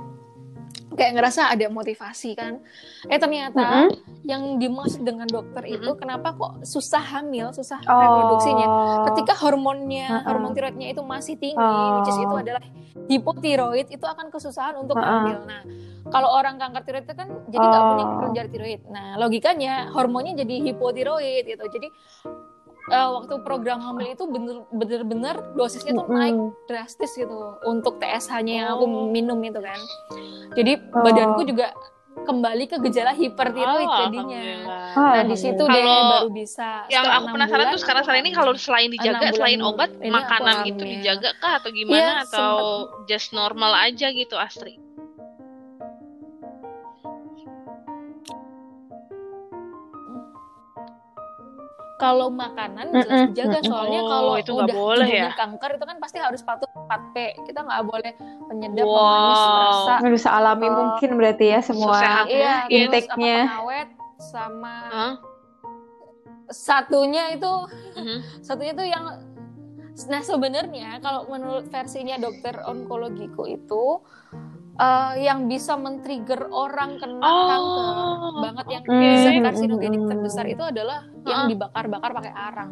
kayak 0.93 1.11
ngerasa 1.13 1.49
ada 1.49 1.67
motivasi 1.67 2.33
kan 2.33 2.61
eh 3.05 3.17
ternyata 3.17 3.89
Mm-mm. 3.89 3.89
yang 4.23 4.57
dimaksud 4.57 5.01
dengan 5.01 5.25
dokter 5.25 5.63
itu 5.65 5.89
kenapa 5.93 6.33
kok 6.33 6.63
susah 6.63 7.01
hamil 7.01 7.51
susah 7.51 7.77
Oh. 7.83 7.97
reproduksinya 7.97 8.67
ketika 9.11 9.33
hormonnya 9.37 10.07
Uh-uh. 10.09 10.25
hormon 10.29 10.51
tiroidnya 10.51 10.87
itu 10.89 11.01
masih 11.01 11.35
tinggi 11.35 11.59
Oh. 11.59 11.99
which 11.99 12.09
is 12.09 12.17
itu 12.17 12.35
adalah 12.35 12.63
hipotiroid 13.03 13.87
itu 13.89 14.05
akan 14.05 14.29
kesusahan 14.29 14.75
untuk 14.75 14.95
Uh-uh. 14.95 15.05
hamil 15.05 15.37
nah 15.43 15.61
kalau 16.07 16.29
orang 16.31 16.55
kanker 16.55 16.83
tiroid 16.83 17.05
itu 17.05 17.15
kan 17.15 17.27
jadi 17.47 17.63
nggak 17.63 17.83
punya 17.83 18.05
Oh. 18.05 18.15
kelenjar 18.21 18.45
tiroid 18.47 18.81
nah 18.87 19.17
logikanya 19.17 19.91
hormonnya 19.91 20.33
jadi 20.37 20.71
hipotiroid 20.71 21.43
gitu 21.45 21.63
jadi 21.67 21.87
eh, 22.85 23.07
waktu 23.09 23.33
program 23.41 23.79
hamil 23.79 24.11
itu 24.11 24.23
bener- 24.25 24.67
bener-bener 24.69 25.35
dosisnya 25.53 25.93
tuh 25.93 26.07
naik 26.09 26.35
drastis 26.65 27.13
gitu 27.13 27.31
untuk 27.63 27.95
TSH-nya 27.97 28.53
yang 28.53 28.67
aku 28.73 28.85
Oh. 28.85 29.07
minum 29.07 29.39
itu 29.39 29.57
kan 29.57 29.79
jadi 30.51 30.83
Oh. 30.89 30.99
badanku 30.99 31.43
juga 31.43 31.71
kembali 32.13 32.69
ke 32.69 32.77
gejala 32.79 33.11
hipertiroid 33.11 33.83
Oh, 33.83 33.99
jadinya. 33.99 34.39
Ah, 34.93 35.17
Nah 35.17 35.23
di 35.25 35.35
situ 35.35 35.59
deh 35.59 35.81
baru 35.81 36.29
bisa. 36.29 36.85
Yang 36.85 37.09
aku 37.09 37.25
penasaran 37.25 37.65
bulan, 37.65 37.73
tuh 37.73 37.81
sekarang 37.81 38.03
saat 38.05 38.21
ini 38.21 38.29
kalau 38.29 38.53
selain 38.53 38.93
dijaga, 38.93 39.33
selain 39.33 39.59
obat, 39.59 39.89
makanan 39.97 40.61
gitu 40.63 40.83
dijaga 40.85 41.33
kah 41.41 41.57
atau 41.57 41.73
gimana? 41.73 41.97
Iya, 41.97 42.13
atau 42.23 42.51
just 43.09 43.33
normal 43.33 43.73
aja 43.73 44.13
gitu 44.13 44.37
Astri? 44.37 44.77
Kalau 52.03 52.27
makanan 52.27 52.85
jelas 52.91 53.31
dijaga 53.31 53.63
mm-mm. 53.63 53.71
soalnya 53.71 54.01
Oh, 54.03 54.09
kalau 54.11 54.33
itu 54.35 54.51
nggak 54.51 54.67
udah 54.67 54.75
boleh 54.75 55.07
ya? 55.07 55.31
kanker 55.31 55.71
itu 55.79 55.85
kan 55.87 55.97
pasti 56.03 56.17
harus 56.19 56.41
patuh 56.43 56.67
4P. 56.67 57.15
Kita 57.47 57.63
nggak 57.63 57.81
boleh 57.87 58.11
penyedap, 58.51 58.83
Wow. 58.83 58.91
pemanis, 58.99 59.43
rasa. 59.47 59.93
Aduh, 60.03 60.19
sealami 60.19 60.67
Oh. 60.67 60.73
mungkin 60.75 61.09
berarti 61.15 61.45
ya 61.47 61.59
semua. 61.63 61.95
Sesehat 61.95 62.25
Iya, 62.27 62.53
Intake-nya. 62.67 63.37
pengawet 63.47 63.89
sama 64.19 64.75
Hah? 64.91 65.13
satunya 66.51 67.33
itu 67.33 67.49
Mhm. 67.95 68.43
satunya 68.43 68.73
tuh 68.75 68.85
yang 68.85 69.05
nah 70.09 70.21
sebenarnya 70.21 70.97
kalau 70.99 71.25
menurut 71.25 71.69
versinya 71.69 72.17
dokter 72.17 72.57
onkologiku 72.61 73.45
itu 73.45 74.01
eh, 74.75 75.13
yang 75.21 75.45
bisa 75.45 75.73
men-trigger 75.75 76.47
orang 76.47 76.97
kena 76.97 77.19
Oh, 77.19 77.45
kanker 77.45 77.87
banget 78.41 78.65
yang 78.71 78.83
zat 79.15 79.31
Hmm, 79.31 79.45
karsinogenik 79.45 80.01
terbesar 80.03 80.45
itu 80.45 80.63
adalah 80.63 80.99
Ah. 81.03 81.29
yang 81.29 81.41
dibakar-bakar 81.47 82.09
pakai 82.11 82.33
arang 82.33 82.71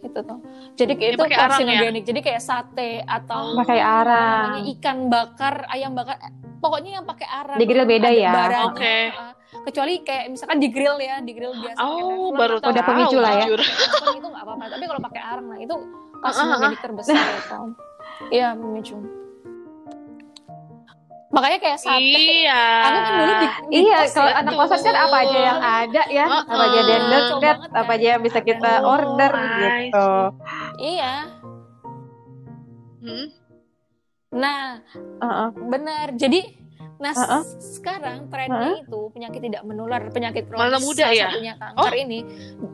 itu 0.00 0.20
tuh 0.20 0.38
jadi 0.74 0.92
kayak 0.92 1.04
Yang 1.06 1.16
itu 1.16 1.24
pakai 1.24 1.36
arang 1.36 1.42
ya? 1.42 1.48
karsinogenik 1.64 2.04
jadi 2.04 2.20
kayak 2.20 2.40
sate 2.40 2.90
atau 3.02 3.56
Pakai 3.56 3.78
apa 3.78 3.92
arang. 4.04 4.44
namanya, 4.52 4.62
ikan 4.70 4.98
bakar 5.08 5.54
ayam 5.68 5.92
bakar 5.92 6.16
pokoknya 6.58 6.90
yang 6.94 7.04
pakai 7.04 7.26
arang 7.26 7.56
Di 7.56 7.64
grill 7.64 7.84
beda 7.84 8.08
ya? 8.08 8.32
Oke. 8.66 8.96
eh, 9.08 9.32
kecuali 9.64 9.92
kayak 10.00 10.24
misalkan 10.28 10.58
di 10.58 10.68
grill 10.68 10.98
ya 10.98 11.18
di 11.18 11.32
grill 11.32 11.54
biasa 11.54 11.78
pakai 11.78 11.88
Oh, 12.04 12.28
teflon 12.28 12.36
baru. 12.36 12.54
Udah 12.62 12.84
pemicu 12.84 13.16
lah 13.16 13.32
ya. 13.34 13.46
Teflon 13.48 14.14
itu 14.14 14.26
nggak 14.28 14.44
apa-apa 14.44 14.64
tapi 14.70 14.84
kalau 14.84 15.00
pakai 15.02 15.22
arang 15.24 15.46
nah 15.46 15.58
itu 15.58 15.74
karsinogenik 16.20 16.80
terbesar 16.80 17.16
itu 17.16 17.58
iya 18.30 18.52
pemicu 18.52 18.96
makanya 21.34 21.58
kayak 21.58 21.78
sate 21.82 22.00
Iya. 22.46 22.62
aku 22.78 22.96
kan 22.96 23.12
dulu 23.12 23.32
di, 23.34 23.46
di 23.68 23.78
Iya, 23.82 23.98
kos 24.00 24.12
kalau 24.14 24.30
ya, 24.30 24.36
anak 24.38 24.52
kosan 24.54 24.80
kan 24.80 24.94
apa 24.96 25.16
aja 25.18 25.38
yang 25.42 25.60
ada 25.60 26.02
ya, 26.08 26.24
Heeh. 26.30 26.44
apa 26.46 26.62
aja 26.62 26.78
ada 26.78 26.92
yang 26.94 27.06
banget 27.42 27.68
apa 27.68 27.82
kan. 27.84 27.96
aja 27.98 28.06
yang 28.06 28.22
bisa 28.22 28.38
kita 28.40 28.72
Oh, 28.80 28.92
order 28.94 29.32
I 29.34 29.46
gitu. 29.90 30.10
iya 30.78 31.14
Hmm? 33.04 33.26
nah 34.32 34.80
Heeh. 35.20 35.48
benar 35.68 36.06
jadi 36.14 36.40
nah 36.94 37.10
Heeh. 37.10 37.42
s- 37.42 37.76
sekarang 37.76 38.26
trennya 38.26 38.80
itu 38.80 39.00
penyakit 39.10 39.40
tidak 39.40 39.62
menular 39.62 40.02
penyakit 40.08 40.46
kronis 40.46 40.62
Malah 40.62 40.80
muda 40.80 41.06
ya? 41.10 41.28
satunya 41.28 41.54
kanker 41.54 41.82
Oh. 41.84 41.90
ini 41.92 42.18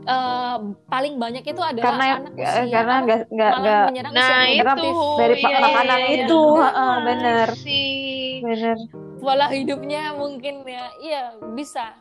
eh, 0.05 0.57
paling 0.87 1.15
banyak 1.17 1.41
itu 1.43 1.57
adalah 1.59 1.87
Karena 1.87 2.05
anak 2.19 2.33
eh, 2.33 2.43
usia 2.43 2.69
karena 2.71 2.95
nggak 3.01 3.21
nggak 3.29 3.51
malah 3.51 3.61
nggak 3.61 3.85
menyerang 3.87 4.13
Nah, 4.13 4.21
usia 4.21 4.39
itu 4.53 4.89
dari 5.17 5.35
Iya, 5.35 5.49
iya, 5.49 5.59
makanan 5.61 5.99
iya, 5.99 6.07
iya. 6.07 6.17
itu, 6.21 6.41
iya. 6.43 6.61
heeh, 6.61 6.95
bener, 7.03 7.49
sih. 7.57 8.25
bener. 8.41 8.77
pola 9.17 9.47
hidupnya 9.49 10.03
mungkin 10.13 10.55
ya 10.65 10.85
iya 10.99 11.23
bisa 11.53 11.93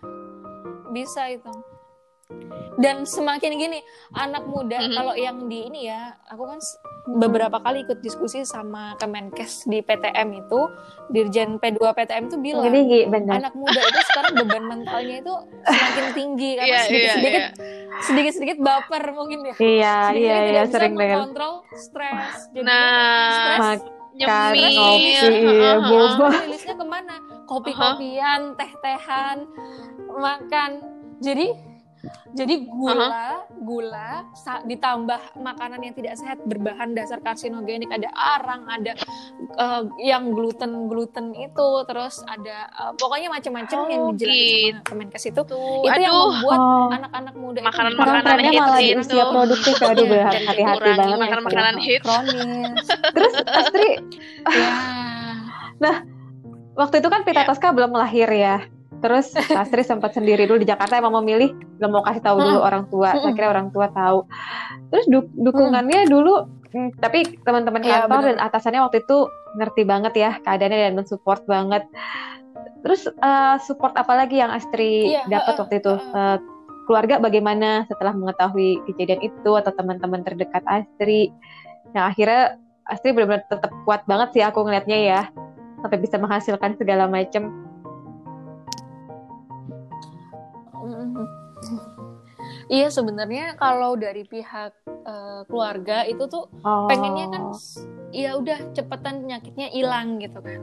bisa 0.89 1.27
itu 1.27 1.51
dan 2.79 3.03
semakin 3.03 3.57
gini 3.57 3.79
anak 4.13 4.45
muda 4.45 4.77
Mhm. 4.77 4.93
kalau 4.93 5.13
yang 5.13 5.37
di 5.45 5.65
ini 5.65 5.89
ya 5.89 6.15
aku 6.25 6.45
kan 6.45 6.59
beberapa 7.11 7.57
kali 7.57 7.83
ikut 7.83 7.99
diskusi 7.99 8.45
sama 8.45 8.93
Kemenkes 8.95 9.65
di 9.65 9.81
PTM 9.81 10.29
itu 10.37 10.59
Dirjen 11.09 11.57
P2 11.57 11.81
PTM 11.89 12.29
itu 12.29 12.37
bilang 12.37 12.69
anak 13.27 13.51
muda 13.51 13.79
itu 13.81 14.01
sekarang 14.05 14.33
beban 14.37 14.63
mentalnya 14.63 15.15
itu 15.17 15.33
semakin 15.65 16.05
tinggi 16.13 16.49
karena 16.53 16.69
Iya, 16.69 16.77
iya, 16.77 16.86
sedikit-sedikit 16.86 17.41
iya. 17.41 17.49
sedikit-sedikit 17.99 18.57
baper 18.59 19.03
mungkin 19.11 19.39
ya. 19.43 19.55
Iya, 19.57 19.97
iya, 20.13 20.36
iya, 20.47 20.61
sering 20.63 20.93
dengar. 20.93 21.17
mengontrol 21.19 21.53
stres. 21.73 22.47
Jadi 22.53 22.63
Nah, 22.63 23.34
stres 23.34 23.82
nyemil. 24.13 24.69
ngopi, 24.69 25.03
iya, 25.41 25.71
boba. 25.82 26.27
rilisnya 26.38 26.75
ke 26.77 26.86
mana? 26.86 27.15
Kopi-kopian, 27.43 28.53
teh-tehan, 28.53 29.38
makan. 30.13 30.71
Jadi 31.19 31.51
jadi 32.30 32.56
gula, 32.66 33.43
gula 33.60 34.12
sa- 34.34 34.62
ditambah 34.62 35.20
makanan 35.36 35.80
yang 35.82 35.91
tidak 35.91 36.16
sehat 36.16 36.39
berbahan 36.41 36.91
dasar 36.91 37.20
karsinogenik, 37.20 37.89
ada 37.89 38.08
arang, 38.14 38.64
ada 38.66 38.95
eh, 39.52 39.82
yang 40.02 40.30
gluten 40.30 40.86
gluten 40.86 41.34
itu, 41.34 41.70
terus 41.84 42.24
ada 42.24 42.58
eh, 42.68 42.91
pokoknya 42.95 43.28
macam-macam 43.30 43.78
Oh, 43.78 43.88
yang 43.88 44.04
dijelasin 44.14 44.74
sama 44.76 44.86
Kemenkes 44.86 45.24
itu. 45.26 45.41
Tuh, 45.43 45.84
itu 45.84 46.00
yang 46.00 46.14
aduh. 46.14 46.32
membuat 46.34 46.60
Oh. 46.60 46.88
anak-anak 46.89 47.36
muda 47.36 47.60
Makanan- 47.62 47.91
itu 47.91 48.00
makanan 48.00 48.39
hits 48.41 48.60
malah 48.62 48.80
itu. 48.80 49.00
usia 49.02 49.24
produktif 49.26 49.74
ya, 49.76 49.88
aduh 49.89 50.00
Iya, 50.00 50.10
ber- 50.10 50.20
Dan 50.20 50.43
hati-hati 50.45 50.56
dikurangi 50.56 50.95
banget 50.95 51.10
ya 51.10 51.18
makanan-makanan 51.20 51.74
sekarang. 51.74 51.76
hits. 51.82 52.04
kronis. 52.04 52.86
Terus 53.16 53.34
Astri, 53.43 53.89
ya. 54.45 55.93
waktu 56.74 56.95
itu 56.97 57.08
kan 57.08 57.22
Pita 57.22 57.41
Iya. 57.41 57.47
Tosca 57.47 57.70
belum 57.70 57.91
lahir 57.91 58.30
ya. 58.30 58.58
Terus 59.00 59.32
Astri 59.56 59.82
sempat 59.82 60.12
sendiri 60.12 60.43
dulu 60.43 60.60
di 60.60 60.68
Jakarta 60.68 61.00
emang 61.00 61.24
memilih 61.24 61.56
gak 61.80 61.91
mau 61.91 62.04
kasih 62.04 62.20
tahu 62.20 62.38
dulu 62.43 62.60
orang 62.60 62.84
tua. 62.91 63.16
Mm-mm. 63.16 63.32
Akhirnya 63.32 63.50
orang 63.50 63.68
tua 63.72 63.88
tahu. 63.91 64.20
Terus 64.91 65.06
du- 65.08 65.32
dukungannya 65.39 66.12
dulu 66.12 66.34
hmm, 66.76 67.00
tapi 67.00 67.39
teman-teman 67.41 67.82
Iya, 67.82 68.06
kantor 68.06 68.20
benar. 68.20 68.28
dan 68.28 68.38
atasannya 68.43 68.82
waktu 68.84 68.97
itu 69.08 69.18
ngerti 69.56 69.82
banget 69.88 70.14
ya 70.20 70.32
keadaannya 70.43 70.80
dan 70.91 70.93
mensupport 71.00 71.41
banget. 71.47 71.84
Terus 72.84 73.08
eh, 73.08 73.56
support 73.64 73.95
apa 73.95 74.14
lagi 74.16 74.39
yang 74.39 74.52
Astri 74.52 75.16
Iya, 75.16 75.24
dapat 75.28 75.54
heeh, 75.56 75.62
waktu 75.64 75.76
itu? 75.80 75.93
Eh, 75.95 76.38
keluarga 76.89 77.16
bagaimana 77.22 77.86
setelah 77.86 78.18
mengetahui 78.18 78.82
kejadian 78.89 79.22
itu 79.22 79.52
atau 79.56 79.72
teman-teman 79.72 80.26
terdekat 80.28 80.64
Astri? 80.68 81.32
Yang 81.95 82.06
akhirnya 82.16 82.43
Astri 82.84 83.14
benar-benar 83.16 83.45
tetap 83.47 83.72
kuat 83.86 84.04
banget 84.10 84.30
sih 84.36 84.43
aku 84.43 84.66
ngelihatnya 84.66 84.97
ya 84.97 85.22
sampai 85.80 86.00
bisa 86.04 86.20
menghasilkan 86.20 86.76
segala 86.76 87.08
macam. 87.08 87.68
Iya 92.70 92.88
sebenarnya 92.89 93.57
kalau 93.57 93.97
dari 93.97 94.22
pihak 94.24 94.74
eh, 94.86 95.41
keluarga 95.49 96.05
itu 96.05 96.26
tuh 96.26 96.45
Oh. 96.62 96.86
pengennya 96.86 97.26
kan 97.30 97.43
ya 98.10 98.38
udah 98.38 98.74
cepetan 98.74 99.26
penyakitnya 99.26 99.68
hilang 99.70 100.18
gitu 100.18 100.38
kan. 100.38 100.62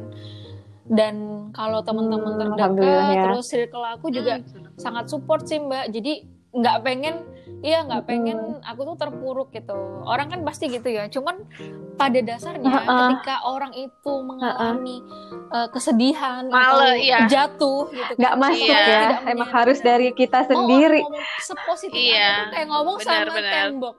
Dan 0.87 1.15
kalau 1.51 1.83
teman-teman 1.83 2.39
Hmm, 2.39 2.41
terdekat 2.55 2.79
ya. 3.11 3.23
terus 3.27 3.47
circle 3.51 3.83
aku 3.83 4.07
juga 4.09 4.39
sangat 4.79 5.11
support 5.11 5.43
sih 5.45 5.59
Mbak. 5.59 5.91
Jadi 5.91 6.13
nggak 6.55 6.77
pengen 6.83 7.27
iya 7.63 7.83
nggak 7.83 8.05
pengen 8.05 8.59
aku 8.63 8.81
tuh 8.85 8.97
terpuruk 8.99 9.49
gitu. 9.51 9.75
Orang 10.03 10.29
kan 10.29 10.43
pasti 10.43 10.67
gitu 10.67 10.87
ya. 10.87 11.07
Cuman 11.07 11.47
pada 11.95 12.19
dasarnya 12.19 12.67
Heeh. 12.69 12.87
ketika 12.87 13.43
orang 13.43 13.73
itu 13.73 14.13
mengalami 14.21 15.01
eh, 15.49 15.69
kesedihan 15.71 16.47
Male, 16.51 16.59
atau 16.59 16.79
iya. 16.99 17.19
jatuh 17.27 17.87
gitu 17.89 18.13
kan. 18.13 18.19
nggak 18.19 18.35
masuk 18.37 18.67
Iya. 18.67 18.83
ya, 18.83 19.05
emang 19.31 19.51
harus 19.51 19.79
dari 19.81 20.11
kita 20.11 20.43
Mau 20.43 20.49
sendiri. 20.51 21.01
ngomong 21.07 21.23
sepositif 21.41 21.97
Iya. 21.97 22.51
kayak 22.51 22.67
ngomong 22.67 22.97
Benar, 22.99 23.25
sama 23.25 23.37
benar. 23.39 23.53
tembok. 23.55 23.97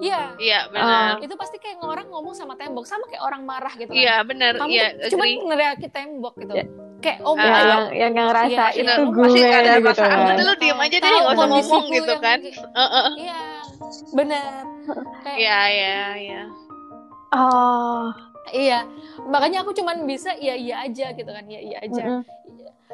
Iya, 0.00 0.32
Iya, 0.40 0.60
benar. 0.72 1.20
itu 1.20 1.36
pasti 1.36 1.60
kayak 1.60 1.76
orang 1.84 2.08
ngomong 2.08 2.32
sama 2.32 2.56
tembok, 2.56 2.88
sama 2.88 3.04
kayak 3.04 3.20
orang 3.20 3.44
marah 3.44 3.68
gitu 3.76 3.92
kan. 3.92 4.00
Iya, 4.00 4.24
benar. 4.24 4.56
Kamu 4.56 4.72
Iya, 4.72 4.86
cuma 5.12 5.24
agree. 5.28 5.44
ngeraki 5.44 5.86
tembok 5.92 6.34
gitu. 6.40 6.54
Ya. 6.56 6.64
Kayak 7.00 7.18
oh 7.22 7.34
iya. 7.34 7.56
yang 7.62 7.84
yang 7.90 8.10
nggak 8.12 8.26
ngerasa 8.28 8.48
Iya, 8.70 8.76
itu 8.76 8.92
iya. 8.92 8.94
Gue 9.06 9.24
pasti 9.24 9.40
ada 9.40 9.72
gitu 9.72 9.84
perasaan, 9.88 10.10
kan. 10.10 10.26
udah 10.30 10.44
lu 10.44 10.54
diem 10.54 10.78
aja 10.78 10.96
deh, 10.96 11.08
nggak 11.10 11.30
usah 11.30 11.48
ngomong 11.48 11.84
gitu 11.88 12.12
yang- 12.12 12.22
kan. 12.22 12.38
Heeh. 12.76 13.08
Iya, 13.18 13.40
bener. 14.12 14.44
Kayak 15.20 15.36
Iya, 15.36 15.58
iya, 15.66 15.94
iya. 16.14 16.42
Oh, 17.30 18.10
iya, 18.50 18.78
makanya 19.24 19.62
aku 19.62 19.70
cuman 19.72 20.02
bisa 20.02 20.34
iya 20.34 20.52
iya 20.52 20.82
aja 20.82 21.06
gitu 21.10 21.30
kan, 21.30 21.44
iya 21.46 21.60
iya 21.62 21.78
aja. 21.80 22.02
mm-mm. 22.04 22.22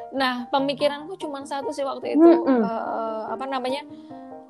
Nah, 0.09 0.45
pemikiranku 0.47 1.17
cuma 1.17 1.41
satu 1.43 1.69
sih 1.69 1.81
waktu 1.81 2.13
itu 2.13 2.21
Mm-mm. 2.23 2.61
eh, 2.61 3.23
apa 3.27 3.43
namanya? 3.43 3.81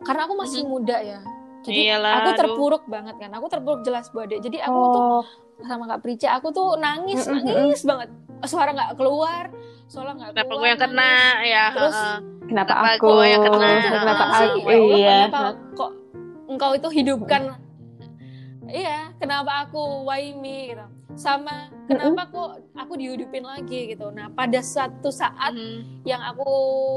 Karena 0.01 0.23
aku 0.23 0.35
masih 0.35 0.63
muda 0.63 0.99
ya. 0.99 1.17
Jadi 1.63 1.79
Iyalah, 1.83 2.11
aku 2.13 2.29
aduh. 2.29 2.37
terpuruk 2.37 2.83
banget 2.85 3.15
kan. 3.17 3.31
Aku 3.33 3.47
terpuruk 3.47 3.81
jelas 3.81 4.07
Bade. 4.09 4.37
Jadi 4.37 4.59
aku 4.59 4.79
tuh 4.87 5.01
Oh, 5.01 5.23
sama 5.63 5.83
Kak 5.87 5.99
Prica, 5.99 6.29
aku 6.33 6.51
tuh 6.51 6.77
nangis, 6.77 7.25
nangis 7.25 7.81
banget. 7.81 8.09
Suara 8.43 8.69
nggak 8.69 8.93
keluar, 8.93 9.49
suara 9.87 10.13
nggak 10.13 10.29
keluar. 10.29 10.37
Kenapa 10.37 10.53
gue 10.53 10.67
yang 10.67 10.79
kena 10.79 11.01
nangis. 11.01 11.49
ya? 11.49 11.65
Terus 11.73 11.95
heeh. 11.95 12.17
kenapa 12.45 12.71
Kenapa 12.71 12.89
aku? 12.93 13.07
gue 13.09 13.25
yang 13.25 13.41
kena? 13.41 13.57
Kenapa 13.57 13.97
Kenapa 13.97 14.25
sih? 14.29 14.47
aku? 14.47 14.57
Ya 14.59 14.77
Allah, 14.77 14.97
Iya. 14.97 15.17
Kenapa 15.25 15.41
kok 15.73 15.91
engkau 16.47 16.71
itu 16.73 16.87
hidupkan? 16.91 17.41
Iya, 18.67 18.99
kenapa 19.15 19.51
aku 19.63 19.81
why 20.03 20.33
me 20.33 20.57
gitu. 20.69 20.85
Sama 21.15 21.71
kenapa 21.87 22.21
kok 22.27 22.49
aku 22.75 22.93
dihidupin 22.93 23.41
lagi 23.41 23.89
gitu. 23.89 24.07
Nah, 24.09 24.27
pada 24.29 24.59
satu 24.59 25.07
saat 25.07 25.51
Mhm. 25.51 26.03
yang 26.03 26.21
aku 26.21 26.51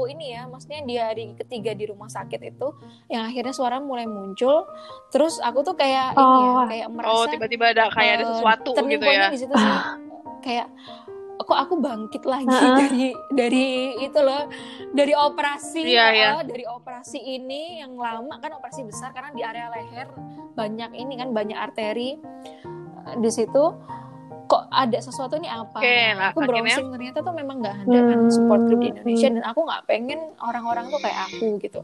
ini 0.05 0.35
ya, 0.35 0.45
maksudnya 0.45 0.83
di 0.83 0.95
hari 0.95 1.23
ketiga 1.33 1.71
di 1.71 1.87
rumah 1.87 2.07
sakit 2.07 2.41
itu, 2.45 2.67
yang 3.07 3.23
akhirnya 3.23 3.51
suara 3.51 3.79
mulai 3.79 4.05
muncul, 4.05 4.67
terus 5.09 5.39
aku 5.39 5.63
tuh 5.63 5.73
kayak 5.73 6.13
ini 6.13 6.19
ya, 6.19 6.51
Oh. 6.51 6.65
kayak 6.67 6.87
Oh, 6.87 6.93
merasa 6.93 7.31
tiba-tiba 7.31 7.65
ada 7.71 7.87
kayak 7.89 8.13
ada 8.13 8.23
eh, 8.23 8.29
sesuatu 8.29 8.71
gitu 8.77 9.05
ya. 9.05 9.27
di 9.27 9.39
situ 9.39 9.53
sih. 9.53 9.75
kayak 10.45 10.67
kok 11.41 11.57
aku 11.57 11.73
bangkit 11.75 12.23
lagi 12.23 12.45
Heeh. 12.47 12.77
dari 12.81 13.05
dari 13.33 13.65
itu 13.99 14.19
loh, 14.19 14.45
dari 14.91 15.11
operasi, 15.11 15.81
Iya, 15.81 16.05
iya. 16.11 16.29
eh, 16.35 16.45
dari 16.45 16.63
operasi 16.63 17.17
ini 17.17 17.79
yang 17.79 17.97
lama 17.97 18.37
kan 18.37 18.53
operasi 18.53 18.83
besar 18.83 19.09
karena 19.09 19.31
di 19.31 19.41
area 19.41 19.67
leher 19.69 20.07
banyak 20.53 20.91
ini 20.93 21.13
kan 21.15 21.31
banyak 21.31 21.55
arteri 21.55 22.19
Eh, 23.01 23.17
di 23.17 23.33
situ 23.33 23.65
kok 24.51 24.67
ada 24.67 24.99
sesuatu 24.99 25.33
ini 25.33 25.47
apa? 25.47 25.79
Oke, 25.79 25.87
Nah, 26.11 26.29
aku 26.29 26.39
browsing 26.43 26.91
ternyata 26.91 27.19
tuh 27.19 27.31
memang 27.31 27.57
nggak 27.57 27.75
ada 27.81 27.99
kan 28.03 28.19
support 28.27 28.61
group 28.61 28.79
di 28.79 28.87
Indonesia 28.91 29.25
Hmm. 29.25 29.35
dan 29.37 29.43
aku 29.47 29.59
nggak 29.63 29.81
pengen 29.85 30.19
orang-orang 30.37 30.85
tuh 30.85 30.99
kayak 30.99 31.19
aku 31.25 31.45
gitu. 31.57 31.79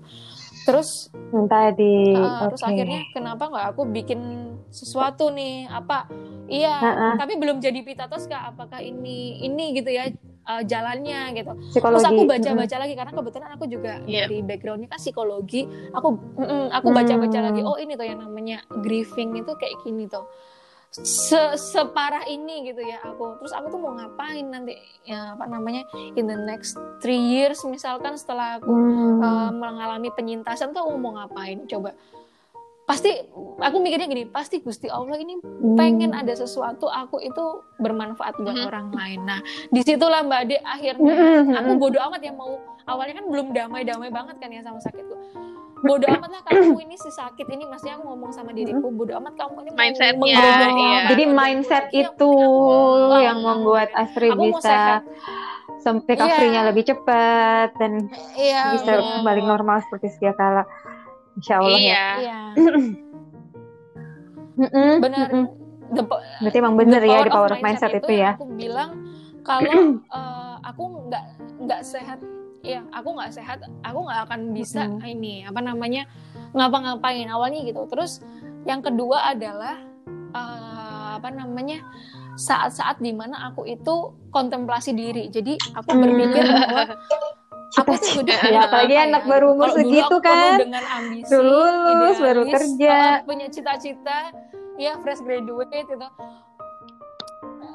Terus 0.62 1.08
tadi. 1.48 2.12
uh, 2.12 2.44
terus 2.46 2.60
Oke. 2.60 2.70
akhirnya 2.70 3.02
kenapa 3.10 3.44
nggak 3.48 3.66
aku 3.72 3.82
bikin 3.88 4.20
sesuatu 4.68 5.32
nih? 5.32 5.64
Apa? 5.66 6.12
Iya, 6.46 6.76
Ha-ha. 6.76 7.10
tapi 7.16 7.36
belum 7.36 7.58
jadi 7.58 7.80
pita 7.82 8.06
Tosca. 8.06 8.52
Apakah 8.52 8.80
ini 8.80 9.40
ini 9.42 9.72
gitu 9.72 9.88
ya 9.88 10.12
uh, 10.44 10.60
jalannya 10.62 11.32
gitu? 11.34 11.52
psikologi. 11.72 11.96
Terus 11.96 12.06
aku 12.06 12.22
Mm-mm. 12.22 12.34
baca-baca 12.34 12.76
lagi 12.78 12.94
karena 12.94 13.14
kebetulan 13.14 13.50
aku 13.50 13.66
juga 13.66 13.94
Iya. 14.04 14.28
dari 14.28 14.38
backgroundnya 14.44 14.90
kan 14.90 15.00
psikologi. 15.00 15.64
Aku 15.94 16.08
mm-mm, 16.36 16.64
aku 16.70 16.88
baca-baca 16.90 17.38
Hmm. 17.38 17.48
lagi. 17.48 17.62
Oh 17.64 17.76
ini 17.76 17.96
tuh 17.96 18.04
yang 18.04 18.20
namanya 18.20 18.58
grieving 18.78 19.36
itu 19.38 19.52
kayak 19.56 19.76
gini 19.82 20.04
tuh. 20.06 20.28
Se 20.90 21.38
separah 21.54 22.26
ini 22.26 22.66
gitu 22.66 22.82
ya 22.82 22.98
aku. 23.02 23.38
Terus 23.38 23.54
aku 23.54 23.70
tuh 23.70 23.78
mau 23.78 23.94
ngapain 23.94 24.44
nanti 24.44 24.74
ya 25.04 25.34
apa 25.34 25.46
namanya 25.46 25.86
in 26.14 26.26
the 26.26 26.36
next 26.36 26.74
three 26.98 27.20
years 27.20 27.62
misalkan 27.64 28.16
setelah 28.16 28.58
aku 28.58 28.68
Hmm. 28.68 29.20
uh, 29.20 29.52
mengalami 29.52 30.10
penyintasan 30.10 30.72
tuh 30.72 30.82
aku 30.82 30.96
mau 30.96 31.14
ngapain 31.14 31.64
coba 31.66 31.94
pasti 32.84 33.12
aku 33.58 33.78
mikirnya 33.78 34.08
gini 34.08 34.24
pasti 34.26 34.58
Gusti 34.58 34.88
Allah 34.88 35.16
ini 35.16 35.36
pengen 35.76 36.16
ada 36.16 36.32
sesuatu 36.32 36.88
aku 36.88 37.20
itu 37.20 37.44
bermanfaat 37.78 38.40
buat 38.40 38.56
Mhm. 38.56 38.64
orang 38.66 38.88
lain 38.90 39.20
nah 39.22 39.40
di 39.68 39.82
situlah 39.82 40.24
Mbak 40.24 40.40
Ade 40.42 40.58
akhirnya 40.58 41.14
Mm-mm. 41.44 41.52
aku 41.54 41.72
bodoh 41.76 42.00
amat 42.02 42.22
yang 42.22 42.40
mau 42.40 42.56
awalnya 42.86 43.20
kan 43.20 43.28
belum 43.28 43.52
damai-damai 43.52 44.08
banget 44.08 44.40
kan 44.40 44.48
ya 44.48 44.64
sama 44.64 44.80
sakitku 44.80 45.20
bodoh 45.80 46.10
amat 46.10 46.30
lah 46.30 46.42
kamu 46.44 46.80
ini 46.82 46.96
si 46.96 47.10
sakit 47.10 47.48
ini 47.48 47.64
maksudnya 47.64 47.96
aku 47.96 48.06
ngomong 48.06 48.32
sama 48.32 48.50
diriku 48.50 48.90
bodoh 48.90 49.16
amat 49.18 49.34
kamu 49.36 49.56
ini 49.62 49.70
Mindsetnya, 49.72 50.38
iya. 50.74 51.00
Jadi 51.08 51.24
mindset 51.26 51.86
yang 51.88 52.02
itu 52.10 52.32
penting 52.32 53.06
aku- 53.08 53.22
yang 53.22 53.40
membuat 53.40 53.90
Astri 53.94 54.30
bisa 54.34 54.62
sehat 54.64 55.02
sem- 55.78 56.02
recovery-nya 56.02 56.62
Iya. 56.62 56.68
lebih 56.68 56.84
cepat 56.86 57.70
dan 57.78 57.92
iya 58.34 58.74
bisa 58.74 58.92
benar. 58.92 59.22
kembali 59.22 59.42
normal 59.44 59.78
seperti 59.84 60.08
sedia 60.10 60.34
kala. 60.34 60.64
Insya 61.36 61.62
Allah 61.62 61.78
ya. 61.78 61.86
Iya. 61.86 62.06
iya 62.18 62.40
Mm-mm, 64.58 64.92
benar 65.00 65.30
Berarti 66.42 66.58
emang 66.58 66.76
bener 66.76 67.00
the 67.00 67.08
ya 67.08 67.20
di 67.24 67.32
power 67.32 67.54
of 67.54 67.62
mindset, 67.64 67.94
itu, 67.94 68.12
ya. 68.12 68.34
yang 68.34 68.36
Aku 68.36 68.46
bilang 68.52 68.90
kalau 69.40 69.72
eh, 70.12 70.56
aku 70.60 70.84
nggak 71.08 71.24
nggak 71.64 71.82
sehat, 71.82 72.20
ya 72.68 72.84
aku 72.92 73.16
nggak 73.16 73.32
sehat, 73.32 73.60
aku 73.82 74.00
nggak 74.04 74.20
akan 74.28 74.42
bisa 74.52 74.84
Mm-mm. 74.84 75.08
ini 75.08 75.48
apa 75.48 75.64
namanya 75.64 76.04
ngapa-ngapain 76.52 77.32
awalnya 77.32 77.64
gitu. 77.64 77.88
Terus 77.88 78.20
yang 78.64 78.84
kedua 78.84 79.32
adalah 79.32 79.80
eh, 80.34 81.08
apa 81.16 81.32
namanya 81.32 81.80
saat-saat 82.36 83.00
di 83.00 83.10
mana 83.12 83.50
aku 83.50 83.64
itu 83.64 84.12
kontemplasi 84.30 84.92
diri. 84.92 85.32
Jadi 85.32 85.56
aku 85.74 85.90
berpikir 85.90 86.44
Hmm. 86.44 86.54
bahwa 86.54 86.84
aku 87.80 87.92
tuh 87.96 88.00
Cita-cita. 88.14 88.22
udah 88.22 88.38
Ya, 88.48 88.60
apalagi 88.64 88.96
apa 88.96 89.06
anak 89.08 89.24
ya, 89.24 89.30
baru 89.30 89.46
umur 89.52 89.70
segitu 89.72 90.04
aku 90.08 90.18
kan. 90.22 90.56
dengan 90.58 90.84
ambisi 90.88 91.32
lulus, 91.32 92.18
baru 92.18 92.44
kerja. 92.46 92.96
uh, 92.96 93.16
punya 93.24 93.48
cita-cita 93.48 94.20
ya 94.78 94.96
fresh 95.00 95.20
graduate 95.22 95.72
gitu 95.84 96.08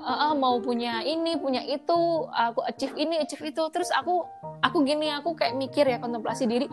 Uh, 0.03 0.11
uh, 0.11 0.33
mau 0.35 0.59
punya 0.59 0.99
ini 1.07 1.39
punya 1.39 1.63
itu 1.63 1.95
aku 2.27 2.59
achieve 2.67 2.91
ini 2.99 3.23
achieve 3.23 3.55
itu 3.55 3.63
terus 3.71 3.87
aku 3.95 4.27
aku 4.73 4.89
gini 4.89 5.13
aku 5.13 5.37
kayak 5.37 5.53
mikir 5.53 5.85
ya 5.85 6.01
kontemplasi 6.01 6.49
diri 6.49 6.65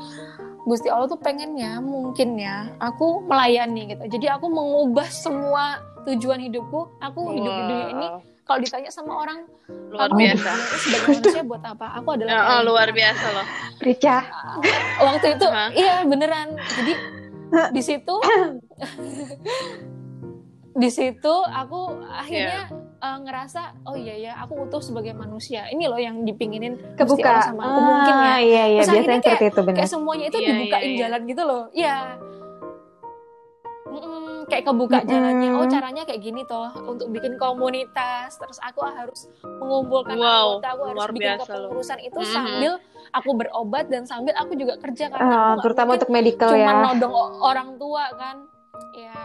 Gusti 0.63 0.87
Allah 0.87 1.11
tuh 1.11 1.19
pengennya 1.19 1.83
mungkin 1.83 2.39
ya 2.39 2.71
aku 2.79 3.27
melayani 3.27 3.91
gitu 3.91 4.07
jadi 4.07 4.39
aku 4.39 4.47
mengubah 4.47 5.11
semua 5.11 5.83
tujuan 6.07 6.39
hidupku 6.39 6.95
aku 7.03 7.19
hidup 7.35 7.51
di 7.51 7.63
dunia 7.67 7.87
ini 7.91 8.07
Wow. 8.09 8.55
kalau 8.55 8.65
ditanya 8.65 8.89
sama 8.89 9.13
orang 9.13 9.45
luar 9.93 10.09
aku 10.09 10.17
biasa. 10.17 10.51
sebagai 10.81 11.07
manusia 11.21 11.43
buat 11.45 11.61
apa 11.61 11.85
aku 12.01 12.07
adalah 12.17 12.31
oh, 12.33 12.39
pelayan 12.41 12.63
luar 12.65 12.87
biasa 12.89 13.25
loh. 13.29 13.45
Rica. 13.77 14.17
waktu 15.05 15.27
itu 15.37 15.45
Hah? 15.51 15.69
iya 15.69 15.95
beneran 16.01 16.47
jadi 16.57 16.93
di 17.69 17.81
situ 17.83 18.15
di 20.81 20.89
situ 20.89 21.33
aku 21.45 21.81
akhirnya 22.09 22.73
eh, 22.99 23.17
ngerasa 23.19 23.61
oh 23.83 23.95
iya 23.95 24.15
ya 24.15 24.33
aku 24.37 24.53
utuh 24.61 24.79
sebagai 24.79 25.11
manusia 25.13 25.65
ini 25.67 25.85
loh 25.85 25.97
yang 25.97 26.21
dipinginin 26.21 26.75
Kebuka. 26.93 27.23
Allah 27.25 27.45
sama 27.45 27.63
aku 27.65 27.79
mungkin 27.81 28.13
ya 28.13 28.29
Ah, 28.29 28.39
Iya, 28.39 28.63
iya. 28.67 28.79
Terus 28.81 28.93
Biasanya 28.97 29.21
seperti 29.21 29.45
itu 29.47 29.61
benar. 29.61 29.77
kayak 29.77 29.89
semuanya 29.89 30.25
itu 30.27 30.37
Iya, 30.37 30.47
dibukain 30.49 30.81
iya, 30.81 30.89
iya. 30.89 30.99
jalan 31.01 31.21
gitu 31.25 31.43
loh 31.43 31.63
iya 31.71 31.97
Mm-mm, 33.89 34.45
kayak 34.45 34.63
kebuka 34.63 34.97
Mm-mm. 34.97 35.09
jalannya 35.09 35.49
oh 35.51 35.65
caranya 35.65 36.03
kayak 36.05 36.21
gini 36.21 36.45
toh 36.45 36.69
untuk 36.85 37.09
bikin 37.09 37.33
komunitas 37.35 38.37
terus 38.37 38.61
aku 38.61 38.85
harus 38.85 39.25
mengumpulkan 39.43 40.13
Wow, 40.13 40.61
anggota 40.61 40.67
aku 40.69 40.81
harus 40.85 40.95
luar 40.95 41.09
bikin 41.09 41.23
biasa 41.25 41.41
loh. 41.41 41.49
kepengurusan 41.65 41.99
itu 41.99 42.19
Mhm. 42.19 42.29
sambil 42.29 42.71
aku 43.09 43.29
berobat 43.33 43.85
dan 43.89 44.05
sambil 44.05 44.37
aku 44.37 44.53
juga 44.53 44.77
kerja 44.77 45.09
karena 45.09 45.25
Ah, 45.33 45.51
aku 45.51 45.65
terutama 45.65 45.97
untuk 45.97 46.11
medical 46.11 46.51
cuma 46.51 46.61
ya. 46.61 46.73
nodong 46.85 47.09
o- 47.11 47.33
orang 47.41 47.69
tua 47.75 48.05
kan 48.13 48.45
ya 48.91 49.17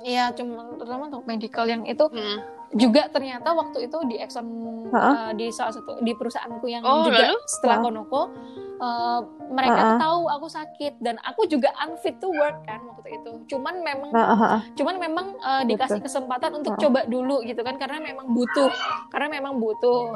Iya, 0.00 0.30
cuma 0.32 0.74
terutama 0.74 1.06
untuk 1.06 1.24
medical 1.24 1.64
yang 1.64 1.82
itu 1.82 2.04
Hmm. 2.04 2.38
juga 2.70 3.08
ternyata 3.08 3.50
waktu 3.50 3.86
itu 3.86 3.96
di 4.04 4.16
Exxon 4.16 4.46
Ha-ha. 4.88 5.10
eh, 5.10 5.32
di 5.34 5.46
salah 5.48 5.72
satu 5.72 5.98
di 5.98 6.12
perusahaanku 6.12 6.66
yang 6.66 6.82
Oh, 6.82 7.02
juga 7.02 7.24
lalu? 7.26 7.36
setelah 7.46 7.76
Ha. 7.76 7.82
Konoko 7.82 8.22
eh, 8.78 9.20
mereka 9.48 9.74
Ha-ha. 9.74 9.88
tuh 9.88 9.98
tahu 9.98 10.20
aku 10.28 10.46
sakit 10.48 10.92
dan 10.98 11.16
aku 11.20 11.42
juga 11.44 11.72
unfit 11.80 12.14
to 12.16 12.28
work 12.28 12.62
kan 12.62 12.78
waktu 12.84 13.08
itu. 13.12 13.30
Cuman 13.48 13.80
memang 13.80 14.10
ah. 14.12 14.60
cuman 14.70 14.96
memang 14.98 15.26
eh, 15.34 15.62
dikasih 15.66 15.98
kesempatan 15.98 16.54
untuk 16.54 16.72
Ha. 16.72 16.80
coba 16.80 17.00
dulu 17.04 17.42
gitu 17.42 17.58
kan 17.58 17.74
karena 17.74 17.98
memang 18.04 18.28
butuh. 18.28 18.70
Karena 19.08 19.28
memang 19.32 19.56
butuh. 19.56 20.14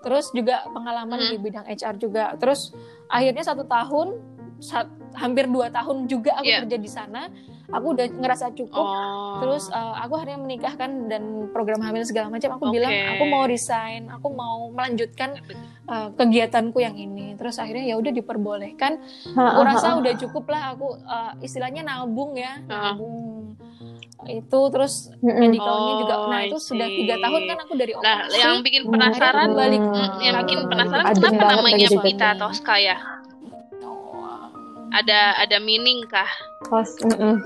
Terus 0.00 0.30
juga 0.30 0.62
pengalaman 0.68 1.18
Hmm. 1.18 1.30
di 1.32 1.36
bidang 1.40 1.66
HR 1.66 1.96
juga. 1.96 2.36
Terus 2.36 2.70
akhirnya 3.08 3.42
satu 3.42 3.64
tahun 3.64 4.20
sa- 4.58 4.86
hampir 5.14 5.44
dua 5.46 5.68
tahun 5.68 6.06
juga 6.06 6.32
aku 6.34 6.46
Iya. 6.46 6.58
kerja 6.62 6.76
di 6.76 6.88
sana. 6.88 7.26
Aku 7.72 7.86
udah 7.94 8.06
ngerasa 8.06 8.54
cukup 8.54 8.84
Oh. 8.86 9.42
Terus 9.42 9.68
uh, 9.68 9.94
aku 9.98 10.16
akhirnya 10.16 10.38
menikah 10.38 10.74
kan 10.78 11.10
dan 11.10 11.50
program 11.50 11.82
hamil 11.82 12.06
segala 12.06 12.30
macam 12.30 12.56
aku 12.56 12.70
Oke. 12.70 12.74
bilang 12.78 12.92
aku 12.92 13.24
mau 13.26 13.44
resign, 13.44 14.08
aku 14.08 14.28
mau 14.32 14.70
melanjutkan 14.72 15.36
uh, 15.90 16.08
kegiatanku 16.14 16.78
yang 16.80 16.94
ini. 16.94 17.34
Terus 17.36 17.58
akhirnya 17.58 17.84
ya 17.90 17.94
udah 17.98 18.12
diperbolehkan. 18.14 19.02
Aku 19.34 19.60
rasa 19.66 19.92
ah. 19.92 20.00
udah 20.00 20.12
cukup 20.16 20.48
lah 20.48 20.72
aku 20.72 20.96
uh, 21.04 21.32
istilahnya 21.42 21.82
nabung 21.84 22.32
ya, 22.38 22.62
nabung. 22.64 23.58
Itu 24.26 24.72
terus 24.72 25.12
medicalnya 25.20 25.92
juga 26.02 26.14
Oh, 26.16 26.28
nah 26.32 26.40
I 26.42 26.48
itu 26.48 26.56
sudah 26.58 26.88
tiga 26.88 27.20
tahun 27.20 27.40
kan 27.46 27.56
aku 27.62 27.72
dari 27.76 27.92
Nah, 27.94 28.24
operasi. 28.26 28.40
yang 28.40 28.54
bikin 28.64 28.82
penasaran, 28.88 29.48
balik. 29.52 29.82
Hmm, 29.84 30.18
yang 30.24 30.36
bikin 30.42 30.60
penasaran 30.66 31.04
Adem 31.04 31.30
kenapa 31.36 31.52
namanya 31.60 31.86
juga 31.86 32.02
Pita 32.02 32.28
nih. 32.32 32.40
Tosca 32.40 32.74
ya? 32.80 32.96
Oh, 33.84 34.48
Ada 34.90 35.44
ada 35.44 35.56
meaning 35.60 36.02
kah? 36.08 36.26
Kos, 36.64 36.96
mm-mm. 37.04 37.36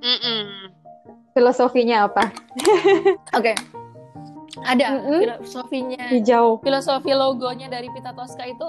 Mm-mm. 0.00 0.42
Filosofinya 1.34 2.06
apa? 2.06 2.30
Oke. 3.38 3.54
Ada 4.62 4.86
Mm-mm. 4.94 5.20
filosofinya. 5.20 6.04
Hijau. 6.10 6.62
Filosofi 6.62 7.10
logonya 7.10 7.66
dari 7.66 7.90
Pita 7.90 8.14
Tosca 8.14 8.46
itu 8.46 8.66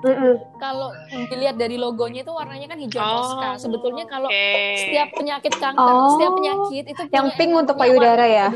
Mm-mm. 0.00 0.40
kalau 0.56 0.96
dilihat 1.28 1.60
dari 1.60 1.76
logonya 1.76 2.24
itu 2.24 2.32
warnanya 2.32 2.66
kan 2.70 2.78
hijau 2.80 3.02
Oh, 3.02 3.14
Tosca. 3.20 3.48
Sebetulnya 3.60 4.04
kalau 4.08 4.30
oke. 4.32 4.56
setiap 4.78 5.08
penyakit 5.12 5.52
kanker, 5.60 5.92
Oh, 5.92 6.08
setiap 6.14 6.32
penyakit 6.38 6.84
itu 6.88 7.02
yang 7.12 7.26
pink 7.36 7.52
untuk 7.52 7.76
payudara 7.76 8.24
ya? 8.24 8.48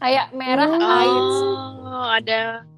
Kayak 0.00 0.26
merah 0.32 0.70
Hmm. 0.70 0.92
AIDS, 1.04 1.36
Oh, 1.90 2.06
ada. 2.06 2.69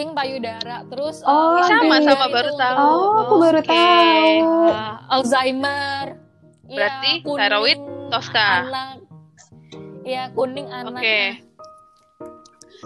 Pink 0.00 0.16
payudara, 0.16 0.80
terus 0.88 1.20
Oh, 1.22 1.60
uh, 1.60 1.60
sama 1.62 2.00
sama 2.00 2.24
itu 2.24 2.32
baru 2.32 2.50
tahu. 2.56 2.76
Oh, 2.80 3.08
aku 3.20 3.34
baru 3.36 3.60
Oke. 3.60 3.68
tahu. 3.68 4.32
uh, 4.72 4.96
Alzheimer. 5.12 6.04
Iya, 6.64 6.72
Berarti 6.72 7.10
kuning 7.20 7.36
thyroid 7.36 7.80
Tosca. 8.08 8.48
Anak. 8.64 8.96
Ya, 10.02 10.32
kuning 10.32 10.68
anak. 10.72 10.96
Oke. 10.96 11.20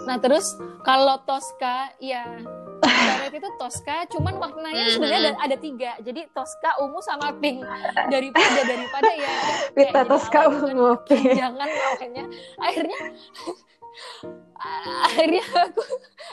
Nah, 0.03 0.19
terus 0.19 0.43
kalau 0.81 1.23
Tosca, 1.23 1.95
ya 1.97 2.35
thyroid 2.83 3.31
itu 3.33 3.49
Tosca, 3.55 4.03
cuman 4.11 4.35
maknanya 4.35 4.83
Mhm. 4.83 4.91
sebenarnya 4.91 5.21
ada, 5.23 5.33
ada 5.39 5.55
tiga. 5.55 5.91
Jadi 5.97 6.27
Tosca, 6.29 6.75
ungu 6.77 6.99
sama 6.99 7.31
pink. 7.39 7.63
Daripada 8.11 8.59
daripada 8.61 9.11
ya 9.15 9.33
Pita 9.71 10.01
Tosca 10.03 10.39
gitu 10.45 10.59
kan. 10.59 10.67
ungu. 10.67 10.91
jangan 11.31 11.69
makanya 11.71 12.23
akhirnya 12.59 12.99
akhirnya 15.07 15.43
aku 15.45 15.83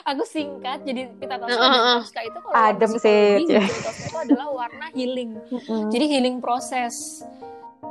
aku 0.03 0.23
singkat 0.27 0.79
jadi 0.83 1.01
pita 1.17 1.35
tosca 1.39 1.55
dan 1.57 1.71
Heeh. 1.73 1.99
tosca 2.03 2.21
itu 2.21 2.37
kalau 2.41 2.55
Adem 2.55 2.91
sih, 2.97 3.25
tosca 3.47 4.05
itu 4.09 4.17
adalah 4.17 4.47
warna 4.51 4.87
healing 4.93 5.31
Mm-mm. 5.49 5.89
jadi 5.93 6.05
healing 6.09 6.37
proses 6.43 7.23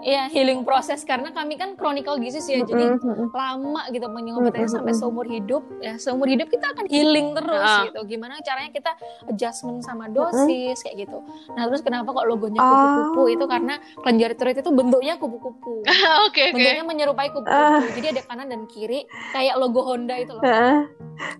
Iya 0.02 0.26
healing 0.28 0.62
proses 0.62 1.02
karena 1.02 1.30
kami 1.30 1.54
kan 1.54 1.72
chronicle 1.72 2.18
disease 2.18 2.44
ya 2.44 2.60
jadi 2.60 2.90
Mm-mm. 2.92 3.30
lama 3.30 3.86
gitu 3.88 4.02
mengobatinnya 4.04 4.66
Mm-mm. 4.66 4.76
sampai 4.76 4.92
seumur 4.92 5.22
hidup 5.24 5.62
ya 5.78 5.94
seumur 5.94 6.26
hidup 6.26 6.46
kita 6.46 6.66
akan 6.68 6.86
healing 6.86 7.30
terus 7.32 7.62
Ah. 7.62 7.86
gitu 7.86 8.02
gimana 8.08 8.34
caranya 8.40 8.68
kita 8.68 8.90
adjustment 9.26 9.80
sama 9.80 10.06
dosis 10.08 10.74
kayak 10.76 11.06
gitu 11.06 11.22
nah 11.50 11.64
terus 11.64 11.80
kenapa 11.80 12.10
kok 12.10 12.26
logonya 12.26 12.58
Oh. 12.58 12.66
kupu-kupu 12.66 13.22
itu 13.32 13.44
karena 13.46 13.74
kelenjar 13.96 14.34
tiroid 14.34 14.58
itu 14.58 14.70
bentuknya 14.70 15.14
kupu-kupu 15.16 15.86
Oke, 16.26 16.42
oke. 16.42 16.42
bentuknya 16.50 16.82
menyerupai 16.82 17.30
kupu-kupu 17.30 17.54
Ah. 17.54 17.86
jadi 17.94 18.06
ada 18.10 18.22
kanan 18.24 18.46
dan 18.48 18.66
kiri 18.66 19.06
kayak 19.30 19.54
logo 19.54 19.82
Honda 19.82 20.18
itu 20.18 20.32
loh 20.32 20.42
Heeh. 20.42 20.78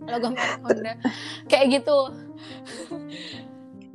logo 0.05 0.27
merek 0.31 0.59
Honda 0.61 0.93
kayak 1.47 1.67
gitu 1.75 1.99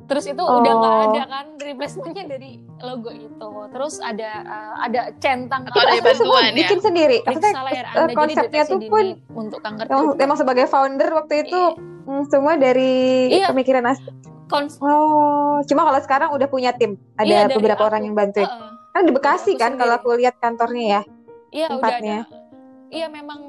terus 0.08 0.24
itu 0.24 0.40
Oh. 0.40 0.58
udah 0.58 0.72
nggak 0.74 0.96
ada 1.06 1.22
kan 1.28 1.46
replacementnya 1.54 2.24
dari 2.26 2.50
logo 2.80 3.10
itu 3.10 3.50
terus 3.68 4.00
ada 4.00 4.30
uh, 4.40 4.74
ada 4.80 5.00
centang 5.18 5.62
Atau 5.64 5.78
ada 5.78 5.92
Itu 6.00 6.10
semua 6.16 6.40
bantuan 6.40 6.44
ya? 6.46 6.56
bikin 6.58 6.78
sendiri. 6.80 7.18
Maksudnya 7.22 7.52
layar 7.60 7.84
anda 7.86 8.00
jadi 8.00 8.14
konsepnya 8.16 8.62
tuh 8.64 8.80
pun 8.86 9.06
untuk 9.36 9.60
kanker 9.60 9.84
emang, 9.84 10.04
tiroid. 10.10 10.18
emang 10.18 10.36
sebagai 10.36 10.64
founder 10.64 11.10
waktu 11.14 11.34
itu 11.44 11.60
mm, 12.02 12.22
semua 12.26 12.52
dari 12.56 12.92
Iya. 13.30 13.46
pemikiran 13.48 13.84
as 13.86 14.00
Kons- 14.48 14.80
Oh, 14.80 15.60
cuma 15.62 15.84
kalau 15.84 16.00
sekarang 16.00 16.32
udah 16.32 16.48
punya 16.48 16.72
tim. 16.72 16.96
Ada 17.14 17.28
Iya, 17.44 17.52
beberapa 17.52 17.78
aku. 17.78 17.88
orang 17.92 18.02
yang 18.02 18.16
bantuin. 18.16 18.42
Heeh. 18.42 18.70
Kan 18.90 19.02
di 19.04 19.12
Bekasi 19.12 19.52
aku 19.52 19.60
kan 19.60 19.72
kalau 19.74 19.92
sendiri. 19.92 20.08
aku 20.08 20.18
lihat 20.18 20.34
kantornya 20.38 20.84
ya. 20.88 21.02
iya 21.50 21.66
udah 21.66 21.72
Tempatnya. 21.74 22.18
ada 22.22 22.36
iya 22.88 23.06
memang 23.06 23.40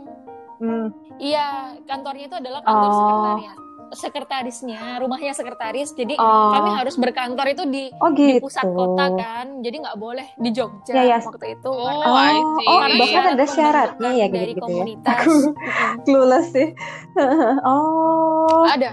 Hmm. 0.58 0.88
iya 1.16 1.46
kantornya 1.84 2.26
itu 2.26 2.36
adalah 2.38 2.60
kantor 2.62 2.84
Oh. 2.86 2.96
sekretariat 2.98 3.58
sekretarisnya 3.92 4.98
rumahnya 4.98 5.32
sekretaris 5.32 5.92
jadi 5.92 6.14
Oh. 6.16 6.52
kami 6.52 6.70
harus 6.72 6.96
berkantor 6.96 7.48
itu 7.48 7.64
di 7.66 7.84
Oh 7.96 8.10
di 8.10 8.36
gitu. 8.36 8.46
pusat 8.46 8.66
kota 8.66 9.06
kan 9.14 9.46
jadi 9.60 9.76
nggak 9.80 9.98
boleh 9.98 10.28
di 10.36 10.50
Jogja 10.50 10.92
Ya, 10.92 11.04
ya. 11.06 11.18
waktu 11.20 11.54
itu 11.54 11.70
Oh, 11.70 11.86
karena 11.88 12.32
Oh, 12.62 12.70
oh, 12.70 12.80
bahkan 12.96 13.24
ada 13.30 13.46
syarat 13.46 13.48
syaratnya 13.96 14.10
ya 14.12 14.26
pembentukan 14.26 14.32
dari 14.32 14.46
gitu-gitu 14.48 14.60
ya. 14.60 14.64
komunitas 14.64 15.20
Aku 15.20 15.32
Mm-mm. 15.32 15.94
clueless 16.04 16.48
sih. 16.50 16.68
oh. 17.70 18.64
ada 18.66 18.90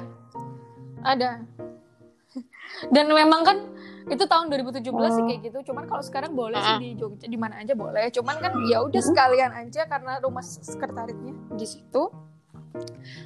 ada 1.03 1.31
dan 2.87 3.07
memang 3.09 3.43
kan 3.43 3.57
itu 4.07 4.23
tahun 4.23 4.47
2017 4.49 4.87
sih 4.87 4.95
Oh. 4.95 5.27
kayak 5.27 5.41
gitu 5.43 5.59
cuman 5.67 5.85
kalau 5.85 5.99
sekarang 5.99 6.31
boleh 6.33 6.57
sih 6.57 6.77
di 6.79 6.89
Jogja 6.95 7.27
di 7.27 7.35
mana 7.35 7.59
aja 7.59 7.75
boleh 7.75 8.07
cuman 8.09 8.37
kan 8.37 8.53
ya 8.65 8.79
udah 8.81 9.03
sekalian 9.03 9.51
aja 9.53 9.83
karena 9.85 10.19
rumah 10.19 10.43
sekretarisnya 10.43 11.35
di 11.53 11.67
situ 11.67 12.07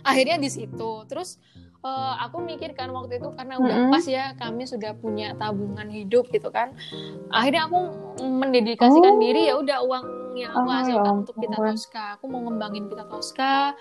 akhirnya 0.03 0.37
di 0.37 0.49
situ 0.49 0.91
terus 1.05 1.37
eh, 1.81 2.15
aku 2.19 2.41
mikir 2.41 2.73
kan 2.73 2.91
waktu 2.91 3.17
itu 3.17 3.29
karena 3.33 3.57
udah 3.57 3.77
Mm-mm. 3.81 3.93
pas 3.93 4.05
ya 4.05 4.33
kami 4.35 4.65
sudah 4.65 4.93
punya 4.95 5.33
tabungan 5.35 5.89
hidup 5.89 6.29
gitu 6.29 6.49
kan 6.49 6.73
akhirnya 7.29 7.65
aku 7.65 7.79
mendedikasikan 8.21 9.15
Oh. 9.15 9.21
diri 9.21 9.47
ya 9.47 9.57
udah 9.57 9.79
uang 9.83 10.05
yang 10.33 10.53
aku 10.53 10.61
Oh, 10.61 10.69
ya 10.69 10.79
hasilkan 10.79 11.15
untuk 11.19 11.35
Pita 11.35 11.53
ampun. 11.53 11.67
Tosca 11.71 12.05
aku 12.15 12.25
mau 12.27 12.41
ngembangin 12.41 12.85
Pita 12.87 13.05
Tosca 13.05 13.75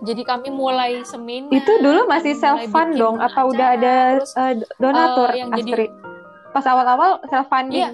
jadi 0.00 0.22
kami 0.22 0.48
mulai 0.50 1.00
seminar 1.02 1.50
Itu 1.50 1.72
dulu 1.78 2.06
masih 2.06 2.34
self 2.34 2.66
fund 2.66 2.94
dong 2.94 3.18
apa 3.18 3.40
udah 3.42 3.68
acara, 3.72 3.78
ada 3.78 3.94
terus, 4.16 4.32
eh, 4.34 4.52
donatur 4.76 5.28
eh, 5.28 5.36
yang 5.36 5.48
jadi- 5.52 5.72
Astri? 5.72 5.86
Pas 6.48 6.64
awal-awal 6.64 7.10
self 7.24 7.46
funding. 7.46 7.84
iya 7.84 7.90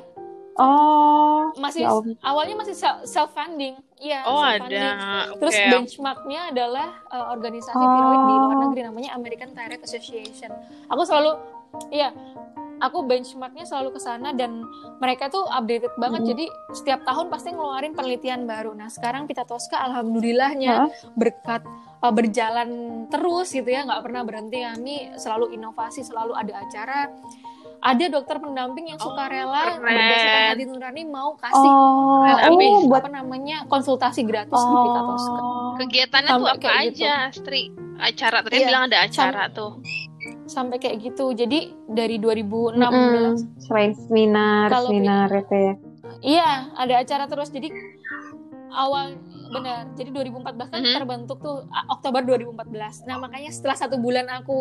Oh. 0.54 1.50
masih 1.56 1.82
ya 1.82 1.90
awalnya 2.22 2.54
masih 2.56 2.74
self 3.04 3.30
funding 3.32 3.74
iya 4.04 4.20
Oh 4.28 4.36
ada. 4.36 4.60
funding. 4.60 5.40
Terus 5.40 5.56
benchmarknya 5.72 6.40
adalah 6.52 6.88
uh, 7.08 7.32
organisasi 7.32 7.72
Oh. 7.74 7.88
tiroid 7.88 8.22
di 8.22 8.34
luar 8.36 8.56
negeri 8.68 8.80
namanya 8.84 9.10
American 9.16 9.50
Thyroid 9.56 9.80
Association. 9.80 10.52
Aku 10.92 11.02
selalu, 11.02 11.40
iya, 11.88 12.12
aku 12.78 13.00
benchmarknya 13.02 13.64
selalu 13.64 13.96
ke 13.96 14.00
sana 14.02 14.36
dan 14.36 14.60
mereka 15.00 15.32
tuh 15.32 15.48
updated 15.48 15.94
banget. 15.96 16.20
Mhm. 16.20 16.28
Jadi 16.36 16.44
setiap 16.76 17.00
tahun 17.02 17.32
pasti 17.32 17.48
ngeluarin 17.50 17.96
penelitian 17.96 18.44
baru. 18.44 18.76
Nah 18.76 18.92
sekarang 18.92 19.24
Pita 19.24 19.48
Tosca 19.48 19.80
alhamdulillahnya 19.80 20.92
berkat 21.16 21.64
uh, 21.98 22.12
berjalan 22.12 22.68
terus 23.08 23.50
gitu 23.50 23.66
ya, 23.66 23.88
nggak 23.88 24.02
pernah 24.04 24.22
berhenti 24.22 24.60
kami 24.60 25.16
selalu 25.16 25.56
inovasi, 25.56 26.04
selalu 26.04 26.36
ada 26.36 26.60
acara. 26.60 27.00
Ada 27.84 28.08
dokter 28.08 28.36
pendamping 28.38 28.88
yang 28.88 28.96
suka 28.96 29.12
Oh, 29.18 29.28
rela 29.28 29.76
keren. 29.76 29.84
berdasarkan 29.84 30.42
hati 30.48 30.64
nurani 30.64 31.02
mau 31.04 31.36
kasih 31.36 31.68
Oh, 31.68 32.24
Tapi 32.24 32.64
oh, 32.66 32.88
buat 32.88 33.04
apa 33.04 33.12
namanya 33.12 33.68
konsultasi 33.68 34.24
gratis 34.24 34.56
di 34.56 34.74
Pita 34.74 35.00
Tosca. 35.02 35.36
oh. 35.36 35.72
Kegiatannya 35.76 36.30
tuh 36.30 36.34
Sampai 36.40 36.48
apa 36.50 36.62
kayak 36.62 36.80
gitu. 36.82 36.96
aja, 36.98 37.12
Astri? 37.28 37.62
Acara 37.94 38.38
tadi 38.40 38.54
Iya. 38.56 38.66
bilang 38.66 38.82
ada 38.88 38.98
acara 39.00 39.42
tuh. 39.48 39.72
sampai 40.46 40.76
kayak 40.78 40.96
gitu. 41.02 41.32
Jadi 41.34 41.58
dari 41.86 42.16
2016 42.16 42.76
Mm-mm. 42.76 43.36
selain 43.58 43.92
seminar, 43.94 44.68
seminar 44.74 45.28
itu 45.30 45.52
ya. 45.54 45.74
iya 46.22 46.48
ada 46.74 46.94
acara 46.98 47.24
terus. 47.26 47.48
Jadi 47.48 47.68
awal 48.70 49.16
benar. 49.54 49.86
Jadi 49.92 50.08
2014 50.10 50.68
kan 50.68 50.80
Mhm. 50.80 50.94
terbentuk 50.94 51.38
tuh 51.38 51.56
Oktober 51.88 52.20
2014. 52.20 53.02
Nah, 53.02 53.16
makanya 53.16 53.48
setelah 53.48 53.76
satu 53.76 53.96
bulan 53.96 54.26
aku 54.28 54.58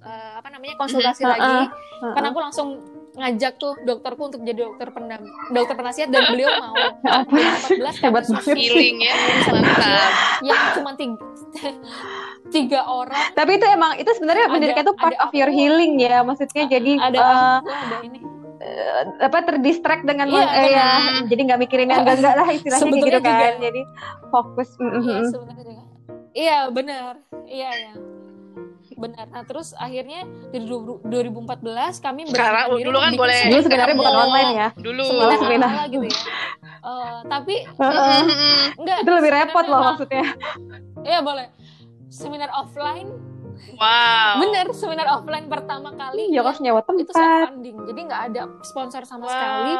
eh, 0.00 0.32
apa 0.34 0.48
namanya 0.48 0.74
konsultasi 0.76 1.20
Mhm. 1.20 1.28
lagi, 1.28 1.58
Uh-uh. 1.98 2.12
kan 2.12 2.24
aku 2.24 2.38
langsung 2.38 2.68
ngajak 3.12 3.56
tuh 3.56 3.72
dokterku 3.80 4.22
untuk 4.26 4.40
jadi 4.40 4.60
dokter 4.62 4.88
pendam 4.90 5.24
dokter 5.48 5.72
penasihat 5.72 6.06
dan 6.06 6.28
beliau 6.28 6.52
mau. 6.58 6.76
Apa? 7.16 7.32
2014 7.32 7.72
Hebat 7.72 7.96
kami 7.96 8.12
banget. 8.12 8.24
susun 8.28 8.56
Healing 8.56 8.96
ya, 9.00 9.14
mantap. 9.48 10.10
yang 10.42 10.60
cuma 10.72 10.90
tiga, 10.94 11.16
tiga 12.52 12.80
orang 12.84 13.32
Tapi 13.32 13.50
itu 13.54 13.66
emang 13.66 13.92
itu 13.96 14.10
sebenarnya 14.12 14.46
pendidikan 14.48 14.84
itu 14.84 14.94
part 14.94 15.12
ada 15.12 15.24
of 15.24 15.32
your 15.32 15.48
aku. 15.48 15.56
healing 15.56 15.92
ya. 15.98 16.20
Maksudnya 16.20 16.64
jadi 16.68 16.92
ada 17.00 17.20
aku 17.58 17.68
ada 17.68 17.96
ini 18.02 18.18
eh, 18.58 19.00
apa 19.18 19.38
terdistract 19.44 20.02
dengan 20.02 20.26
Iya, 20.26 20.46
eh, 20.46 20.68
ya, 20.70 20.88
jadi 21.24 21.40
nggak 21.44 21.60
mikirin 21.60 21.88
yang 21.88 22.02
enggak 22.02 22.16
enggak 22.18 22.34
lah 22.34 22.48
istilahnya 22.48 22.82
kayak 22.82 23.02
gitu 23.02 23.18
kan. 23.18 23.22
juga. 23.22 23.48
Jadi 23.60 23.80
fokus. 24.26 24.68
mm, 24.76 24.86
mm, 24.86 25.02
Iya 25.02 25.22
sebenarnya. 25.26 25.82
Benar. 26.70 27.12
Iya 27.46 27.70
ya. 27.72 27.92
Benar. 28.96 29.26
Nah 29.28 29.44
terus 29.44 29.74
akhirnya 29.74 30.24
dari 30.48 30.64
du- 30.64 31.02
2014 31.02 31.60
kami 31.98 32.24
Sekarang 32.26 32.72
dulu 32.72 32.96
kan 32.96 33.12
boleh 33.12 33.40
Dulu 33.46 33.60
sebenarnya 33.60 33.94
bukan 33.94 34.14
online 34.16 34.50
ya. 34.54 34.68
Dulu. 34.74 35.04
Seminar 35.04 35.38
seminar. 35.38 35.70
ala 35.70 35.84
gitu 35.86 36.06
ya. 36.06 36.18
Eh, 36.80 37.18
tapi 37.26 37.54
Heeh. 37.66 38.20
Mm-mm. 38.22 38.56
enggak. 38.78 38.98
Itu 39.02 39.10
lebih 39.12 39.32
repot 39.34 39.52
sebenarnya 39.58 39.68
loh 39.68 39.80
maksudnya. 39.86 40.24
Iya 41.02 41.18
boleh. 41.20 41.46
Seminar 42.08 42.48
offline, 42.50 43.08
Wow. 43.72 44.32
bener 44.38 44.66
seminar 44.70 45.06
offline 45.10 45.46
pertama 45.46 45.90
kali 45.90 46.28
Ya 46.28 46.40
harus 46.40 46.58
nyewa 46.58 46.80
itu 46.92 47.08
tempat. 47.08 47.50
funding, 47.50 47.76
jadi 47.84 48.00
nggak 48.02 48.22
ada 48.26 48.42
sponsor 48.62 49.02
sama 49.02 49.24
Wow. 49.24 49.32
sekali. 49.32 49.72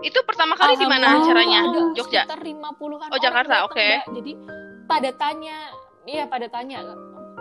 Itu 0.00 0.18
pertama 0.22 0.54
kali 0.54 0.74
di 0.74 0.84
mana 0.84 1.18
acaranya? 1.18 1.60
Ada 1.64 1.80
Jogja. 1.92 2.22
sekitar 2.22 2.40
50-an 2.40 3.08
Oh, 3.08 3.18
Jakarta, 3.18 3.54
oke. 3.64 3.74
Mbak. 3.76 4.14
Jadi 4.14 4.32
pada 4.84 5.10
tanya, 5.12 5.56
iya 6.04 6.24
pada 6.24 6.46
tanya. 6.46 6.78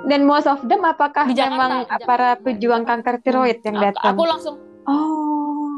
Dan 0.02 0.26
most 0.26 0.46
of 0.46 0.58
them 0.64 0.82
apakah 0.82 1.26
Di 1.26 1.38
Jakarta, 1.38 1.54
memang 1.54 1.72
di 1.72 1.82
Jakarta. 1.86 2.06
para 2.08 2.30
pejuang 2.36 2.84
kanker 2.84 3.16
tiroid 3.22 3.62
yang 3.62 3.78
Aku- 3.78 3.86
datang? 3.88 4.14
Aku 4.14 4.26
langsung 4.26 4.56
Oh. 4.84 5.78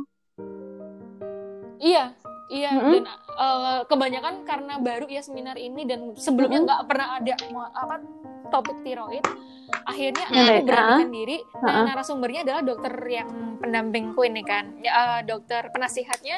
Iya, 1.78 2.16
iya 2.54 2.70
Mm-mm. 2.72 2.94
dan 2.94 3.06
eh, 3.36 3.82
kebanyakan 3.84 4.36
karena 4.44 4.74
baru 4.78 5.10
ya 5.10 5.20
seminar 5.20 5.58
ini 5.58 5.84
dan 5.84 6.14
sebelumnya 6.14 6.62
nggak 6.64 6.82
pernah 6.86 7.18
ada 7.18 7.34
apa 7.74 7.96
topik 8.48 8.78
tiroid. 8.82 9.26
Akhirnya 9.84 10.26
Ya, 10.26 10.38
aku 10.38 10.52
baik. 10.54 10.64
beranikan 10.64 11.10
diri. 11.10 11.38
Nah, 11.58 11.72
Ha-ha. 11.74 11.84
narasumbernya 11.90 12.42
adalah 12.44 12.62
dokter 12.62 12.94
yang 13.04 13.30
pendampingku 13.58 14.22
ini 14.22 14.46
kan, 14.46 14.78
ya, 14.78 14.92
eh, 14.94 15.20
dokter 15.26 15.66
penasihatnya. 15.68 16.38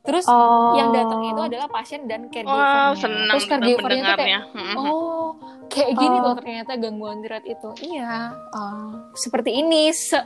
Terus 0.00 0.22
Oh. 0.24 0.78
yang 0.78 0.94
datang 0.94 1.18
itu 1.26 1.40
adalah 1.40 1.66
pasien 1.66 2.06
dan 2.06 2.30
caregiver. 2.30 2.54
Wow, 2.54 2.94
senang 2.94 3.26
Terus 3.28 3.44
caregivernya 3.50 4.02
tuh 4.06 4.16
kayak. 4.16 4.42
Oh, 4.78 5.34
kayak 5.66 5.90
gini 5.92 6.16
Oh. 6.16 6.22
loh 6.22 6.34
ternyata 6.38 6.72
gangguan 6.78 7.18
tiroid 7.18 7.42
itu. 7.44 7.70
Iya, 7.82 8.14
oh, 8.54 9.10
seperti 9.12 9.50
ini, 9.56 9.90
se, 9.90 10.22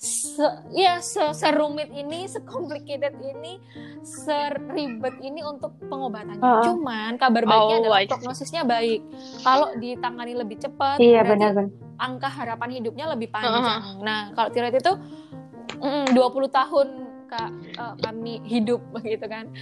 se, 0.00 0.40
ya 0.72 0.96
se, 0.98 1.20
serumit 1.36 1.92
ini, 1.92 2.24
secomplicated 2.24 3.20
ini, 3.20 3.60
seribet 4.00 5.12
ini 5.20 5.44
untuk 5.44 5.76
pengobatannya. 5.82 6.40
Oh. 6.40 6.64
Cuman 6.64 7.20
kabar 7.20 7.44
baiknya 7.44 7.76
Oh, 7.76 7.82
adalah 7.84 8.00
prognosisnya 8.08 8.64
baik. 8.64 9.04
Kalau 9.44 9.76
ditangani 9.76 10.32
lebih 10.32 10.56
cepat, 10.56 10.96
Iya 10.96 11.20
berarti 11.20 11.36
benar-benar. 11.36 11.68
angka 12.00 12.28
harapan 12.32 12.68
hidupnya 12.72 13.12
lebih 13.12 13.28
panjang. 13.28 14.00
Nah, 14.00 14.32
kalau 14.32 14.48
tiroid 14.48 14.72
itu 14.72 14.92
mm, 15.76 16.16
20 16.16 16.16
tahun 16.50 16.88
kak 17.28 17.50
eh, 17.70 17.94
kami 18.00 18.40
hidup 18.42 18.80
begitu 18.90 19.28
kan. 19.36 19.52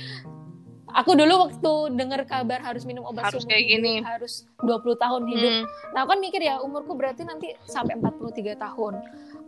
Aku 0.89 1.13
dulu 1.13 1.45
waktu 1.45 1.73
dengar 2.01 2.25
kabar 2.25 2.65
harus 2.65 2.89
minum 2.89 3.05
obat 3.05 3.29
Harus 3.29 3.45
kayak 3.45 3.61
hidup, 3.61 3.77
gini. 3.77 3.95
harus 4.01 4.49
20 4.65 4.73
tahun 4.97 5.23
hidup. 5.27 5.53
Mm. 5.53 5.65
Nah, 5.93 5.99
aku 6.01 6.11
kan 6.15 6.21
mikir 6.23 6.41
ya 6.41 6.63
umurku 6.63 6.95
berarti 6.95 7.27
nanti 7.27 7.53
sampai 7.67 7.99
43 7.99 8.55
tahun. 8.57 8.95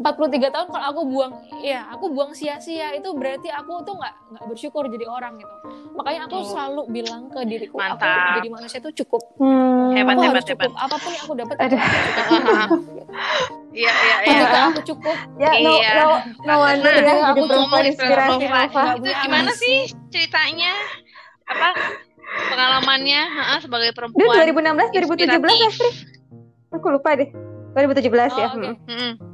43 0.00 0.48
tahun 0.48 0.66
kalau 0.72 0.86
aku 0.88 1.00
buang 1.04 1.32
ya, 1.60 1.84
aku 1.92 2.08
buang 2.08 2.32
sia-sia 2.32 2.96
itu 2.96 3.12
berarti 3.12 3.52
aku 3.52 3.84
tuh 3.84 3.92
nggak 3.94 4.14
nggak 4.32 4.44
bersyukur 4.48 4.88
jadi 4.88 5.04
orang 5.04 5.36
gitu. 5.36 5.54
Makanya 5.92 6.24
aku 6.24 6.36
Oh. 6.40 6.44
selalu 6.46 6.82
bilang 6.88 7.28
ke 7.28 7.44
diriku 7.44 7.76
Mantap. 7.76 8.00
aku 8.00 8.28
jadi 8.40 8.48
manusia 8.48 8.78
itu 8.80 9.04
cukup. 9.04 9.20
Hmm. 9.36 9.92
Hebat, 9.92 10.16
aku 10.16 10.22
hebat, 10.22 10.32
harus 10.32 10.46
cukup. 10.48 10.60
hebat. 10.64 10.80
Apa 10.80 10.96
pun 10.96 11.10
yang 11.12 11.22
aku 11.22 11.34
dapat. 11.36 11.56
Iya, 13.70 13.86
iya, 13.86 14.16
iya. 14.26 14.34
Ketika 14.34 14.60
aku 14.66 14.80
cukup, 14.82 15.16
Ya, 15.38 15.50
no, 15.62 15.70
Iya. 15.78 15.90
no, 15.94 16.06
no 16.42 16.54
wonder 16.58 16.90
Nah, 16.90 17.06
ya 17.06 17.14
aku 17.30 17.42
perempuan 17.46 17.84
inspirasi. 17.86 18.42
Nggak 18.42 18.66
Itu 18.98 19.10
gimana 19.14 19.50
sih 19.54 19.76
ceritanya? 20.10 20.72
Apa 21.46 21.68
pengalamannya 22.50 23.22
ha, 23.30 23.62
sebagai 23.62 23.90
Dia 23.90 23.96
perempuan? 23.96 24.42
2016, 24.42 24.90
2017 24.90 25.22
inspiratif. 25.22 25.70
Astri? 25.70 25.90
Aku 26.74 26.86
lupa 26.90 27.14
deh. 27.14 27.30
2017 27.78 28.10
ya. 28.34 28.48
Oh, 28.48 28.58
oke. 28.58 28.70
hmm. 28.90 29.29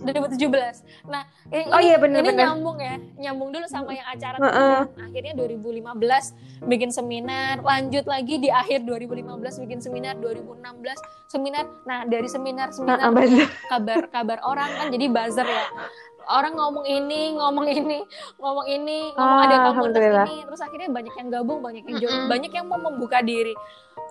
Mm-mm. 0.00 0.30
2017. 0.30 0.82
Nah, 1.06 1.22
ini, 1.48 1.64
Oh 1.68 1.78
iya, 1.78 1.94
ini 1.94 2.02
bener-bener. 2.02 2.46
nyambung 2.46 2.78
ya. 2.78 2.94
Nyambung 3.18 3.50
dulu 3.50 3.66
sama 3.66 3.90
yang 3.90 4.06
acara 4.06 4.36
Heeh. 4.36 4.80
kemarin. 4.86 5.04
Akhirnya 5.04 5.32
2015 5.34 6.24
bikin 6.64 6.90
seminar, 6.90 7.60
lanjut 7.60 8.04
lagi 8.04 8.34
di 8.36 8.48
akhir 8.48 8.82
2015 8.82 9.58
bikin 9.58 9.78
seminar, 9.78 10.14
2016 10.16 10.98
seminar. 11.26 11.64
Nah, 11.84 12.04
dari 12.04 12.26
seminar-seminar 12.26 12.98
buzzer. 13.10 13.48
kabar-kabar 13.68 14.38
orang 14.42 14.68
kan 14.70 14.86
jadi 14.88 15.06
buzzer 15.08 15.44
ya. 15.44 15.64
Orang 16.28 16.54
ngomong 16.54 16.84
ini, 16.84 17.32
ngomong 17.34 17.64
ini, 17.64 18.04
ngomong 18.36 18.66
ini, 18.68 19.16
ngomong 19.16 19.38
Ah, 19.38 19.48
ada 19.48 19.56
komunitas 19.66 20.28
ini, 20.28 20.44
terus 20.44 20.60
akhirnya 20.60 20.88
banyak 20.92 21.14
yang 21.16 21.28
gabung, 21.32 21.64
banyak 21.64 21.82
yang 21.82 21.96
join, 21.98 22.12
Mm-mm. 22.12 22.28
banyak 22.28 22.52
yang 22.52 22.66
mau 22.68 22.76
membuka 22.76 23.24
diri. 23.24 23.56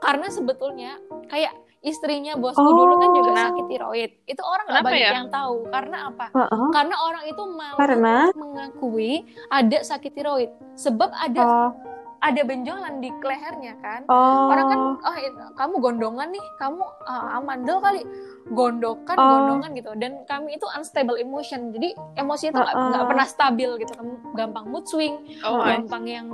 Karena 0.01 0.25
sebetulnya 0.27 0.97
kayak 1.29 1.53
istrinya 1.88 2.35
bosku 2.35 2.59
Oh. 2.59 2.75
dulu 2.75 2.93
kan 2.95 3.09
juga 3.11 3.29
Kenapa? 3.29 3.43
sakit 3.47 3.65
tiroid. 3.67 4.11
Itu 4.25 4.41
orang 4.41 4.65
nggak 4.65 4.75
Kenapa 4.77 4.89
banyak 4.91 5.03
ya? 5.03 5.17
yang 5.17 5.29
tahu. 5.29 5.55
Karena 5.67 5.97
apa? 6.05 6.25
Heeh. 6.29 6.67
Karena 6.69 6.95
orang 6.99 7.23
itu 7.25 7.43
malu 7.49 7.77
Karena? 7.77 8.15
mengakui 8.33 9.13
ada 9.49 9.77
sakit 9.81 10.11
tiroid. 10.11 10.49
Sebab 10.75 11.09
ada 11.11 11.41
Oh. 11.41 11.71
ada 12.19 12.41
benjolan 12.43 12.97
di 12.97 13.13
lehernya 13.13 13.77
kan. 13.77 14.01
Oh. 14.05 14.49
Orang 14.49 14.65
kan, 14.67 14.79
oh 14.99 15.15
i- 15.15 15.29
kamu 15.53 15.73
gondongan 15.77 16.27
nih, 16.27 16.45
kamu 16.57 16.81
uh, 17.03 17.38
amandel 17.38 17.77
kali, 17.77 18.01
gondokan, 18.47 19.13
Oh. 19.13 19.29
gondongan 19.29 19.69
gitu. 19.71 19.91
Dan 19.93 20.25
kami 20.25 20.53
itu 20.53 20.65
unstable 20.67 21.15
emotion, 21.15 21.69
jadi 21.69 21.93
emosinya 22.15 22.51
tuh 22.51 22.61
nggak 22.63 22.73
Uh-uh. 22.73 22.89
nggak 22.91 23.07
pernah 23.07 23.27
stabil 23.27 23.69
gitu. 23.77 23.93
Kamu 23.93 24.13
gampang 24.33 24.65
mood 24.65 24.85
swing, 24.85 25.13
Oh, 25.41 25.61
gampang 25.61 26.03
yang 26.03 26.27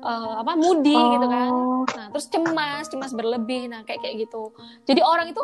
uh, 0.00 0.40
apa 0.40 0.52
moody 0.54 0.94
Oh. 0.94 1.12
gitu 1.14 1.26
kan. 1.26 1.50
Nah 1.88 2.06
terus 2.10 2.26
cemas, 2.28 2.84
cemas 2.86 3.12
berlebih, 3.12 3.66
nah 3.66 3.82
kayak 3.82 4.00
kayak 4.00 4.28
gitu. 4.28 4.52
Jadi 4.84 5.00
orang 5.00 5.28
itu 5.28 5.42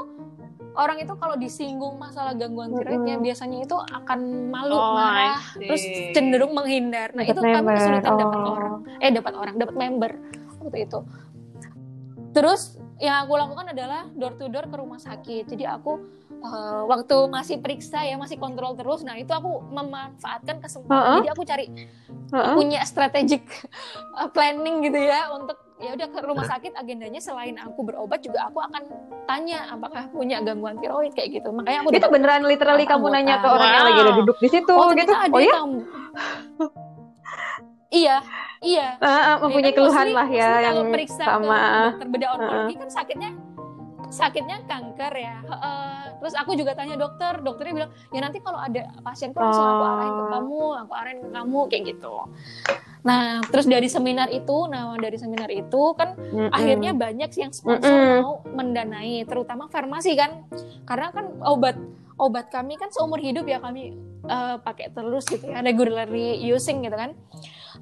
orang 0.75 0.99
itu 0.99 1.15
kalau 1.15 1.39
disinggung 1.39 1.95
masalah 1.97 2.35
gangguan 2.35 2.75
tiroidnya 2.75 3.15
Mm-mm. 3.15 3.27
biasanya 3.27 3.59
itu 3.63 3.77
akan 3.79 4.19
malu, 4.51 4.75
Oh, 4.75 4.99
marah, 4.99 5.39
terus 5.55 5.83
cenderung 6.11 6.51
menghindar. 6.51 7.15
Nah 7.15 7.23
Dapat 7.23 7.31
itu 7.31 7.41
kami 7.41 7.55
member. 7.55 7.77
kesulitan 7.79 8.13
dapat 8.19 8.39
Oh. 8.41 8.53
orang, 8.53 8.75
eh 8.99 9.11
dapat 9.11 9.33
orang, 9.35 9.55
dapat 9.55 9.75
member 9.75 10.13
waktu 10.59 10.79
itu. 10.83 10.99
Terus 12.33 12.61
yang 12.99 13.23
aku 13.23 13.33
lakukan 13.35 13.71
adalah 13.71 14.11
door 14.11 14.35
to 14.35 14.47
door 14.49 14.67
ke 14.67 14.75
rumah 14.75 14.99
sakit. 14.99 15.47
Jadi 15.47 15.63
aku 15.63 15.99
eh, 16.45 16.83
waktu 16.85 17.17
masih 17.27 17.57
periksa 17.59 18.01
ya 18.01 18.15
masih 18.15 18.37
kontrol 18.37 18.75
terus. 18.75 19.01
Nah 19.01 19.17
itu 19.17 19.31
aku 19.31 19.65
memanfaatkan 19.67 20.61
kesempatan. 20.61 20.93
Uh-uh. 20.95 21.17
Jadi 21.19 21.29
aku 21.31 21.43
cari 21.43 21.65
Heeh. 22.31 22.55
punya 22.55 22.81
strategic 22.83 23.43
uh, 24.13 24.29
planning 24.29 24.81
gitu 24.83 24.99
ya 24.99 25.31
untuk 25.31 25.57
ya 25.77 25.91
udah 25.93 26.07
ke 26.07 26.21
rumah 26.21 26.45
sakit 26.45 26.73
agendanya 26.73 27.19
selain 27.19 27.57
aku 27.57 27.83
berobat 27.83 28.21
juga 28.21 28.47
aku 28.47 28.57
akan 28.59 28.83
tanya 29.25 29.67
apakah 29.69 30.07
punya 30.09 30.39
gangguan 30.39 30.79
tiroid 30.79 31.13
kayak 31.13 31.35
gitu. 31.35 31.49
Makanya 31.51 31.83
aku 31.83 31.91
Itu 31.91 32.09
beneran 32.09 32.45
literally 32.45 32.85
kamu 32.85 33.01
anggota. 33.03 33.17
nanya 33.17 33.37
ke 33.37 33.49
orang 33.49 33.69
yang 33.69 33.77
Wow. 33.77 33.89
lagi 33.89 34.01
udah 34.01 34.15
duduk 34.17 34.37
di 34.39 34.49
situ 34.49 34.73
Oh, 34.73 34.89
gitu. 34.93 35.13
ada 35.13 35.33
Oh 35.33 35.41
ya? 35.41 35.53
kamu. 35.55 35.81
iya 37.91 38.17
iya 38.59 38.87
ah, 38.99 39.39
mempunyai 39.39 39.71
kan 39.71 39.77
keluhan 39.77 40.07
mostly- 40.09 40.17
lah 40.17 40.29
ya 40.29 40.51
yang 40.61 40.75
kalau 40.75 40.91
periksa 40.91 41.19
ke 41.21 41.31
sama 41.31 41.59
dokter 41.93 42.09
bedah 42.11 42.31
onkologi 42.35 42.75
kan 42.75 42.89
sakitnya 42.91 43.31
sakitnya 44.11 44.57
kanker 44.65 45.13
ya 45.15 45.37
Heeh. 45.45 46.04
Terus 46.25 46.33
aku 46.35 46.57
juga 46.57 46.73
tanya 46.73 46.97
dokter 46.97 47.37
dokternya 47.39 47.75
bilang 47.77 47.91
ya 48.09 48.19
nanti 48.19 48.41
kalau 48.41 48.57
ada 48.57 48.81
pasien 48.99 49.31
langsung 49.31 49.61
aku 49.63 49.85
arahin 49.85 50.09
ke 50.11 50.17
Oh. 50.17 50.31
kamu 50.33 50.59
aku 50.81 50.93
arahin 50.95 51.19
ke 51.21 51.29
kamu 51.31 51.61
kayak 51.69 51.83
gitu 51.87 52.15
nah 53.03 53.45
terus 53.45 53.67
dari 53.67 53.85
seminar 53.87 54.33
itu 54.33 54.65
nah 54.65 54.97
dari 54.97 55.15
seminar 55.15 55.53
itu 55.53 55.93
kan 55.93 56.17
Mm-mm. 56.17 56.49
akhirnya 56.49 56.91
banyak 56.91 57.29
sih 57.29 57.45
yang 57.45 57.53
sponsor 57.53 57.93
Mm-mm. 57.93 58.17
mau 58.19 58.33
mendanai 58.49 59.23
terutama 59.23 59.69
farmasi 59.69 60.17
kan 60.17 60.49
karena 60.83 61.13
kan 61.13 61.29
obat 61.45 61.77
obat 62.17 62.49
kami 62.49 62.75
kan 62.75 62.89
seumur 62.89 63.21
hidup 63.21 63.45
ya 63.45 63.61
kami 63.61 63.93
eh, 64.25 64.57
pakai 64.57 64.89
terus 64.89 65.29
gitu 65.29 65.45
ya 65.45 65.61
regularly 65.61 66.41
using 66.41 66.81
gitu 66.81 66.97
kan 66.97 67.13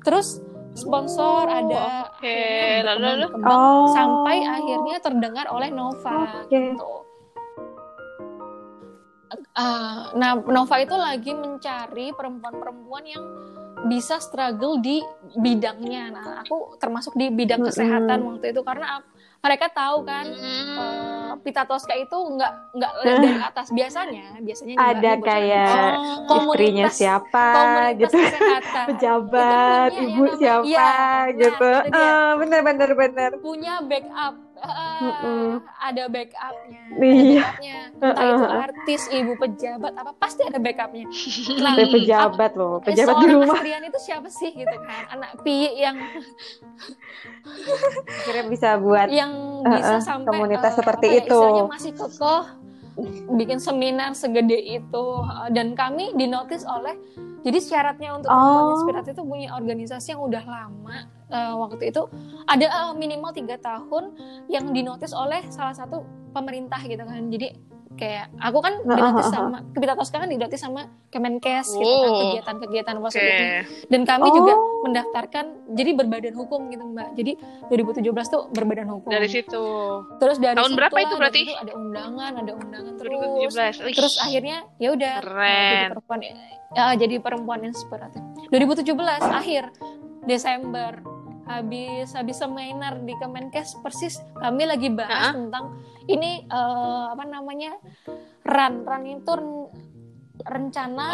terus 0.03 0.43
sponsor 0.72 1.45
Oh, 1.45 1.53
ada 1.53 2.09
akhirnya 2.11 2.97
Lalu, 2.97 3.05
lalu? 3.05 3.26
Oh. 3.45 3.93
sampai 3.93 4.40
akhirnya 4.43 4.97
terdengar 4.99 5.47
oleh 5.49 5.68
Nova 5.68 6.43
Oke. 6.43 6.51
gitu 6.51 7.01
Eh, 9.53 9.96
nah 10.14 10.32
Nova 10.38 10.76
itu 10.76 10.96
lagi 10.96 11.30
mencari 11.30 12.09
perempuan-perempuan 12.11 13.05
yang 13.05 13.24
bisa 13.84 14.16
struggle 14.16 14.78
di 14.78 15.05
bidangnya. 15.34 16.09
Nah, 16.09 16.24
aku 16.40 16.78
termasuk 16.78 17.12
di 17.12 17.28
bidang 17.28 17.61
kesehatan 17.62 18.22
waktu 18.22 18.48
itu 18.48 18.62
karena 18.62 18.96
ap- 18.96 19.11
mereka 19.38 19.66
tahu 19.68 20.07
kan 20.07 20.24
Hmm. 20.24 20.78
eh, 20.78 21.32
pita 21.42 21.62
toska 21.62 21.92
itu 21.92 22.14
nggak 22.14 22.53
nggak 22.72 22.92
dari 23.03 23.28
atas. 23.42 23.68
Biasanya 23.68 24.38
biasanya 24.38 24.74
ada 24.78 25.12
kayak 25.18 25.68
Oh, 25.68 26.48
istrinya 26.48 26.86
komunitas- 26.86 26.96
siapa 26.96 27.46
komunitas 27.53 27.98
gitu. 27.98 28.16
kesehatan. 28.22 28.84
Pejabat 28.88 29.90
ibu 29.92 30.24
siapa 30.32 30.64
iya, 30.64 30.94
gitu. 31.34 31.68
nah, 31.68 31.82
itu 31.82 31.92
dia. 31.92 32.09
Ah, 32.09 32.30
bener 32.38 32.61
bener 32.62 32.90
bener. 32.94 33.30
Punya 33.36 33.82
backup 33.82 34.34
Eh, 34.62 35.02
Mm-mm. 35.02 35.58
ada 35.82 36.06
backupnya 36.06 36.82
Iya. 37.02 37.42
entah 37.98 38.26
itu 38.30 38.46
artis 38.46 39.02
ibu 39.10 39.34
pejabat 39.34 39.90
apa 39.98 40.14
pasti 40.14 40.46
ada 40.46 40.62
backupnya 40.62 41.10
nah, 41.66 41.74
pejabat 41.74 42.52
loh 42.54 42.78
eh, 42.78 42.86
pejabat 42.86 43.14
di 43.18 43.26
seorang 43.26 43.42
rumah 43.42 43.56
Astrian 43.58 43.82
itu 43.82 43.98
siapa 43.98 44.28
sih 44.30 44.54
gitu 44.54 44.76
kan 44.86 45.02
anak 45.18 45.42
pi 45.42 45.74
yang 45.74 45.98
akhirnya 48.06 48.44
bisa 48.46 48.68
buat 48.78 49.08
yang 49.10 49.32
bisa 49.66 49.98
Uh-uh, 49.98 50.02
sampai 50.02 50.30
komunitas 50.30 50.72
eh, 50.74 50.78
seperti 50.78 51.06
ya, 51.10 51.18
itu. 51.26 51.40
masih 51.66 51.92
kokoh 51.98 52.42
bikin 53.36 53.59
seminar 53.59 54.12
segede 54.12 54.57
itu. 54.57 55.05
Eh, 55.22 55.49
dan 55.53 55.72
kami 55.72 56.12
dinotis 56.14 56.64
oleh 56.68 56.97
jadi 57.43 57.59
syaratnya 57.59 58.14
untuk 58.14 58.30
Oh. 58.30 58.78
inspiratif 58.78 59.18
itu 59.18 59.24
punya 59.26 59.49
organisasi 59.59 60.14
yang 60.14 60.22
udah 60.22 60.45
lama. 60.47 60.97
Eh, 61.32 61.55
waktu 61.59 61.90
itu 61.90 62.07
ada 62.47 62.66
eh, 62.68 62.93
minimal 62.95 63.32
tiga 63.34 63.57
tahun 63.59 64.14
yang 64.47 64.70
dinotis 64.70 65.11
oleh 65.11 65.43
salah 65.51 65.74
satu 65.74 66.05
pemerintah 66.30 66.78
gitu 66.86 67.03
kan. 67.03 67.28
Jadi 67.28 67.71
kayak 67.95 68.32
aku 68.36 68.59
kan 68.59 68.74
Uh-uh, 68.82 69.22
sama 69.24 69.62
Kepita 69.70 69.95
Toska 69.95 70.16
kan 70.16 70.26
dinotis 70.26 70.59
sama 70.59 70.82
Kemenkes 71.09 71.70
gitu 71.70 71.84
kan 71.84 72.09
Oh. 72.09 72.20
kegiatan-kegiatan 72.26 72.95
Oke. 72.95 73.05
positifnya 73.05 73.51
dan 73.86 74.01
kami 74.03 74.24
Oh. 74.24 74.34
juga 74.34 74.53
mendaftarkan 74.82 75.45
jadi 75.70 75.90
berbadan 75.95 76.34
hukum 76.34 76.66
gitu 76.68 76.82
mbak 76.84 77.12
jadi 77.12 77.32
2017 77.68 78.03
tuh 78.26 78.49
berbadan 78.51 78.88
hukum 78.88 79.09
Dari 79.09 79.28
situ. 79.28 79.64
terus 80.16 80.36
dari 80.36 80.57
Tahun 80.57 80.72
berapa 80.72 80.99
itu 80.99 81.14
berarti? 81.14 81.40
situ 81.45 81.55
ada 81.55 81.72
undangan 81.72 82.32
ada 82.36 82.53
undangan 82.53 82.93
terus 82.95 83.11
2017. 83.12 83.80
Wih. 83.82 83.95
terus 83.95 84.14
akhirnya 84.18 84.57
ya 84.76 84.88
udah 84.90 85.12
uh, 85.18 85.30
jadi 85.30 85.86
perempuan 85.90 86.18
ya, 86.20 86.34
jadi 86.97 87.14
perempuan 87.18 87.61
inspiratif 87.62 88.22
2017 88.49 88.99
akhir 89.30 89.64
Desember 90.22 90.90
habis 91.53 92.12
habis 92.12 92.36
seminar 92.36 92.96
di 92.98 93.12
Kemenkes 93.14 93.76
persis 93.78 94.16
kami 94.34 94.64
lagi 94.64 94.88
bahas 94.88 95.28
Ha-ha. 95.28 95.36
tentang 95.36 95.64
ini 96.07 96.42
eh, 96.42 97.05
apa 97.09 97.24
namanya 97.24 97.76
ran 98.42 98.82
ran 98.82 99.05
itu 99.05 99.32
ren- 99.32 99.70
rencana 100.42 101.07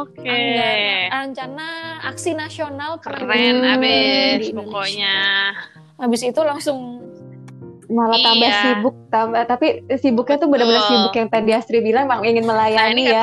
Oke. 0.00 0.24
anggaran- 0.24 1.08
rencana 1.12 1.66
aksi 2.06 2.32
nasional 2.32 2.96
Keren 2.96 3.60
abis 3.60 4.48
pokoknya. 4.50 5.16
habis 5.96 6.22
itu 6.22 6.40
langsung 6.40 6.78
malah 7.90 8.16
tambah 8.16 8.46
Iya. 8.46 8.62
sibuk 8.64 8.94
tambah 9.08 9.42
tapi 9.44 9.66
sibuknya 9.94 10.36
tuh 10.36 10.46
benar-benar 10.46 10.78
Betul. 10.80 10.92
sibuk 10.94 11.12
yang 11.12 11.28
tadi 11.28 11.50
Astri 11.50 11.78
bilang 11.80 12.06
memang 12.06 12.22
ingin 12.22 12.40
Nah 12.40 12.48
melayani 12.48 12.94
ini 12.94 13.02
ya 13.04 13.22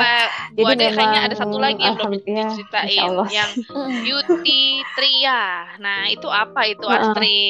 Jadi 0.50 0.62
Ade 0.68 0.86
kayaknya 0.86 1.02
memang, 1.16 1.24
ada 1.24 1.34
satu 1.34 1.56
lagi 1.56 1.80
yang 1.80 1.94
belum 1.94 2.12
diceritain 2.14 3.00
Allah. 3.02 3.26
yang 3.28 3.50
beauty 4.04 4.62
tria. 4.92 5.42
Nah 5.78 6.00
itu 6.06 6.26
apa 6.26 6.60
itu 6.66 6.84
Heeh. 6.84 7.00
Astri? 7.00 7.40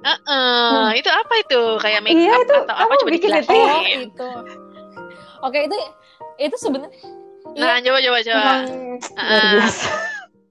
Heeh, 0.00 0.86
itu 0.96 1.06
apa 1.08 1.34
itu 1.38 1.60
kayak 1.78 2.00
make 2.00 2.14
Iya, 2.16 2.34
itu 2.36 2.54
atau 2.58 2.74
apa 2.76 2.92
coba 2.96 3.10
bikin 3.12 3.30
itu 3.32 3.54
oh 3.54 3.82
itu 3.84 4.28
oke 5.40 5.58
itu 5.60 5.76
itu 6.40 6.56
sebenarnya 6.56 6.90
Nah 7.52 7.78
coba 7.78 7.98
coba 8.00 8.18
coba. 8.20 8.52
memang 9.12 9.38
luar 9.52 9.70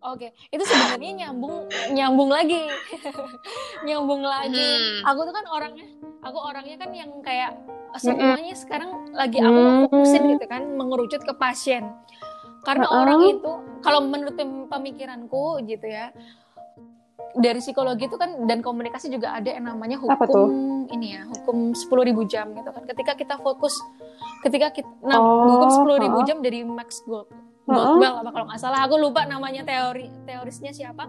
Oke, 0.02 0.34
itu 0.50 0.64
sebenarnya 0.66 1.12
nyambung 1.26 1.70
nyambung 1.94 2.30
lagi. 2.34 2.58
nyambung 3.88 4.26
lagi. 4.26 4.58
Hmm. 4.58 5.14
Aku 5.14 5.30
tuh 5.30 5.34
kan 5.34 5.46
orangnya, 5.46 5.86
aku 6.26 6.38
orangnya 6.42 6.76
kan 6.82 6.90
yang 6.90 7.12
kayak 7.22 7.54
semuanya 8.02 8.56
sekarang 8.58 9.14
lagi 9.14 9.38
aku 9.44 9.52
mau 9.54 9.86
fokusin 9.86 10.22
gitu 10.38 10.46
kan 10.50 10.64
mengerucut 10.74 11.22
ke 11.22 11.34
pasien. 11.38 11.86
Karena 12.66 12.90
Uh-uh. 12.90 13.02
orang 13.06 13.20
itu 13.30 13.52
kalau 13.86 14.00
menurut 14.02 14.34
pem- 14.34 14.66
pemikiranku 14.66 15.62
gitu 15.70 15.86
ya, 15.86 16.10
dari 17.38 17.62
psikologi 17.62 18.10
itu 18.10 18.18
kan 18.18 18.50
dan 18.50 18.66
komunikasi 18.66 19.06
juga 19.14 19.38
ada 19.38 19.54
yang 19.54 19.70
namanya 19.70 20.02
hukum 20.02 20.50
ini 20.90 21.14
ya, 21.14 21.30
hukum 21.30 21.78
10.000 21.78 22.26
jam 22.26 22.50
gitu 22.58 22.70
kan. 22.74 22.84
Ketika 22.90 23.14
kita 23.14 23.36
fokus 23.38 23.78
ketika 24.42 24.74
kita 24.74 24.90
nah 25.06 25.22
Oh, 25.22 25.62
hukum 25.62 25.70
10.000 25.94 26.10
uh-uh. 26.10 26.26
jam 26.26 26.38
dari 26.42 26.66
Max 26.66 27.06
Gold 27.06 27.30
Goldwell 27.66 28.16
apa 28.22 28.30
kalau 28.30 28.46
nggak 28.50 28.60
salah 28.60 28.80
aku 28.84 28.96
lupa 28.98 29.24
namanya 29.24 29.62
teori 29.62 30.10
teorisnya 30.26 30.72
siapa 30.72 31.08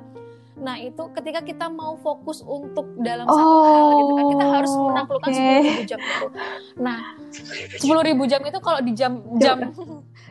nah 0.53 0.79
itu 0.79 1.03
ketika 1.17 1.43
kita 1.43 1.67
mau 1.67 1.99
fokus 1.99 2.39
untuk 2.39 2.87
dalam 3.01 3.27
satu 3.27 3.51
hal 3.67 3.89
gitu 3.99 4.13
kan 4.15 4.25
kita 4.31 4.47
harus 4.47 4.71
Oh, 4.71 4.87
menaklukkan 4.93 5.31
oke. 5.33 5.49
10.000 5.83 5.91
jam 5.91 5.99
itu 5.99 6.27
nah 6.79 7.01
10.000 7.83 8.31
jam 8.31 8.41
itu 8.47 8.59
kalau 8.63 8.81
di 8.81 8.93
jam 8.95 9.13
jam 9.43 9.59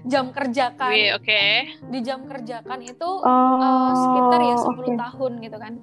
jam 0.08 0.26
kerjakan 0.32 0.94
oke. 1.20 1.44
di 1.90 2.00
jam 2.00 2.20
kerjakan 2.26 2.80
itu 2.80 3.10
oh 3.12 3.60
eh, 3.60 3.92
sekitar 3.98 4.40
ya 4.40 4.56
10 4.56 4.72
oke. 4.72 4.92
tahun 4.96 5.32
gitu 5.42 5.58
kan 5.60 5.74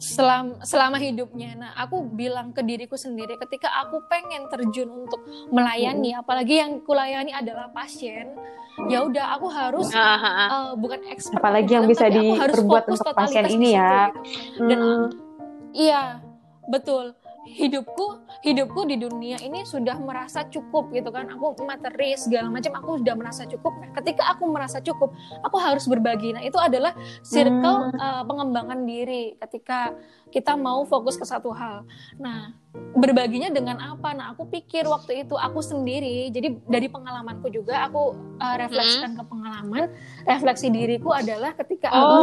selama 0.00 0.64
selama 0.64 0.96
hidupnya. 0.96 1.52
Nah, 1.60 1.70
aku 1.76 2.00
bilang 2.08 2.56
ke 2.56 2.64
diriku 2.64 2.96
sendiri 2.96 3.36
ketika 3.36 3.68
aku 3.84 4.00
pengen 4.08 4.48
terjun 4.48 4.88
untuk 4.88 5.20
melayani, 5.52 6.16
apalagi 6.16 6.64
yang 6.64 6.80
kulayani 6.80 7.36
adalah 7.36 7.68
pasien, 7.68 8.32
ya 8.88 9.04
udah 9.04 9.36
aku 9.36 9.46
harus 9.52 9.92
eh, 9.92 10.72
bukan 10.80 11.00
expert 11.12 11.36
apalagi 11.36 11.70
yang 11.76 11.84
bisa 11.84 12.08
diperbuat 12.08 12.84
untuk 12.88 13.12
pasien 13.12 13.44
ini 13.52 13.76
ya 13.76 14.08
gitu. 14.08 14.20
Dan 14.66 14.80
Hmm. 14.80 15.08
Iya, 15.70 16.18
betul. 16.66 17.14
Hidupku, 17.46 18.20
hidupku 18.42 18.86
di 18.86 18.96
dunia 18.96 19.36
ini 19.42 19.66
sudah 19.66 19.98
merasa 19.98 20.46
cukup 20.46 20.90
gitu 20.90 21.10
kan. 21.10 21.28
Aku 21.30 21.54
materi 21.62 22.14
segala 22.16 22.48
macam 22.50 22.72
aku 22.78 23.02
sudah 23.02 23.14
merasa 23.14 23.42
cukup. 23.46 23.72
Nah, 23.82 23.90
ketika 24.00 24.30
aku 24.32 24.48
merasa 24.48 24.78
cukup, 24.80 25.12
aku 25.42 25.56
harus 25.58 25.84
berbagi. 25.86 26.34
Nah, 26.34 26.42
itu 26.42 26.56
adalah 26.56 26.94
circle 27.20 27.92
uh, 27.94 28.22
pengembangan 28.24 28.86
diri 28.86 29.36
ketika 29.38 29.94
kita 30.30 30.54
mau 30.54 30.86
fokus 30.86 31.18
ke 31.18 31.26
satu 31.26 31.50
hal. 31.50 31.82
Nah, 32.22 32.54
berbaginya 32.94 33.50
dengan 33.50 33.82
apa? 33.82 34.14
Nah, 34.14 34.30
aku 34.32 34.46
pikir 34.46 34.86
waktu 34.86 35.26
itu 35.26 35.34
aku 35.34 35.58
sendiri. 35.58 36.30
Jadi 36.30 36.62
dari 36.70 36.86
pengalamanku 36.86 37.50
juga 37.50 37.82
aku 37.84 38.14
uh, 38.38 38.56
refleksikan 38.56 39.18
ke 39.18 39.22
pengalaman. 39.26 39.90
Refleksi 40.24 40.70
diriku 40.70 41.10
adalah 41.12 41.52
ketika 41.58 41.88
Oh. 41.90 42.22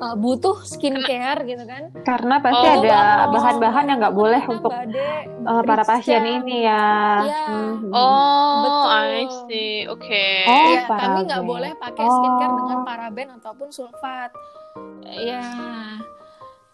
uh, 0.00 0.16
butuh 0.16 0.64
skincare 0.64 1.44
gitu 1.44 1.68
kan 1.68 1.92
karena 2.00 2.40
pasti 2.40 2.64
Oh, 2.64 2.80
ada 2.80 3.28
bahan-bahan 3.28 3.84
yang 3.92 3.98
nggak 4.00 4.16
boleh 4.16 4.42
untuk 4.48 4.72
eh, 5.42 5.62
para 5.62 5.82
pasien 5.82 6.22
ini 6.22 6.62
ya 6.62 6.86
Iya. 7.20 7.44
Mhm. 7.50 7.90
Oh, 7.90 8.56
Betul. 8.62 8.88
I 8.88 9.22
see. 9.44 9.74
Oke. 9.86 10.26
Oh, 10.44 10.66
Iya, 10.68 10.80
kami 10.86 11.18
nggak 11.24 11.44
boleh 11.44 11.72
pakai 11.76 12.06
skincare 12.06 12.48
Oh. 12.48 12.58
dengan 12.58 12.78
paraben 12.82 13.28
ataupun 13.36 13.68
sulfat. 13.68 14.30
Ya. 15.04 15.44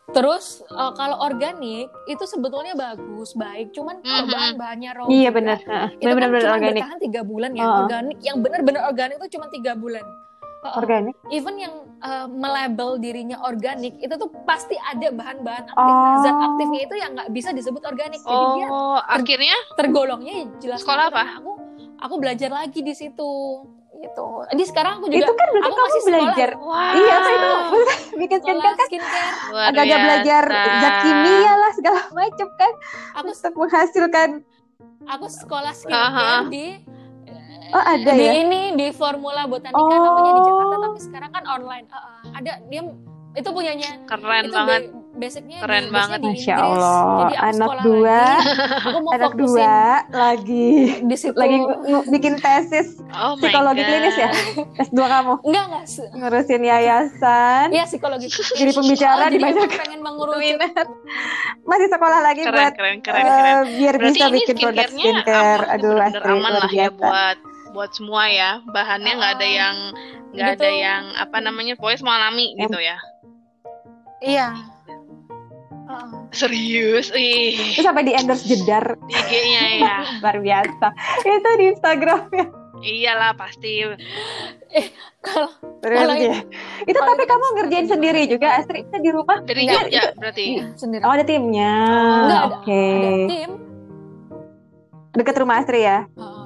Terus 0.09 0.65
eh, 0.65 0.93
kalau 0.95 1.21
organik 1.21 1.93
itu 2.07 2.25
sebetulnya 2.25 2.73
bagus, 2.73 3.33
baik. 3.35 3.77
Cuman 3.77 4.01
kalau 4.01 4.25
Mhm. 4.25 4.33
bahan-bahannya 4.33 4.91
raw 4.95 5.05
iya 5.07 5.29
benar 5.29 5.61
Heeh. 5.61 5.89
Itu 5.95 6.05
kan 6.07 6.17
benar-benar 6.17 6.43
cuma 6.43 6.57
organik 6.57 6.81
bertahan 6.81 7.01
tiga 7.01 7.21
bulan 7.23 7.51
ya. 7.53 7.63
Oh. 7.63 7.75
Organik 7.85 8.19
yang 8.21 8.37
benar-benar 8.41 8.83
organik 8.87 9.17
itu 9.19 9.29
cuma 9.37 9.47
tiga 9.49 9.73
bulan. 9.75 10.05
Heeh. 10.61 10.75
organik 10.77 11.15
Even 11.29 11.55
yang 11.57 11.71
eh, 11.99 12.27
melabel 12.27 12.97
dirinya 12.97 13.39
organik 13.41 13.95
itu 13.97 14.11
tuh 14.13 14.31
pasti 14.43 14.75
ada 14.77 15.09
bahan-bahan 15.09 15.67
aktif. 15.67 15.79
Oh. 15.79 16.03
Nah, 16.05 16.17
zat 16.21 16.35
aktifnya 16.37 16.81
itu 16.83 16.95
yang 16.95 17.11
nggak 17.13 17.31
bisa 17.31 17.51
disebut 17.51 17.83
organik. 17.83 18.19
Jadi 18.21 18.47
dia 18.57 18.67
Oh, 18.67 18.99
akhirnya 18.99 19.57
tergolongnya 19.75 20.35
jelas 20.59 20.79
Sekolah 20.81 21.09
natural. 21.09 21.23
apa? 21.23 21.39
Aku 21.39 21.53
aku 21.99 22.15
belajar 22.17 22.51
lagi 22.51 22.81
di 22.81 22.93
situ 22.93 23.31
gitu. 23.97 24.27
Jadi 24.47 24.63
sekarang 24.65 24.93
aku 24.97 25.07
juga 25.09 25.19
itu 25.21 25.33
kan 25.33 25.47
berarti 25.49 25.59
aku 25.61 25.75
kamu 25.75 25.83
masih 25.85 26.01
sekolah. 26.01 26.15
belajar. 26.25 26.51
Wah. 26.57 26.91
Iya, 26.93 27.17
itu 27.29 27.51
bikin 28.21 28.39
skincare 28.41 28.63
kan 28.73 28.87
skincare. 28.87 29.35
Agak-agak 29.65 29.99
belajar 30.01 30.43
biasa. 30.45 30.79
zat 30.81 30.95
kimia 31.03 31.53
lah 31.53 31.71
segala 31.73 32.01
macam 32.13 32.49
kan 32.53 32.73
Aku 33.17 33.27
untuk 33.29 33.55
menghasilkan. 33.57 34.29
aku 35.05 35.27
sekolah 35.27 35.73
skincare 35.73 36.47
di 36.49 36.67
Oh 37.71 37.83
ada 37.83 38.11
di 38.11 38.23
ya. 38.23 38.33
ini 38.39 38.61
di 38.75 38.87
Formula 38.91 39.45
Botanica 39.45 39.77
Oh. 39.79 39.89
namanya 39.91 40.33
di 40.33 40.43
Jakarta 40.43 40.77
tapi 40.83 40.99
sekarang 41.01 41.31
kan 41.31 41.45
online. 41.47 41.87
Uh, 41.87 41.97
uh, 41.97 42.21
ada 42.35 42.53
dia 42.65 42.83
itu 43.35 43.49
punyanya 43.49 43.91
Keren 44.05 44.43
itu 44.43 44.57
banget. 44.57 44.83
ba- 44.89 44.97
basicnya 45.15 45.59
Keren 45.61 45.85
di, 45.85 45.93
banget. 45.93 46.19
di 46.19 46.31
Masya. 46.33 46.55
Allah, 46.57 47.03
Jadi 47.21 47.35
aku 47.35 47.45
anak 47.45 47.55
sekolah 47.69 47.83
dua, 47.85 48.07
lagi, 48.09 48.51
aku 48.81 48.99
mau 48.99 49.11
anak 49.11 49.29
fokusin 49.29 49.43
dua 49.45 49.79
lagi 50.09 50.69
di 51.03 51.17
situ. 51.17 51.37
lagi 51.37 51.57
bikin 52.09 52.35
tesis 52.37 52.89
Oh 53.11 53.33
psikologi 53.35 53.79
God. 53.79 53.89
klinis 53.89 54.17
ya 54.17 54.31
S2 54.81 54.99
kamu 54.99 55.33
enggak 55.45 55.65
enggak 55.67 55.85
ngurusin 56.15 56.63
yayasan 56.65 57.67
Iya 57.69 57.85
psikologi. 57.85 58.27
jadi 58.31 58.71
pembicara 58.73 59.13
Oh, 59.21 59.29
di 59.29 59.31
jadi 59.31 59.45
banyak 59.45 59.71
pengen 59.77 60.01
mengurusi 60.01 60.41
minat 60.57 60.89
masih 61.65 61.89
sekolah 61.89 62.19
lagi 62.21 62.41
Keren, 62.41 62.55
buat 62.57 62.73
keren, 62.73 62.97
keren, 62.99 63.23
keren. 63.23 63.59
biar 63.77 63.95
Berarti 63.95 64.09
bisa 64.09 64.25
bikin 64.33 64.57
produk 64.57 64.89
skincare 64.89 65.63
aman, 65.63 65.75
aduh 65.75 65.91
bener-bener 65.93 66.07
Astrid 66.17 66.33
aman 66.33 66.39
luar 66.49 66.55
lah 66.57 66.71
ya 66.73 66.89
biasa 66.89 66.97
buat 66.97 67.37
buat 67.71 67.91
semua 67.91 68.27
ya. 68.27 68.51
Bahannya 68.67 69.13
nggak 69.15 69.33
ada 69.35 69.43
Ah. 69.43 69.53
yang 69.55 69.77
nggak 70.31 70.49
Gitu. 70.51 70.61
ada 70.61 70.71
yang 70.71 71.03
apa 71.15 71.37
namanya 71.39 71.75
pokoknya 71.75 71.99
semua 71.99 72.15
alami 72.19 72.53
Em- 72.53 72.59
gitu 72.63 72.79
ya. 72.79 72.97
Iya. 74.21 74.49
Serius, 76.31 77.09
ih, 77.11 77.57
terus 77.73 77.81
sampai 77.83 78.05
di 78.05 78.13
endorse 78.13 78.45
jedar 78.45 78.85
IG-nya 79.03 79.63
ya. 79.79 79.97
luar 80.21 80.37
biasa 80.39 80.87
itu 81.23 81.51
di 81.57 81.65
Instagramnya 81.73 82.47
Iyalah 82.79 83.35
pasti. 83.35 83.83
Kalau 85.19 85.51
Terus 85.81 85.99
Kalau 85.99 86.15
ya. 86.15 86.37
itu 86.81 86.95
kalau 86.95 87.11
tapi 87.11 87.19
itu 87.19 87.25
kamu 87.27 87.45
ngerjain 87.57 87.87
sendiri 87.89 88.23
juga 88.29 88.49
Astrid 88.55 88.87
itu 88.87 88.99
di 89.01 89.11
rumah 89.11 89.39
Dari 89.41 89.65
Jogja 89.65 89.99
itu- 90.05 90.15
berarti. 90.15 90.45
iya, 90.53 90.65
sendiri. 90.77 91.03
oh 91.03 91.11
ada 91.11 91.25
timnya 91.25 91.75
Enggak 92.23 92.39
ada, 92.39 92.47
oke 92.53 92.83
ada 92.85 93.11
tim 93.27 93.51
deket 95.13 95.35
rumah 95.37 95.57
Astrid 95.57 95.83
ya 95.83 95.99
Heeh. 96.07 96.38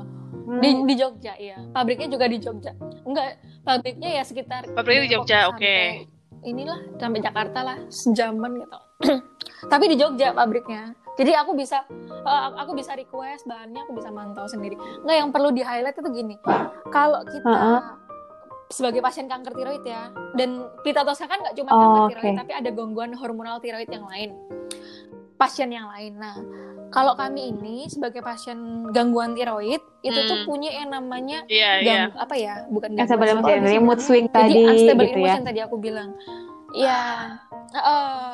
Hmm. 0.53 0.61
di 0.61 0.71
di 0.85 0.95
Jogja 0.95 1.33
ya. 1.35 1.57
Pabriknya 1.73 2.09
juga 2.11 2.29
di 2.29 2.37
Jogja. 2.37 2.77
Enggak, 3.03 3.29
pabriknya 3.63 4.21
ya 4.21 4.23
sekitar 4.23 4.69
Pabriknya 4.69 5.03
di 5.03 5.11
Jogja, 5.11 5.39
oke. 5.49 5.77
Inilah 6.43 6.99
sampai 6.99 7.21
Jakarta 7.21 7.61
lah 7.63 7.79
sejaman 7.89 8.61
gitu. 8.61 8.79
Tapi 9.73 9.85
di 9.89 9.97
Jogja 9.97 10.31
pabriknya. 10.31 10.93
Jadi 11.13 11.33
aku 11.33 11.53
bisa 11.53 11.89
eh, 12.03 12.43
aku 12.57 12.73
bisa 12.73 12.93
request 12.93 13.45
bahannya 13.45 13.81
aku 13.81 13.93
bisa 13.95 14.09
mantau 14.09 14.45
sendiri. 14.45 14.77
Enggak 15.01 15.17
yang 15.17 15.31
perlu 15.31 15.49
di 15.49 15.61
highlight 15.61 15.95
itu 15.95 16.11
gini. 16.11 16.37
Kalau 16.89 17.25
kita 17.25 17.47
Heeh. 17.47 17.81
sebagai 18.69 19.01
pasien 19.01 19.29
kanker 19.29 19.53
tiroid 19.53 19.85
ya 19.85 20.09
dan 20.33 20.65
Pitatosa 20.81 21.29
kan 21.29 21.37
nggak 21.39 21.53
cuma 21.55 21.69
Oh, 21.71 21.81
kanker 22.09 22.17
tiroid 22.17 22.33
oke. 22.33 22.41
tapi 22.41 22.53
ada 22.57 22.71
gangguan 22.71 23.13
hormonal 23.13 23.61
tiroid 23.61 23.85
yang 23.87 24.09
lain 24.09 24.33
pasien 25.43 25.69
yang 25.69 25.91
lain 25.91 26.13
nah 26.17 26.37
kalau 26.93 27.17
kami 27.17 27.51
ini 27.51 27.89
sebagai 27.89 28.21
pasien 28.21 28.87
gangguan 28.93 29.33
tiroid 29.33 29.81
itu 30.01 30.21
tuh 30.23 30.39
Hmm. 30.39 30.47
punya 30.47 30.71
yang 30.71 30.93
namanya 30.93 31.43
Iya, 31.49 31.71
iya. 31.81 32.01
gang, 32.07 32.15
apa 32.15 32.35
ya 32.37 32.55
bukan 32.69 32.95
gangguan 32.95 33.09
psikologis, 33.65 33.81
mood 33.81 34.01
swing 34.01 34.27
jadi 34.29 34.37
tadi 34.37 34.63
unstable 34.63 35.03
gitu 35.03 35.19
ya. 35.19 35.25
emotion 35.25 35.43
tadi 35.43 35.61
aku 35.61 35.77
bilang 35.79 36.11
ya 36.73 37.01
heeh. 37.73 38.33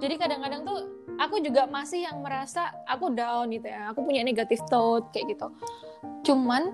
jadi 0.00 0.14
kadang-kadang 0.16 0.60
tuh 0.64 0.78
aku 1.16 1.36
juga 1.40 1.68
masih 1.68 2.04
yang 2.04 2.20
merasa 2.20 2.72
aku 2.84 3.12
down 3.12 3.52
gitu 3.52 3.68
ya 3.68 3.92
aku 3.92 4.00
punya 4.02 4.24
negative 4.24 4.60
thought 4.66 5.12
kayak 5.12 5.36
gitu 5.36 5.48
cuman 6.22 6.72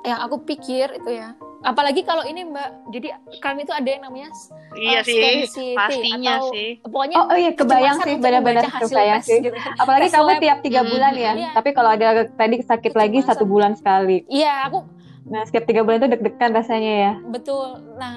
yang 0.00 0.18
aku 0.20 0.40
pikir 0.42 0.88
itu 0.94 1.10
ya 1.12 1.34
apalagi 1.58 2.00
kalau 2.00 2.22
ini 2.22 2.46
mbak 2.46 2.70
jadi 2.88 3.08
kami 3.36 3.62
itu 3.62 3.74
ada 3.74 3.88
yang 3.88 4.00
namanya 4.00 4.30
Iya 4.70 5.02
uh, 5.02 5.42
sih. 5.44 5.74
Pastinya 5.74 6.38
atau 6.38 6.54
sih. 6.54 6.70
pokoknya 6.80 7.16
Oh, 7.18 7.26
oh 7.26 7.36
iya 7.36 7.50
kebayang 7.52 7.98
sih 7.98 8.14
benar-benar 8.14 8.62
kebayang 8.78 9.18
tes 9.18 9.26
sih. 9.26 9.38
gitu. 9.42 9.56
Apalagi 9.74 10.06
Tes 10.06 10.14
kamu 10.14 10.30
lab. 10.30 10.38
tiap 10.38 10.58
tiga 10.60 10.80
Hmm. 10.80 10.88
bulan 10.88 11.12
ya. 11.12 11.32
Iya. 11.34 11.50
Tapi 11.50 11.68
kalau 11.72 11.90
ada 11.90 12.06
tadi 12.30 12.62
sakit 12.62 12.92
lagi 12.94 13.18
Kecemasan. 13.18 13.34
satu 13.34 13.44
bulan 13.44 13.72
sekali. 13.74 14.22
Iya, 14.28 14.70
aku 14.70 14.78
Nah 15.26 15.42
setiap 15.42 15.66
tiga 15.66 15.82
bulan 15.82 15.98
itu 15.98 16.08
deg-degan 16.08 16.50
rasanya 16.52 16.92
ya. 16.94 17.12
betul. 17.26 17.66
Nah, 17.96 18.14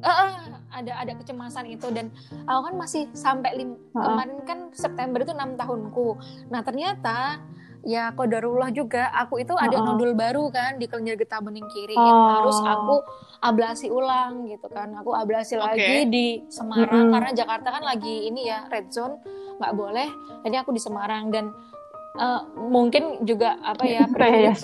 eh, 0.00 0.16
eh, 0.22 0.32
ada 0.72 0.92
ada 0.96 1.12
kecemasan 1.14 1.66
itu 1.68 1.86
dan 1.90 2.08
aku 2.42 2.60
kan 2.64 2.74
masih 2.76 3.02
sampai 3.12 3.50
lim- 3.54 3.76
Heeh. 3.90 4.00
kemarin 4.02 4.38
kan 4.42 4.58
September 4.72 5.18
itu 5.18 5.32
enam 5.32 5.54
tahunku. 5.54 6.16
Nah 6.48 6.60
ternyata 6.60 7.42
ya 7.82 8.10
kodarullah 8.10 8.70
juga 8.70 9.10
aku 9.10 9.38
itu 9.38 9.52
ada 9.52 9.72
Heeh. 9.72 9.84
nodul 9.84 10.12
baru 10.12 10.48
kan 10.48 10.76
di 10.76 10.86
kelenjar 10.86 11.16
getah 11.16 11.38
bening 11.38 11.66
kiri 11.68 11.92
yang 11.92 12.14
Oh. 12.14 12.30
harus 12.32 12.58
aku 12.58 12.96
ablasi 13.40 13.86
ulang 13.88 14.46
gitu 14.46 14.66
kan. 14.66 14.94
Aku 14.96 15.10
ablasi 15.10 15.54
Oke. 15.54 15.66
lagi 15.74 15.98
di 16.06 16.26
Semarang 16.46 17.10
Mm-mm. 17.10 17.14
karena 17.14 17.30
Jakarta 17.34 17.68
kan 17.70 17.82
lagi 17.82 18.24
ini 18.24 18.46
ya 18.46 18.64
red 18.66 18.88
zone 18.88 19.18
nggak 19.58 19.72
boleh. 19.72 20.08
Jadi 20.42 20.56
aku 20.56 20.70
di 20.70 20.78
Semarang 20.78 21.28
dan 21.28 21.50
eh, 22.14 22.40
mungkin 22.56 23.24
juga 23.24 23.56
apa 23.58 23.82
ya 23.82 24.04
jadi 24.12 24.54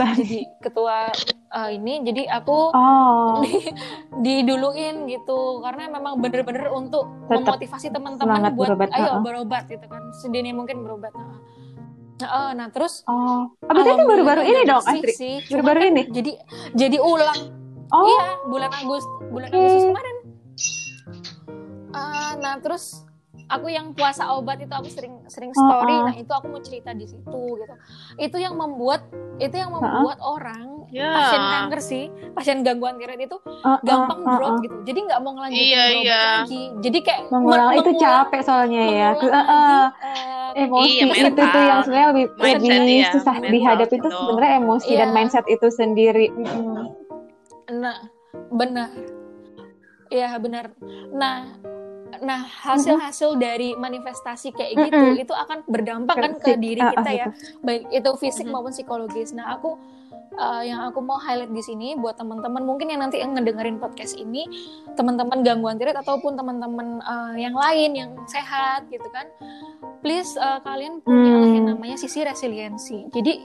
ketua 0.60 1.08
eh, 1.50 1.70
ini 1.74 2.04
jadi 2.04 2.22
aku 2.30 2.58
Oh. 2.70 3.40
di- 3.42 3.72
diduluin 4.20 5.08
gitu 5.08 5.58
karena 5.58 5.88
memang 5.88 6.18
bener-bener 6.18 6.68
untuk 6.68 7.08
Tetap 7.24 7.56
memotivasi 7.56 7.88
teman-teman 7.88 8.52
buat 8.52 8.68
berobat, 8.68 8.88
ayo 8.92 9.12
berobat 9.20 9.64
gitu 9.66 9.86
kan 9.86 10.12
sedini 10.14 10.52
mungkin 10.52 10.82
berobat 10.82 11.12
nah, 11.12 11.40
Nah, 12.18 12.28
eh, 12.28 12.50
nah 12.52 12.66
terus 12.68 13.02
Oh. 13.04 13.54
Abis 13.62 13.84
itu 13.84 14.04
baru-baru 14.04 14.42
ini 14.42 14.60
dong 14.64 14.82
Astrid. 14.82 15.14
sih. 15.14 15.34
Baru-baru 15.48 15.78
kan 15.80 15.90
ini. 15.92 16.02
jadi 16.08 16.32
jadi 16.74 16.98
ulang 16.98 17.40
Oh. 17.88 18.04
iya 18.04 18.22
bulan 18.44 18.70
Agustus 18.70 19.06
bulan. 19.24 19.48
Agustus 19.48 19.84
kemarin 19.86 20.16
Ah, 21.90 22.36
nah 22.36 22.58
terus 22.58 23.07
aku 23.48 23.66
yang 23.66 23.92
puasa 23.92 24.28
obat 24.30 24.60
itu 24.60 24.70
aku 24.70 24.88
sering 24.88 25.24
sering 25.26 25.50
story 25.50 25.90
Oh, 25.90 26.00
oh. 26.00 26.06
nah 26.06 26.14
itu 26.14 26.28
aku 26.28 26.46
mau 26.48 26.60
cerita 26.60 26.92
di 26.92 27.04
situ 27.04 27.40
gitu 27.56 27.74
itu 28.16 28.36
yang 28.36 28.54
membuat 28.54 29.08
itu 29.36 29.52
yang 29.52 29.72
membuat 29.72 30.18
orang 30.18 30.76
Ya. 30.88 31.12
pasien 31.12 31.42
kanker 31.44 31.80
sih 31.82 32.04
pasien 32.32 32.64
gangguan 32.64 32.96
tiroid 32.96 33.20
itu 33.20 33.36
Oh, 33.44 33.76
gampang 33.82 34.18
oh, 34.18 34.24
oh, 34.24 34.32
drop 34.34 34.52
oh. 34.52 34.58
gitu 34.58 34.76
jadi 34.84 34.98
nggak 35.04 35.20
mau 35.20 35.32
ngelanjutin 35.34 35.68
Iya, 35.68 35.82
berobat 35.84 36.00
iya. 36.00 36.22
lagi 36.38 36.62
jadi 36.80 36.98
kayak 37.04 37.22
Mengulang 37.28 37.68
men- 37.68 37.78
itu 37.78 37.90
capek 37.94 38.40
soalnya 38.40 38.82
ya. 38.82 39.08
mengulang 39.10 39.44
lagi, 39.44 39.76
eh, 40.00 40.50
emosi 40.58 40.88
Iya, 40.88 41.04
itu 41.28 41.42
tuh 41.44 41.62
yang 41.62 41.80
sebenarnya 41.82 42.08
lebih, 42.08 42.24
Mindset, 42.32 42.56
lebih 42.72 42.96
iya. 42.96 43.08
susah 43.12 43.34
Mental 43.36 43.52
dihadapi 43.52 43.94
itu 43.94 44.00
gitu. 44.00 44.16
sebenarnya 44.16 44.52
emosi 44.56 44.90
dan 44.90 44.96
Iya. 45.04 45.14
mindset 45.14 45.46
itu 45.46 45.66
sendiri. 45.68 46.26
Mm-mm. 46.32 46.76
Nah, 47.70 47.98
benar. 48.50 48.88
Iya, 50.08 50.28
benar. 50.40 50.64
Nah, 51.12 51.36
nah 52.18 52.40
hasil-hasil 52.42 53.36
dari 53.36 53.72
manifestasi 53.74 54.50
kayak 54.50 54.88
gitu 54.88 55.04
Mm-mm. 55.12 55.22
itu 55.22 55.32
akan 55.32 55.62
berdampak 55.64 56.16
kan 56.16 56.32
ke 56.36 56.56
diri 56.56 56.80
Ah, 56.80 56.90
ah, 56.90 56.92
kita 56.96 57.10
ya, 57.10 57.26
baik 57.60 57.82
itu 57.90 58.10
fisik 58.16 58.46
Mhm. 58.46 58.52
maupun 58.52 58.72
psikologis. 58.72 59.30
Nah, 59.30 59.54
aku 59.54 59.76
uh, 60.34 60.62
yang 60.62 60.80
aku 60.82 60.98
mau 60.98 61.16
highlight 61.16 61.50
di 61.50 61.60
sini 61.60 61.94
buat 61.94 62.14
teman-teman 62.14 62.62
mungkin 62.62 62.88
yang 62.88 63.00
nanti 63.00 63.18
yang 63.18 63.34
ngedengerin 63.34 63.76
podcast 63.76 64.14
ini, 64.14 64.46
teman-teman 64.94 65.42
gangguan 65.42 65.76
tiroid 65.76 65.96
ataupun 65.96 66.34
teman-teman 66.34 67.02
uh, 67.02 67.34
yang 67.34 67.52
lain 67.52 67.90
yang 67.92 68.10
sehat 68.24 68.86
gitu 68.88 69.06
kan. 69.10 69.26
Please 69.98 70.38
uh, 70.38 70.62
kalian 70.62 71.02
punya 71.02 71.34
Hmm. 71.34 71.54
yang 71.54 71.64
namanya 71.74 71.96
sisi 71.98 72.22
resiliensi. 72.22 73.10
Jadi 73.10 73.42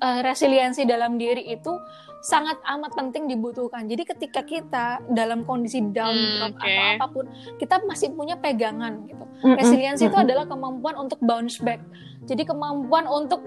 uh, 0.00 0.20
resiliensi 0.20 0.84
dalam 0.84 1.16
diri 1.16 1.48
itu 1.48 1.72
sangat 2.24 2.56
amat 2.64 2.96
penting 2.96 3.28
dibutuhkan. 3.28 3.84
Jadi 3.84 4.02
ketika 4.08 4.40
kita 4.40 5.04
dalam 5.12 5.44
kondisi 5.44 5.84
down 5.92 6.16
Hmm, 6.16 6.32
drop 6.40 6.54
oke. 6.56 6.64
atau 6.64 6.84
apa 6.96 7.06
pun, 7.12 7.24
kita 7.60 7.84
masih 7.84 8.16
punya 8.16 8.40
pegangan 8.40 9.04
gitu. 9.04 9.24
Resiliensi 9.44 10.08
itu 10.08 10.16
Mm-mm. 10.16 10.24
adalah 10.24 10.44
kemampuan 10.48 10.96
untuk 10.96 11.20
bounce 11.20 11.60
back. 11.60 11.84
Jadi 12.24 12.48
kemampuan 12.48 13.04
untuk 13.04 13.44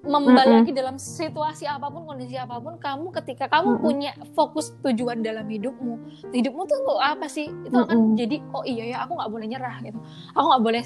membalik 0.00 0.72
dalam 0.72 0.96
situasi 1.00 1.64
apa 1.64 1.88
pun, 1.88 2.04
kondisi 2.04 2.36
apa 2.36 2.60
pun, 2.60 2.76
kamu 2.76 3.08
ketika 3.20 3.48
kamu 3.48 3.80
punya 3.80 4.12
fokus 4.36 4.72
tujuan 4.84 5.24
dalam 5.24 5.48
hidupmu, 5.48 6.28
hidupmu 6.32 6.62
tuh 6.68 7.00
apa 7.00 7.24
sih? 7.24 7.48
Itu 7.48 7.76
akan 7.88 8.20
jadi 8.20 8.40
oh 8.52 8.64
iya 8.68 8.96
ya 8.96 8.96
aku 9.08 9.16
nggak 9.16 9.32
boleh 9.32 9.46
nyerah 9.48 9.76
gitu. 9.80 9.96
Aku 10.36 10.44
nggak 10.44 10.64
boleh 10.64 10.82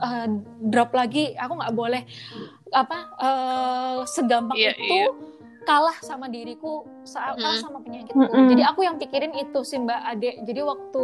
uh, 0.00 0.28
drop 0.68 0.90
lagi. 0.96 1.32
Aku 1.36 1.52
nggak 1.60 1.74
boleh 1.76 2.02
apa 2.74 2.98
uh, 3.20 3.98
segampang 4.08 4.58
Iya, 4.58 4.72
itu 4.74 4.96
iya. 4.96 5.06
Kalah 5.64 5.96
sama 6.04 6.28
diriku, 6.28 6.84
kalah 7.08 7.58
sama 7.60 7.80
penyakitku. 7.80 8.16
Mm-mm. 8.16 8.48
Jadi 8.52 8.62
aku 8.62 8.80
yang 8.84 8.96
pikirin 9.00 9.32
itu 9.36 9.60
sih 9.64 9.80
Mbak 9.80 10.00
Ade. 10.14 10.30
Jadi 10.44 10.60
waktu 10.60 11.02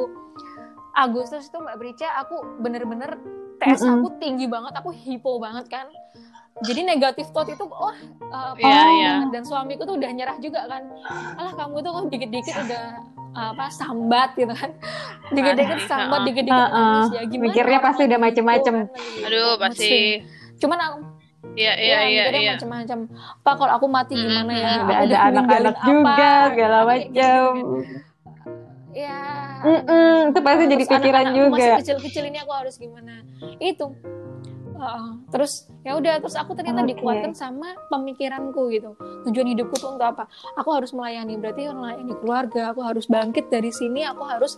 Agustus 0.95 1.49
itu 1.49 1.59
Mbak 1.59 1.77
Brica 1.81 2.09
aku 2.21 2.61
bener-bener 2.61 3.17
TS 3.61 3.85
aku 3.85 4.17
tinggi 4.17 4.49
banget, 4.49 4.73
aku 4.77 4.91
hipo 4.93 5.37
banget 5.37 5.69
kan. 5.69 5.87
Jadi 6.61 6.85
negatif 6.85 7.33
thought 7.33 7.49
itu 7.49 7.65
wah 7.65 7.97
uh, 8.29 8.53
parah 8.59 8.89
iya. 8.93 9.13
banget. 9.25 9.29
dan 9.33 9.43
suamiku 9.49 9.89
tuh 9.89 9.97
udah 9.97 10.11
nyerah 10.13 10.37
juga 10.41 10.69
kan. 10.69 10.83
Alah 11.41 11.53
kamu 11.57 11.81
tuh 11.81 11.91
kok 11.93 12.05
dikit-dikit 12.13 12.55
udah 12.69 12.85
apa 13.31 13.65
sambat 13.73 14.37
gitu 14.37 14.53
kan. 14.53 14.71
Dikit-dikit 15.31 15.81
sambat, 15.89 16.21
dikit-dikit 16.29 16.59
Ha-ha. 16.69 16.81
nangis 16.81 17.11
ya 17.17 17.23
gimana. 17.29 17.47
Mikirnya 17.49 17.79
pasti 17.81 18.03
udah 18.05 18.19
lagi 18.19 18.27
macem-macem. 18.29 18.75
gitu 18.77 18.89
kan, 18.91 18.97
lagi 18.99 19.27
Aduh, 19.29 19.53
pasti. 19.57 20.01
Cuman 20.61 20.79
aku 20.83 20.97
Iya, 21.51 21.72
iya, 21.74 21.74
ya, 21.74 21.99
iya, 22.05 22.22
mikirnya 22.24 22.41
iya. 22.41 22.53
macam-macam 22.55 22.99
pak 23.41 23.55
kalau 23.57 23.72
aku 23.74 23.86
mati 23.88 24.12
Mm, 24.12 24.22
gimana 24.22 24.53
mm, 24.53 24.61
ya 24.61 24.70
mm. 24.70 24.80
Ada 24.80 25.05
ditinggalin 25.05 25.26
anak-anak 25.34 25.76
juga 25.82 26.30
segala 26.47 26.78
Kayak 26.78 26.86
macam. 26.86 27.51
gitu-gitu. 27.51 27.76
ya 28.91 29.18
Mm-mm, 29.61 30.14
itu 30.30 30.41
pasti 30.41 30.64
jadi 30.66 30.84
pikiran 30.84 31.01
anak-anakku 31.20 31.36
juga. 31.36 31.55
masih 31.55 31.72
kecil-kecil 31.78 32.24
ini 32.26 32.38
aku 32.38 32.53
harus 32.53 32.74
gimana 32.76 33.14
itu 33.59 33.86
Uh, 34.80 35.20
terus 35.28 35.68
ya 35.84 35.93
udah 35.93 36.24
terus 36.24 36.32
aku 36.41 36.57
ternyata 36.57 36.80
Oke. 36.80 36.97
dikuatkan 36.97 37.36
sama 37.36 37.76
pemikiranku 37.93 38.72
gitu 38.72 38.97
tujuan 39.28 39.53
hidupku 39.53 39.76
tuh 39.76 39.93
untuk 39.93 40.09
apa 40.09 40.24
aku 40.57 40.72
harus 40.72 40.97
melayani 40.97 41.36
berarti 41.36 41.68
melayani 41.68 42.16
keluarga 42.16 42.72
aku 42.72 42.80
harus 42.80 43.05
bangkit 43.05 43.53
dari 43.53 43.68
sini 43.68 44.09
aku 44.09 44.24
harus 44.24 44.57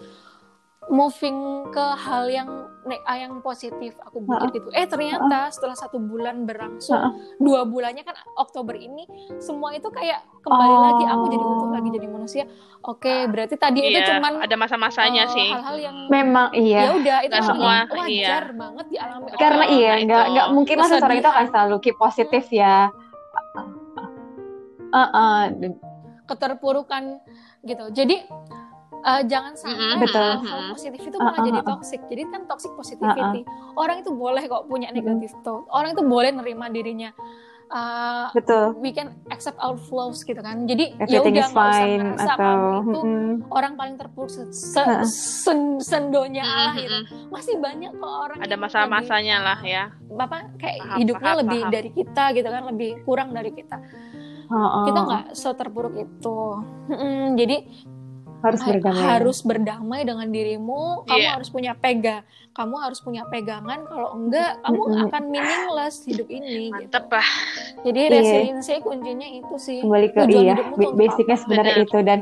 moving 0.87 1.67
ke 1.75 1.87
hal 1.99 2.31
yang 2.31 2.71
yang 2.91 3.39
positif 3.47 3.95
aku 4.03 4.27
pikir 4.27 4.49
gitu 4.59 4.69
eh 4.75 4.87
ternyata 4.91 5.55
setelah 5.55 5.79
satu 5.79 6.03
bulan 6.03 6.43
berlangsung 6.43 6.99
dua 7.39 7.63
bulannya 7.63 8.03
kan 8.03 8.19
Oktober 8.35 8.75
ini 8.75 9.07
semua 9.39 9.71
itu 9.75 9.87
kayak 9.89 10.23
kembali 10.43 10.73
Oh. 10.73 10.83
lagi 10.83 11.05
aku 11.07 11.25
jadi 11.31 11.45
utuh 11.47 11.71
lagi 11.71 11.89
jadi 11.95 12.09
manusia 12.11 12.45
oke 12.83 13.15
berarti 13.31 13.55
tadi 13.55 13.81
itu 13.87 14.03
Iya, 14.03 14.19
cuman 14.19 14.43
ada 14.43 14.57
masa-masanya 14.59 15.31
uh, 15.31 15.35
sih. 15.35 15.51
hal-hal 15.53 15.77
yang 15.79 15.97
Memang 16.11 16.49
ya 16.57 16.61
iya. 16.61 16.81
udah 16.91 17.19
itu 17.23 17.37
hal 17.39 17.47
semua, 17.47 17.73
yang 17.73 17.91
wajar 17.93 18.43
iya. 18.43 18.59
banget 18.59 18.87
dialami. 18.91 19.29
Karena 19.39 19.65
orang. 19.65 19.77
iya, 19.79 19.93
nah 19.93 20.03
nggak 20.03 20.25
nggak 20.33 20.49
mungkin 20.51 20.77
lah 20.81 20.89
seseorang 20.91 21.19
itu 21.23 21.29
akan 21.31 21.47
selalu 21.53 21.77
keep 21.79 21.97
positif 22.01 22.45
ya. 22.51 22.91
Uh, 24.93 25.09
uh, 25.09 25.43
keterpurukan 26.29 27.21
gitu 27.65 27.85
jadi 27.95 28.27
uh, 29.03 29.23
jangan 29.23 29.53
sampai. 29.53 29.99
Betul. 29.99 30.31
hal 30.43 30.61
positif 30.71 31.01
itu 31.03 31.17
Uh, 31.17 31.25
malah 31.25 31.39
uh, 31.39 31.45
jadi 31.45 31.59
uh, 31.59 31.63
uh. 31.63 31.71
toxic 31.71 32.01
jadi 32.07 32.23
kan 32.27 32.41
toxic 32.47 32.73
positivity 32.73 33.41
orang 33.75 34.01
itu 34.01 34.11
boleh 34.11 34.43
kok 34.45 34.67
punya 34.67 34.89
negatif 34.89 35.31
thought 35.43 35.67
orang 35.69 35.93
itu 35.93 36.03
boleh 36.03 36.31
nerima 36.31 36.67
dirinya 36.67 37.11
uh, 37.69 38.29
betul. 38.31 38.77
we 38.79 38.91
can 38.91 39.13
accept 39.29 39.57
our 39.59 39.77
flaws 39.77 40.21
gitu 40.21 40.39
kan 40.39 40.65
jadi 40.65 40.93
ya 41.05 41.21
udah 41.21 41.31
nggak 41.33 41.49
usah 41.49 41.87
ngerasa 41.89 42.33
atau 42.33 42.59
itu 42.83 43.01
mm-mm. 43.01 43.31
orang 43.49 43.73
paling 43.75 43.97
terpuruk 43.97 44.29
se- 44.29 44.53
se- 44.53 45.05
sen- 45.05 45.81
sendonya 45.81 46.43
Allah 46.43 46.75
gitu 46.77 46.99
Mm-mm. 47.03 47.31
masih 47.31 47.55
banyak 47.59 47.93
kok 47.93 48.13
orang 48.29 48.39
Ada 48.41 48.57
masa-masanya 48.57 49.37
lah 49.41 49.59
ya. 49.63 49.85
bapak 50.07 50.59
kayak 50.59 50.79
Paham, 50.81 50.99
hidupnya 51.01 51.33
paham, 51.33 51.41
lebih 51.43 51.61
paham. 51.61 51.73
dari 51.73 51.91
kita 51.91 52.25
gitu 52.33 52.49
kan 52.49 52.63
lebih 52.69 52.91
kurang 53.03 53.29
dari 53.33 53.51
kita 53.51 53.79
Oh, 54.53 54.85
kita 54.85 55.01
oh. 55.01 55.05
nggak 55.09 55.25
seterpuruk 55.33 55.97
itu 55.97 56.39
Mm-mm, 56.93 57.41
jadi 57.41 57.57
harus 58.43 58.61
ha- 58.61 58.69
berdamai. 58.69 59.03
harus 59.09 59.39
berdamai 59.41 60.01
dengan 60.03 60.29
dirimu 60.29 60.83
kamu 61.03 61.19
Iya. 61.19 61.31
harus 61.33 61.49
punya 61.49 61.73
pega 61.73 62.21
kamu 62.53 62.75
harus 62.77 63.01
punya 63.01 63.25
pegangan 63.25 63.81
kalau 63.83 64.13
enggak 64.13 64.61
kamu 64.61 64.83
akan 65.07 65.23
meaningless 65.27 66.05
hidup 66.05 66.29
ini 66.29 66.69
gitu. 66.69 66.85
Mantep 66.85 67.07
lah. 67.09 67.29
jadi 67.81 68.01
Iya. 68.01 68.13
resiliensi 68.13 68.73
kuncinya 68.81 69.29
itu 69.31 69.55
sih 69.57 69.79
kembali 69.81 70.07
ke 70.09 70.19
Tujuan 70.21 70.45
iya 70.45 70.57
basicnya 70.93 71.37
sebenarnya 71.37 71.75
Benar. 71.75 71.87
itu 71.87 71.99
dan 72.03 72.19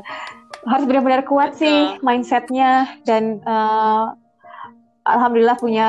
harus 0.62 0.84
benar-benar 0.84 1.22
kuat 1.24 1.50
Betul. 1.50 1.60
sih 1.62 1.76
mindsetnya 2.00 2.70
dan 3.02 3.40
eh, 3.40 4.04
alhamdulillah 5.02 5.56
punya. 5.56 5.88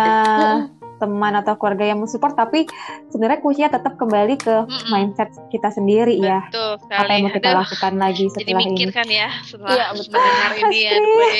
Teman 1.01 1.33
atau 1.33 1.57
keluarga 1.57 1.83
yang 1.83 1.97
mensupport 1.97 2.37
tapi 2.37 2.69
sebenarnya 3.09 3.41
kuncinya 3.41 3.73
tetap 3.73 3.97
kembali 3.97 4.37
ke 4.37 4.55
Mm-mm. 4.61 4.87
mindset 4.87 5.33
kita 5.49 5.67
sendiri 5.67 6.13
ya 6.15 6.45
Betul 6.45 6.77
apa 6.77 6.85
sekali. 6.85 7.09
yang 7.09 7.21
mau 7.21 7.33
kita 7.33 7.49
Aduh, 7.49 7.59
lakukan 7.59 7.93
lagi 7.97 8.23
jadi 8.23 8.33
setelah 8.37 8.59
mikir 8.61 8.87
ini 8.87 8.93
kan 8.93 9.07
ya 9.09 9.29
setelah 9.41 9.71
Iya, 9.71 9.85
betul. 9.91 10.13
mendengar 10.13 10.51
ini 10.61 10.77
ya 10.77 10.91
Astrid. 10.93 11.01
gue. 11.01 11.33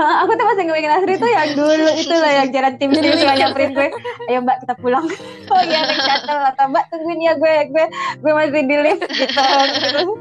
Ah, 0.00 0.24
aku 0.24 0.32
tuh 0.32 0.46
masih 0.48 0.64
ngebayangin 0.64 0.92
Asri 0.96 1.14
tuh 1.20 1.28
yang 1.28 1.50
dulu 1.56 1.88
itu 1.92 2.16
lah 2.16 2.32
yang 2.40 2.48
jalan 2.52 2.72
tim 2.80 2.90
sendiri 2.92 3.20
mikir. 3.20 3.36
nyamperin 3.36 3.70
gue. 3.76 3.88
Ayo 4.32 4.38
mbak 4.44 4.56
kita 4.64 4.74
pulang. 4.80 5.04
Oh 5.50 5.62
iya 5.66 5.82
naik 5.82 5.98
shuttle 6.06 6.46
atau 6.46 6.64
mbak 6.70 6.84
tungguin 6.94 7.26
ya 7.26 7.34
gue 7.34 7.54
gue 7.74 7.84
gue 8.22 8.32
masih 8.32 8.62
di 8.70 8.76
lift 8.78 9.02
gitu, 9.02 9.34
gitu. 9.82 10.14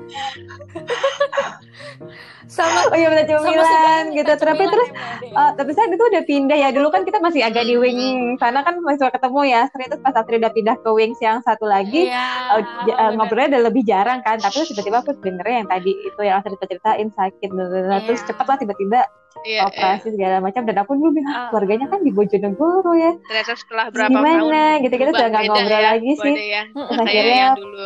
sama 2.49 2.89
oh 2.89 2.97
iya 2.97 3.13
benar 3.13 3.29
cemilan 3.29 4.09
sebenarnya 4.09 4.09
gitu. 4.09 4.25
Minta 4.25 4.33
tapi 4.33 4.57
cemilan 4.57 4.73
terus 4.73 4.89
ya. 4.89 5.37
Uh, 5.37 5.51
tapi 5.53 5.71
saya 5.77 5.85
itu 5.93 6.05
udah 6.09 6.23
pindah 6.25 6.57
ya. 6.57 6.69
Dulu 6.73 6.87
kan 6.89 7.01
kita 7.05 7.21
masih 7.21 7.41
agak 7.45 7.63
di 7.69 7.77
wing 7.77 8.41
sana 8.41 8.65
kan 8.65 8.81
masih 8.81 9.05
suka 9.05 9.21
ketemu 9.21 9.41
ya 9.53 9.61
terus 9.69 10.01
pas 10.01 10.17
Astrid 10.17 10.41
udah 10.41 10.53
pindah 10.57 10.75
ke 10.81 10.89
wings 10.89 11.21
yang 11.21 11.45
satu 11.45 11.69
lagi 11.69 12.09
Iya, 12.09 12.25
uh, 12.57 12.61
uh, 12.89 13.11
ngobrolnya 13.21 13.53
udah 13.53 13.61
lebih 13.69 13.85
jarang 13.85 14.25
kan. 14.25 14.41
Tapi 14.41 14.65
tiba-tiba 14.65 15.05
aku 15.05 15.13
dengernya 15.21 15.55
yang 15.61 15.69
tadi 15.69 15.91
itu 15.93 16.21
yang 16.25 16.41
Astrid 16.41 16.57
ceritain 16.57 17.09
sakit 17.13 17.49
bla, 17.69 17.79
bla. 17.79 17.97
terus 18.03 18.19
Iya. 18.19 18.27
cepet 18.27 18.45
lah 18.45 18.57
tiba-tiba 18.57 18.99
Iya, 19.39 19.55
iya. 19.55 19.61
operasi 19.63 20.07
segala 20.11 20.35
macam 20.39 20.61
dan 20.63 20.75
aku 20.77 20.91
dulu 20.93 21.09
bilang 21.13 21.29
Ah. 21.29 21.37
"Ah, 21.37 21.47
keluarganya 21.49 21.87
kan 21.87 22.01
di 22.01 22.11
Bojonegoro 22.11 22.91
ya 22.93 23.11
Ternyata 23.21 23.53
setelah 23.55 23.85
berapa 23.87 24.09
Gimana? 24.09 24.35
tahun 24.35 24.83
Gitu-gitu 24.83 24.99
berubah, 25.05 25.15
udah 25.15 25.27
nggak 25.29 25.43
ngobrol 25.47 25.69
ya, 25.71 25.87
lagi 25.87 26.11
sih. 26.13 26.33
Ya. 26.35 26.63
Terus 26.67 26.99
akhirnya 26.99 27.35
yang 27.37 27.55
dulu. 27.55 27.85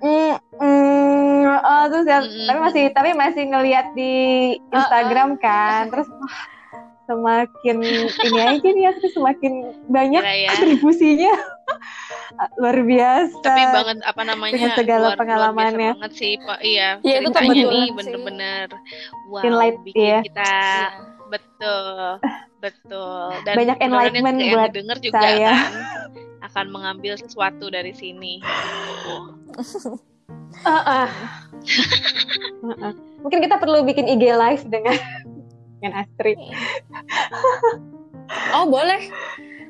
mm, 0.00 0.34
mm, 0.54 1.42
oh, 1.58 1.84
terus 1.86 2.06
ya, 2.06 2.18
Mm-mm. 2.20 2.46
tapi 2.46 2.58
masih 2.60 2.82
tapi 2.90 3.10
masih 3.12 3.42
ngelihat 3.46 3.86
di 3.92 4.12
Instagram 4.70 5.28
kan 5.36 5.82
terus 5.92 6.08
wah, 6.10 6.36
semakin 7.04 7.76
ini 8.00 8.40
aja 8.40 8.68
nih 8.70 8.84
Astrid 8.86 9.12
semakin 9.12 9.52
banyak 9.86 10.20
Gila 10.20 10.34
ya. 10.34 10.48
kontribusinya 10.50 11.32
luar 12.60 12.78
biasa 12.80 13.40
Tapi 13.40 13.62
banget 13.70 13.96
apa 14.02 14.22
namanya 14.22 14.52
Dengan 14.54 14.70
segala 14.74 14.98
luar, 14.98 15.08
luar 15.08 15.20
pengalamannya. 15.20 15.76
biasa 15.78 15.96
banget 15.98 16.12
sih 16.14 16.32
Pak. 16.38 16.58
Iya, 16.60 16.88
Ya, 17.00 17.14
itu 17.20 17.30
nih 17.30 17.86
bener-bener 17.92 18.66
wow, 19.28 19.42
Enlight, 19.42 19.76
bikin 19.82 20.00
iya. 20.00 20.20
kita 20.22 20.42
Iya. 20.44 20.88
betul, 21.28 22.20
betul. 22.60 23.26
Dan 23.42 23.54
Banyak 23.56 23.78
enlightenment 23.80 24.38
yang, 24.38 24.52
buat 24.54 24.70
denger 24.70 24.96
juga 25.00 25.18
saya. 25.18 25.52
kan 25.52 25.72
akan 26.52 26.66
mengambil 26.70 27.16
sesuatu 27.16 27.66
dari 27.68 27.90
sini. 27.90 28.38
Uh-uh. 30.64 31.08
mungkin 33.20 33.40
kita 33.40 33.56
perlu 33.56 33.82
bikin 33.82 34.06
IG 34.06 34.30
live 34.30 34.62
dengan 34.68 34.94
dengan 35.80 35.92
Astrid 35.98 36.38
Oh 38.52 38.64
boleh. 38.64 39.10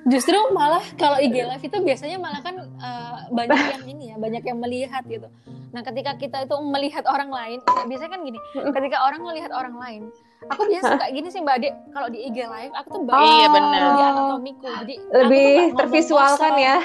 Justru 0.05 0.37
malah 0.53 0.85
kalau 0.95 1.17
IG 1.17 1.33
live 1.33 1.65
itu 1.65 1.77
biasanya 1.81 2.21
malah 2.21 2.41
kan 2.41 2.55
eh, 2.61 3.17
banyak 3.33 3.61
yang 3.71 3.83
ini 3.89 4.05
ya, 4.13 4.17
banyak 4.21 4.43
yang 4.45 4.59
melihat 4.61 5.01
gitu. 5.05 5.25
Nah 5.73 5.81
ketika 5.81 6.15
kita 6.15 6.45
itu 6.45 6.55
melihat 6.63 7.09
orang 7.09 7.33
lain, 7.33 7.59
biasanya 7.89 8.13
kan 8.13 8.21
gini, 8.23 8.39
ketika 8.53 9.01
orang 9.01 9.25
melihat 9.25 9.51
orang 9.51 9.75
lain, 9.75 10.03
aku 10.47 10.69
biasa 10.69 10.95
suka 10.95 11.09
gini 11.09 11.29
sih 11.29 11.41
Mbak 11.41 11.55
Ade, 11.57 11.69
kalau 11.91 12.09
di 12.13 12.21
IG 12.23 12.37
live 12.45 12.73
aku 12.77 12.89
tuh 12.93 13.03
baru 13.03 13.25
Iya, 13.25 13.47
benar. 13.49 13.81
di 13.91 14.03
anatomiku, 14.05 14.69
jadi 14.79 14.95
lebih 15.25 15.51
tervisualkan 15.75 16.53
kosong. 16.53 16.63
ya 16.63 16.77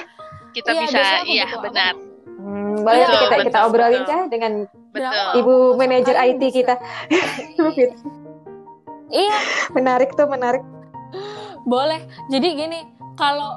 Kita 0.50 0.68
Iya, 0.74 0.82
bisa, 0.82 1.16
iya 1.22 1.44
gitu, 1.44 1.54
aku- 1.54 1.64
benar, 1.70 1.94
hmm, 2.26 2.74
boleh 2.82 2.96
Iya, 2.98 3.06
nanti 3.06 3.16
kita 3.20 3.30
betul, 3.30 3.46
kita 3.46 3.58
obrolin 3.62 3.94
betul. 3.94 4.10
Cah 4.10 4.22
dengan 4.26 4.52
betul. 4.90 5.12
Aku 5.12 5.38
ibu 5.38 5.54
manajer 5.76 6.16
IT 6.18 6.42
kita 6.50 6.74
Iya, 9.10 9.38
menarik 9.70 10.10
tuh 10.14 10.26
menarik 10.26 10.62
boleh. 11.62 12.00
Jadi 12.26 12.48
gini, 12.56 12.80
kalau 13.20 13.50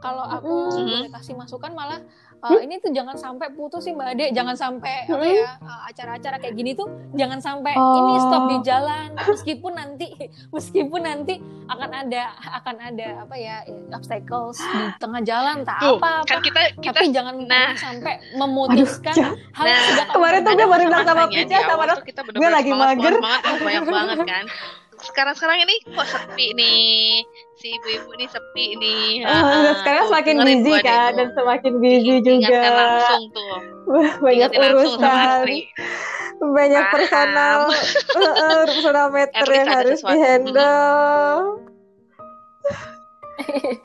kalau 0.00 0.24
aku 0.24 0.52
Mhm. 0.72 0.88
boleh 0.96 1.10
kasih 1.12 1.36
masukan 1.36 1.70
malah 1.70 2.00
uh, 2.40 2.56
ini 2.56 2.80
tuh 2.80 2.88
jangan 2.88 3.12
sampai 3.14 3.52
putus 3.52 3.84
sih 3.84 3.92
Mbak 3.92 4.08
Ade, 4.10 4.26
jangan 4.32 4.56
sampai 4.56 5.04
apa 5.04 5.12
Mhm. 5.12 5.36
ya 5.36 5.52
uh, 5.60 5.80
acara-acara 5.86 6.40
kayak 6.40 6.56
gini 6.56 6.72
tuh 6.72 6.88
jangan 7.12 7.36
sampai 7.36 7.76
Oh. 7.76 8.00
ini 8.00 8.14
stop 8.18 8.42
di 8.48 8.56
jalan 8.64 9.12
meskipun 9.12 9.72
nanti 9.76 10.08
meskipun 10.56 11.04
nanti 11.04 11.36
akan 11.68 11.90
ada 11.92 12.22
akan 12.56 12.76
ada 12.80 13.28
apa 13.28 13.36
ya 13.36 13.60
obstacles 13.92 14.56
di 14.56 14.80
tengah 15.04 15.20
jalan 15.20 15.68
tak 15.68 15.78
Tuh, 15.78 16.00
apa 16.00 16.24
kan 16.24 16.40
kita 16.40 16.60
kita 16.80 16.96
tapi 16.96 17.12
jangan 17.12 17.34
nah. 17.44 17.76
sampai 17.76 18.24
memutuskan 18.34 19.12
Aduh, 19.12 19.36
hal 19.52 19.64
yang 19.66 19.76
Nah, 19.76 19.88
sudah 19.92 20.06
kemarin 20.08 20.40
tuh 20.40 20.52
gue 20.56 20.64
baru 20.66 20.82
bilang 20.88 21.04
sama 21.04 21.24
Pica 21.28 21.58
sama 21.60 21.84
gue 21.84 22.12
bener-bener 22.24 22.52
lagi 22.56 22.70
mager. 22.72 23.14
oh, 23.20 23.56
banyak 23.60 23.84
banget 23.84 24.18
kan. 24.24 24.44
Sekarang-sekarang 25.00 25.64
ini 25.64 25.74
kok 25.90 26.06
sepi 26.06 26.46
nih, 26.52 27.24
si 27.56 27.72
ibu-ibu 27.72 28.10
ini 28.16 28.26
sepi 28.28 28.66
nih. 28.76 29.04
Ah, 29.24 29.32
Ah, 29.32 29.72
sekarang 29.80 30.02
tuh, 30.02 30.08
semakin 30.12 30.36
busy 30.44 30.74
kan 30.80 31.10
tuh. 31.10 31.16
dan 31.16 31.28
semakin 31.32 31.72
busy 31.80 32.14
juga 32.20 32.60
langsung 32.68 33.24
tuh, 33.32 33.56
banyak 34.20 34.50
sama 34.50 34.66
urusan 34.70 35.48
banyak 36.40 36.80
Paham. 36.80 36.94
personal 36.96 37.58
uh, 38.16 38.24
uh, 38.24 38.60
personal 38.64 39.06
least 39.12 39.52
yang 39.52 39.68
harus 39.68 39.98
sesuatu. 40.00 40.08
di 40.08 40.16
handle 40.18 41.40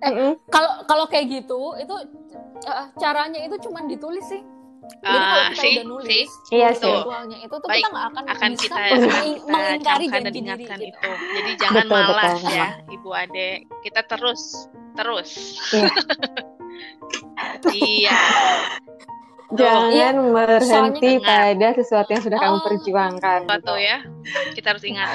Eh, 0.00 0.32
kalau 0.48 0.80
kalau 0.88 1.04
kayak 1.12 1.28
gitu 1.28 1.76
itu 1.76 1.92
uh, 2.64 2.88
caranya 2.96 3.36
itu 3.36 3.60
cuma 3.60 3.84
ditulis 3.84 4.24
sih 4.24 4.40
Jadi 4.80 4.96
kalau 4.96 5.16
Ah, 5.30 5.48
kita 5.48 5.60
sih, 5.60 5.72
udah 5.72 5.86
nulis, 5.86 6.08
sih. 6.08 6.22
Iya 6.52 6.68
nulis 6.68 6.80
sih. 6.80 6.92
ritualnya 6.94 7.38
itu 7.38 7.54
tuh 7.54 7.68
Baik, 7.68 7.78
kita 7.78 7.88
nggak 7.90 8.06
akan, 8.06 8.24
akan 8.26 8.50
bisa 8.50 8.62
kita, 8.64 8.80
mengingkari 9.52 10.06
dan 10.06 10.22
ingatkan 10.30 10.78
gitu. 10.78 10.88
itu. 10.90 11.10
Jadi 11.30 11.50
jangan 11.56 11.74
Betul, 11.76 11.90
betul, 11.90 12.14
malas 12.14 12.32
memang. 12.34 12.52
ya, 12.52 12.66
ibu 12.90 13.10
ade. 13.10 13.50
Kita 13.80 14.00
terus, 14.04 14.42
terus. 14.92 15.30
Iya. 15.70 15.90
iya. 17.74 18.18
jangan 19.50 19.90
Iya, 19.90 20.08
berhenti 20.30 20.70
soalnya 21.10 21.26
pada 21.26 21.68
sesuatu 21.74 22.08
yang 22.08 22.22
sudah 22.22 22.38
kamu 22.38 22.54
Oh. 22.54 22.64
perjuangkan 22.64 23.40
Suatu 23.44 23.74
ya, 23.76 23.98
kita 24.54 24.66
harus 24.70 24.84
ingat. 24.84 25.08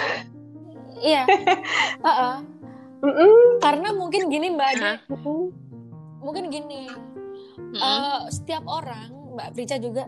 Iya. 0.98 1.24
Heeh. 2.06 2.36
Mm-mm. 2.98 3.62
karena 3.62 3.94
mungkin 3.94 4.28
gini 4.28 4.50
mbak 4.50 4.68
Ade 4.74 4.92
mungkin 6.18 6.50
gini 6.50 6.90
Mm-mm. 7.56 7.78
eh, 7.78 8.20
setiap 8.28 8.66
orang 8.66 9.14
mbak 9.36 9.52
Prica 9.52 9.76
juga 9.78 10.04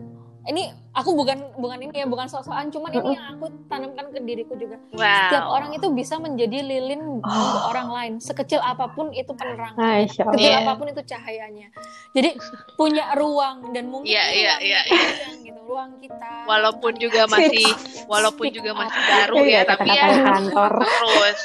ini 0.48 0.64
aku 0.96 1.12
bukan 1.12 1.36
bukan 1.60 1.76
ini 1.78 1.92
ya 1.92 2.08
bukan 2.08 2.24
sosokan 2.24 2.72
cuman 2.72 2.88
ini 2.90 3.12
yang 3.12 3.36
aku 3.36 3.52
tanamkan 3.68 4.08
ke 4.08 4.18
diriku 4.24 4.56
juga 4.56 4.80
wow. 4.90 5.04
setiap 5.28 5.44
orang 5.46 5.70
itu 5.72 5.86
bisa 5.92 6.16
menjadi 6.16 6.64
lilin 6.64 7.20
Oh. 7.20 7.28
untuk 7.28 7.62
orang 7.68 7.88
lain 7.90 8.12
sekecil 8.16 8.56
apa 8.58 8.88
pun 8.88 9.12
itu 9.12 9.28
Allah. 9.36 9.76
sekecil 10.08 10.24
Iya. 10.40 10.64
apa 10.64 10.72
pun 10.74 10.86
itu 10.88 11.02
cahayanya 11.04 11.68
jadi 12.16 12.30
punya 12.74 13.12
ruang 13.12 13.76
dan 13.76 13.92
mungkin 13.92 14.08
Iya, 14.08 14.24
ini 14.24 14.38
iya, 14.38 14.48
ruang 14.48 14.64
iya, 14.64 14.80
kalian 14.88 15.36
gitu 15.44 15.60
ruang 15.68 15.90
kita 16.00 16.30
walaupun 16.48 16.92
juga 16.96 17.22
masih 17.28 17.66
walaupun 18.08 18.46
juga 18.48 18.70
masih 18.72 19.00
baru 19.04 19.36
Iya, 19.44 19.52
ya 19.52 19.62
tapi 19.68 19.88
ya 19.90 20.04
kantor. 20.24 20.72
terus 20.80 21.40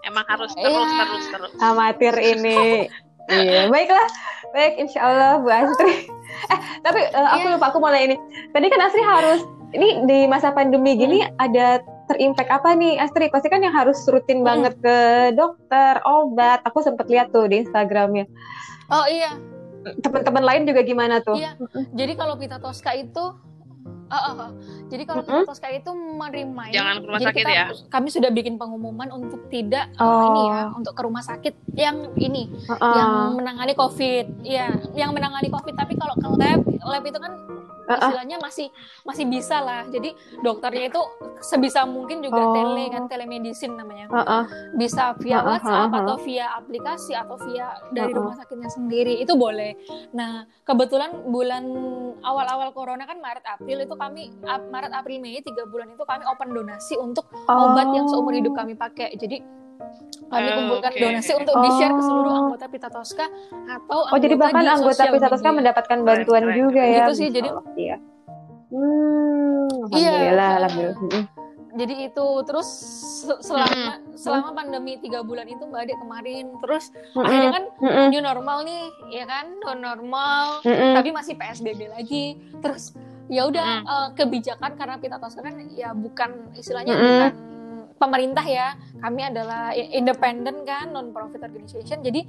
emang 0.00 0.24
harus 0.24 0.52
terus 0.56 0.88
Iya. 0.88 0.98
terus 0.98 1.24
terus 1.28 1.52
amatir 1.60 2.14
ini. 2.16 2.88
Iya, 3.28 3.68
baiklah. 3.68 4.08
Baik, 4.48 4.72
insya 4.78 5.00
Allah 5.02 5.30
Bu 5.38 5.48
Astri. 5.48 5.94
Eh, 6.28 6.60
tapi 6.80 7.02
eh, 7.02 7.28
aku 7.34 7.40
Iya. 7.42 7.54
lupa 7.56 7.66
aku 7.68 7.78
mau 7.78 7.88
nanya 7.88 8.12
ini. 8.12 8.16
Tadi 8.48 8.66
kan 8.66 8.80
Astri 8.80 9.02
harus 9.02 9.40
ini 9.70 10.04
di 10.04 10.18
masa 10.24 10.48
pandemi 10.48 10.94
gini 10.94 11.24
ada 11.34 11.80
terimpact 12.06 12.48
apa 12.48 12.72
nih 12.72 12.94
Astri? 12.96 13.26
Pasti 13.26 13.48
kan 13.48 13.58
yang 13.58 13.72
harus 13.72 14.00
rutin 14.06 14.40
Hmm. 14.40 14.46
banget 14.46 14.74
ke 14.78 14.96
dokter, 15.32 15.98
obat. 16.04 16.62
Aku 16.62 16.78
sempat 16.78 17.04
lihat 17.06 17.30
tuh 17.30 17.44
di 17.44 17.60
Instagramnya. 17.60 18.28
oh 18.88 19.04
iya 19.04 19.34
Teman-teman 19.98 20.40
lain 20.42 20.62
juga 20.64 20.80
gimana 20.80 21.18
tuh? 21.18 21.34
Iya. 21.34 21.56
jadi 21.92 22.12
kalau 22.14 22.36
Pita 22.36 22.56
Tosca 22.56 22.92
itu 22.92 23.24
Oh, 24.08 24.16
oh, 24.16 24.34
oh. 24.38 24.50
Jadi 24.88 25.02
kalau 25.04 25.20
Mm-mm. 25.20 25.44
Pita 25.44 25.48
Tosca 25.48 25.68
itu 25.68 25.90
meremind 25.92 26.72
Jangan 26.72 26.94
ke 26.94 27.04
rumah 27.04 27.18
jadi 27.18 27.28
sakit 27.28 27.42
kita- 27.42 27.52
ya. 27.54 27.66
Kami 27.88 28.08
sudah 28.08 28.30
bikin 28.30 28.54
pengumuman 28.56 29.08
untuk 29.10 29.40
tidak 29.46 29.92
uh, 29.94 30.02
Oh. 30.02 30.22
ini 30.26 30.42
ya, 30.46 30.60
untuk 30.72 30.92
ke 30.92 31.02
rumah 31.02 31.20
sakit 31.20 31.54
yang 31.74 31.96
ini, 32.16 32.48
Heeh. 32.48 32.94
yang 32.94 33.10
menangani 33.34 33.72
COVID. 33.74 34.24
Iya, 34.42 34.66
yang 34.94 35.12
menangani 35.12 35.48
COVID. 35.48 35.74
Tapi 35.74 35.92
kalau 35.94 36.14
ke 36.14 36.28
lab, 36.34 36.60
lab 36.64 37.04
itu 37.04 37.18
kan. 37.18 37.32
Istilahnya 37.96 38.36
masih 38.36 38.68
masih 39.08 39.24
bisa 39.24 39.56
lah. 39.58 39.88
Jadi 39.88 40.12
dokternya 40.44 40.92
itu 40.92 41.00
sebisa 41.40 41.88
mungkin 41.88 42.20
juga 42.20 42.42
Oh. 42.44 42.52
tele 42.52 42.84
kan, 42.92 43.08
telemedicine 43.08 43.74
namanya. 43.74 44.06
Heeh. 44.12 44.42
Bisa 44.76 45.16
via 45.16 45.40
Heeh, 45.40 45.46
WhatsApp 45.48 45.88
heeh, 45.88 46.00
atau 46.04 46.16
via 46.20 46.46
aplikasi 46.56 47.12
atau 47.16 47.36
via 47.40 47.66
dari 47.90 48.12
Heeh. 48.12 48.18
rumah 48.18 48.34
sakitnya 48.36 48.70
sendiri 48.70 49.14
itu 49.18 49.32
boleh. 49.32 49.72
Nah, 50.12 50.44
kebetulan 50.64 51.28
bulan 51.28 51.64
awal-awal 52.20 52.74
corona 52.74 53.06
kan 53.06 53.16
Maret 53.22 53.44
April 53.46 53.84
itu 53.84 53.94
kami 53.94 54.32
Maret 54.44 54.92
April 54.92 55.18
Mei 55.22 55.40
tiga 55.40 55.64
bulan 55.64 55.94
itu 55.94 56.04
kami 56.04 56.24
open 56.26 56.52
donasi 56.52 56.94
untuk 56.98 57.26
obat 57.46 57.88
yang 57.94 58.06
seumur 58.10 58.34
hidup 58.34 58.52
kami 58.52 58.74
pakai. 58.74 59.14
Jadi 59.14 59.40
kami 60.24 60.44
Oh, 60.44 60.54
kumpulkan 60.56 60.90
oke. 60.90 61.00
donasi 61.00 61.32
untuk 61.34 61.54
di-share 61.58 61.90
ke 61.90 62.02
seluruh 62.02 62.30
Oh. 62.30 62.40
anggota 62.44 62.66
Pita 62.66 62.88
Tosca 62.88 63.26
atau 63.66 63.98
Oh, 64.06 64.18
jadi 64.18 64.34
bahkan 64.34 64.60
di 64.60 64.68
anggota 64.68 65.02
Pita 65.04 65.26
Tosca 65.26 65.40
media. 65.46 65.58
mendapatkan 65.58 65.98
bantuan 66.00 66.22
Keren, 66.38 66.50
keren. 66.50 66.62
juga 66.62 66.82
ya. 66.82 66.96
Gitu 67.00 67.12
sih, 67.14 67.28
jadi- 67.28 67.50
Allah, 67.50 67.64
iya. 67.74 67.96
Hmm, 68.68 69.66
Iya. 69.88 70.10
alhamdulillah, 70.10 70.50
alhamdulillah. 70.58 70.98
Mm-mm. 71.00 71.24
Jadi 71.70 71.94
itu 72.02 72.26
terus 72.42 72.68
se- 73.20 73.40
selama 73.40 73.86
selama 74.14 74.48
pandemi 74.52 74.98
tiga 74.98 75.20
bulan 75.20 75.46
itu 75.46 75.62
Mbak 75.62 75.80
Ade 75.80 75.94
kemarin 75.96 76.44
terus 76.58 76.84
akhirnya 77.14 77.50
kan 77.50 77.64
Mm-mm. 77.78 78.06
new 78.08 78.20
normal 78.20 78.58
nih, 78.62 78.82
ya 79.10 79.24
kan 79.24 79.46
new 79.54 79.76
normal 79.78 80.58
Mm-mm. 80.60 80.92
tapi 80.92 81.08
masih 81.10 81.34
PSBB 81.34 81.86
lagi. 81.88 82.24
Terus 82.58 82.96
ya 83.28 83.44
udah 83.44 83.64
Mm. 83.78 83.84
eh, 83.86 84.08
kebijakan 84.14 84.74
karena 84.74 84.96
Pita 84.96 85.16
Tosca 85.16 85.40
kan 85.40 85.54
ya 85.70 85.92
bukan 85.92 86.30
istilahnya 86.52 86.92
Mm-mm. 86.92 87.04
bukan 87.06 87.32
pemerintah 87.98 88.46
ya. 88.46 88.78
Kami 89.02 89.20
adalah 89.26 89.74
independen 89.74 90.62
kan 90.62 90.94
non 90.94 91.10
profit 91.10 91.42
organization. 91.42 92.00
Jadi 92.00 92.22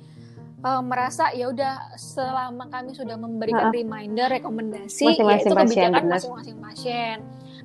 eh, 0.65 0.81
merasa 0.83 1.31
ya 1.31 1.47
udah 1.47 1.95
selama 1.95 2.67
kami 2.67 2.97
sudah 2.97 3.15
memberikan 3.15 3.71
Heeh. 3.71 3.85
reminder 3.85 4.27
rekomendasi 4.33 5.05
Masing-masing 5.05 5.29
yaitu 5.29 5.55
pasien, 5.55 5.89
kebijakan 5.89 6.03
masing-masing 6.09 6.57
pasien. 6.59 7.17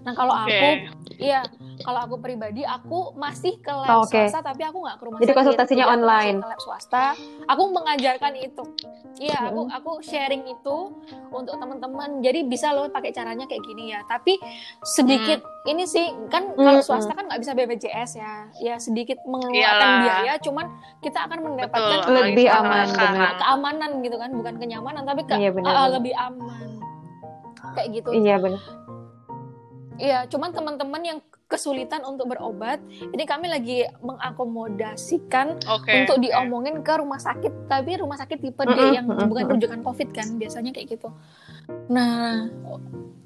Nah 0.05 0.13
kalau 0.13 0.35
Oke. 0.37 0.53
aku 0.53 0.69
Iya, 1.15 1.47
kalau 1.81 2.01
aku 2.03 2.17
pribadi 2.19 2.67
aku 2.67 3.15
masih 3.15 3.55
ke 3.63 3.71
lab 3.71 3.87
Oh, 3.89 4.03
oke. 4.03 4.11
swasta 4.11 4.43
tapi 4.43 4.67
aku 4.67 4.83
nggak 4.83 4.97
ke 4.99 5.05
rumah 5.07 5.19
Jadi 5.19 5.25
sakit. 5.25 5.39
konsultasinya 5.39 5.79
Jadi 5.79 5.87
aku 5.87 5.97
online. 5.97 6.37
Ke 6.37 6.49
lab 6.51 6.61
swasta. 6.61 7.05
Aku 7.47 7.63
mengajarkan 7.71 8.33
itu. 8.35 8.63
Iya, 9.15 9.39
aku 9.47 9.63
Mm-mm. 9.63 9.79
aku 9.79 9.91
sharing 10.03 10.43
itu 10.43 10.77
untuk 11.31 11.55
teman-teman. 11.55 12.19
Jadi 12.19 12.43
bisa 12.45 12.75
loh 12.75 12.91
pakai 12.91 13.15
caranya 13.15 13.47
kayak 13.47 13.63
gini 13.63 13.95
ya. 13.95 14.03
Tapi 14.05 14.43
sedikit 14.83 15.39
ini 15.65 15.87
sih 15.87 16.03
kan 16.29 16.51
kalau 16.53 16.83
Mm-mm. 16.83 16.83
swasta 16.83 17.15
kan 17.15 17.31
nggak 17.31 17.41
bisa 17.41 17.53
BPJS 17.55 18.11
ya. 18.19 18.35
Ya 18.59 18.75
sedikit 18.77 19.23
mengeluarkan 19.23 19.55
Iyalah. 19.87 20.03
biaya, 20.03 20.35
cuman 20.43 20.67
kita 20.99 21.31
akan 21.31 21.39
mendapatkan 21.47 21.99
Betul. 22.03 22.15
Lebih 22.27 22.47
aman, 22.51 22.87
benar. 22.91 23.33
keamanan 23.39 23.91
gitu 24.03 24.17
kan, 24.19 24.31
bukan 24.35 24.55
kenyamanan 24.59 25.07
tapi 25.07 25.23
ke, 25.25 25.35
Iya, 25.39 25.55
benar, 25.55 25.73
uh, 25.73 25.89
lebih 25.95 26.13
aman. 26.19 26.69
Kayak 27.73 27.89
gitu. 28.03 28.11
Iya 28.13 28.37
benar. 28.37 28.63
Iya, 29.95 30.27
cuman 30.27 30.51
teman-teman 30.51 31.03
yang 31.05 31.19
kesulitan 31.47 32.03
untuk 32.03 32.35
berobat, 32.35 32.83
ini 32.89 33.23
kami 33.23 33.47
lagi 33.47 33.87
mengakomodasikan 34.03 35.61
Oke. 35.71 36.03
untuk 36.03 36.19
diomongin 36.19 36.83
ke 36.83 36.99
rumah 36.99 37.21
sakit, 37.21 37.71
tapi 37.71 37.95
rumah 38.01 38.19
sakit 38.19 38.43
tipe 38.43 38.63
D 38.65 38.79
yang 38.97 39.07
bukan 39.07 39.55
rujukan 39.55 39.81
COVID 39.85 40.09
kan, 40.11 40.35
biasanya 40.35 40.75
kayak 40.75 40.99
gitu. 40.99 41.09
Nah, 41.93 42.49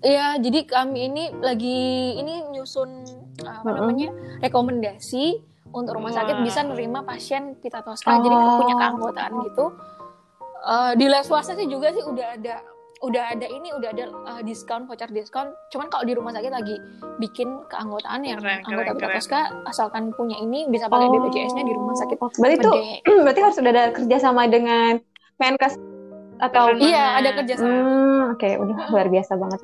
ya 0.04 0.36
jadi 0.36 0.66
kami 0.68 1.08
ini 1.08 1.24
lagi 1.40 2.20
ini 2.20 2.52
nyusun 2.52 3.06
apa 3.46 3.70
namanya 3.70 4.10
rekomendasi 4.42 5.40
untuk 5.72 5.96
rumah 5.96 6.12
sakit 6.12 6.42
Wah. 6.42 6.44
bisa 6.44 6.60
nerima 6.66 7.00
pasien 7.06 7.54
pita 7.60 7.80
jadi 7.84 8.34
Oh. 8.34 8.60
punya 8.60 8.74
keanggotaan 8.76 9.32
gitu. 9.46 9.66
Eh, 10.58 10.92
di 10.98 11.06
lab 11.06 11.22
swasta 11.22 11.54
sih 11.54 11.70
juga 11.70 11.94
sih 11.94 12.02
udah 12.02 12.34
ada 12.34 12.60
udah 12.98 13.30
ada 13.30 13.46
ini 13.46 13.70
udah 13.70 13.88
ada 13.90 14.04
uh, 14.26 14.40
diskon 14.42 14.82
voucher 14.84 15.06
diskon 15.08 15.54
cuman 15.70 15.86
kalau 15.86 16.02
di 16.02 16.12
rumah 16.12 16.34
sakit 16.34 16.50
lagi 16.50 16.74
bikin 17.16 17.46
keanggotaan 17.66 18.26
yang 18.26 18.38
Keren, 18.38 18.58
anggota 18.64 18.74
keren, 18.84 18.96
Pita 18.96 19.06
keren. 19.06 19.16
Tosca 19.16 19.40
asalkan 19.64 20.02
punya 20.12 20.36
ini 20.36 20.66
bisa 20.66 20.86
pakai 20.86 21.06
Oh. 21.06 21.12
BPJS-nya 21.16 21.62
di 21.62 21.72
rumah 21.72 21.94
sakit 21.94 22.16
Berarti 22.18 22.56
tuh 22.58 22.74
gede. 22.74 22.94
berarti 23.24 23.40
harus 23.40 23.56
sudah 23.56 23.70
ada 23.70 23.84
kerjasama 23.92 24.42
dengan 24.46 24.92
Menkes 25.38 25.74
atau 26.38 26.74
iya 26.76 27.14
ada 27.14 27.30
kerjasama 27.34 27.70
Hmm, 27.70 28.20
oke 28.32 28.48
udah 28.58 28.76
luar 28.90 29.06
biasa 29.08 29.34
banget. 29.34 29.60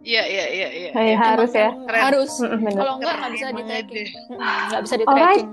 Iya 0.00 0.22
iya 0.24 0.44
iya 0.46 0.68
iya. 0.70 0.90
Iya. 0.94 1.16
harus 1.16 1.50
ya. 1.50 1.68
Emang 1.68 1.88
Keren. 1.88 2.02
harus 2.06 2.30
kalau 2.70 2.94
enggak 2.96 3.14
nggak 3.14 3.30
Keren 3.30 3.32
bisa 3.32 3.46
di 3.48 3.54
banget 3.54 3.66
tracking 3.66 3.96
deh. 3.96 4.08
nggak 4.68 4.82
bisa 4.82 4.94
di 4.94 5.04
tracking 5.06 5.50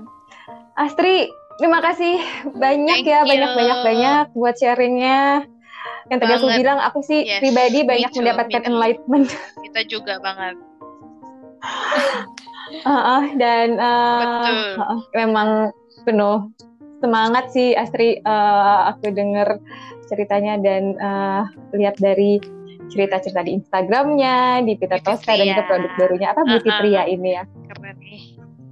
Astri, 0.72 1.16
terima 1.56 1.80
kasih 1.80 2.14
banyak 2.54 2.98
Thank 3.00 3.10
ya, 3.10 3.20
you. 3.20 3.28
banyak 3.28 3.50
banyak 3.50 3.78
banyak 3.82 4.24
buat 4.32 4.54
sharingnya. 4.56 5.44
Yang 6.10 6.18
tadi 6.26 6.32
aku 6.34 6.48
bilang, 6.58 6.78
aku 6.82 6.98
sih 7.06 7.22
Yes, 7.22 7.38
pribadi 7.38 7.86
banyak 7.86 8.10
too, 8.10 8.18
mendapatkan 8.20 8.62
enlightenment. 8.66 9.30
Kita 9.62 9.80
juga 9.86 10.18
banget. 10.18 10.58
Heeh, 12.70 13.22
dan 13.38 13.68
eh, 13.78 14.20
Betul. 14.22 14.58
heeh, 14.78 15.00
memang 15.18 15.48
penuh 16.06 16.38
semangat 17.02 17.50
sih 17.54 17.74
Astri. 17.74 18.18
eh, 18.18 18.80
aku 18.90 19.10
denger 19.14 19.58
ceritanya 20.10 20.58
dan 20.58 20.94
eh, 20.98 21.42
lihat 21.78 21.98
dari 22.02 22.42
cerita-cerita 22.90 23.46
di 23.46 23.54
Instagramnya, 23.54 24.66
di 24.66 24.74
Pita 24.74 24.98
Tosca 24.98 25.38
dan 25.38 25.46
juga 25.46 25.62
produk 25.70 25.92
barunya 25.94 26.28
apa 26.34 26.42
Beauty. 26.42 26.70
Tria 26.74 27.02
ini 27.06 27.30
ya. 27.38 27.44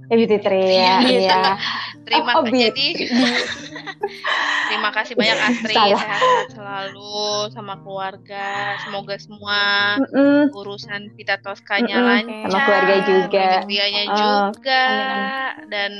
Ya 0.09 0.15
Beauty 0.15 0.37
Tria, 0.41 0.65
Iya, 0.65 0.93
iya. 1.05 1.41
Terima 2.09 2.31
Oh, 2.33 2.41
Bi. 2.41 2.65
jadi 2.65 2.87
terima 4.69 4.89
kasih 4.89 5.13
banyak 5.13 5.37
Astri 5.37 5.73
Salah. 5.73 6.01
sehat-sehat 6.01 6.47
selalu 6.51 7.13
sama 7.53 7.77
keluarga. 7.79 8.45
Semoga 8.81 9.15
semua 9.17 9.59
Mm-mm. 10.01 10.49
urusan 10.49 11.13
Pita 11.13 11.37
Toskanya 11.37 11.93
Mm-mm. 11.95 12.09
lancar. 12.09 12.49
Sama 12.49 12.59
keluarga 12.65 12.95
juga. 13.05 13.47
Dianya 13.65 14.03
Ah. 14.03 14.13
juga. 14.49 14.81
Amin, 14.89 15.69
Dan 15.69 15.91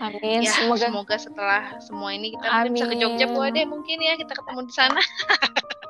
amin 0.00 0.38
ya 0.42 0.50
semoga 0.52 0.86
semoga 0.90 1.16
setelah 1.16 1.62
semua 1.78 2.10
ini 2.10 2.34
kita 2.34 2.44
nanti 2.44 2.68
bisa 2.72 2.84
ke 2.84 2.90
Amin. 2.90 3.02
Jogja 3.06 3.26
Bu 3.30 3.38
Ade 3.40 3.62
mungkin 3.64 3.98
ya 3.98 4.18
kita 4.18 4.34
ketemu 4.34 4.60
di 4.66 4.74
sana. 4.74 4.98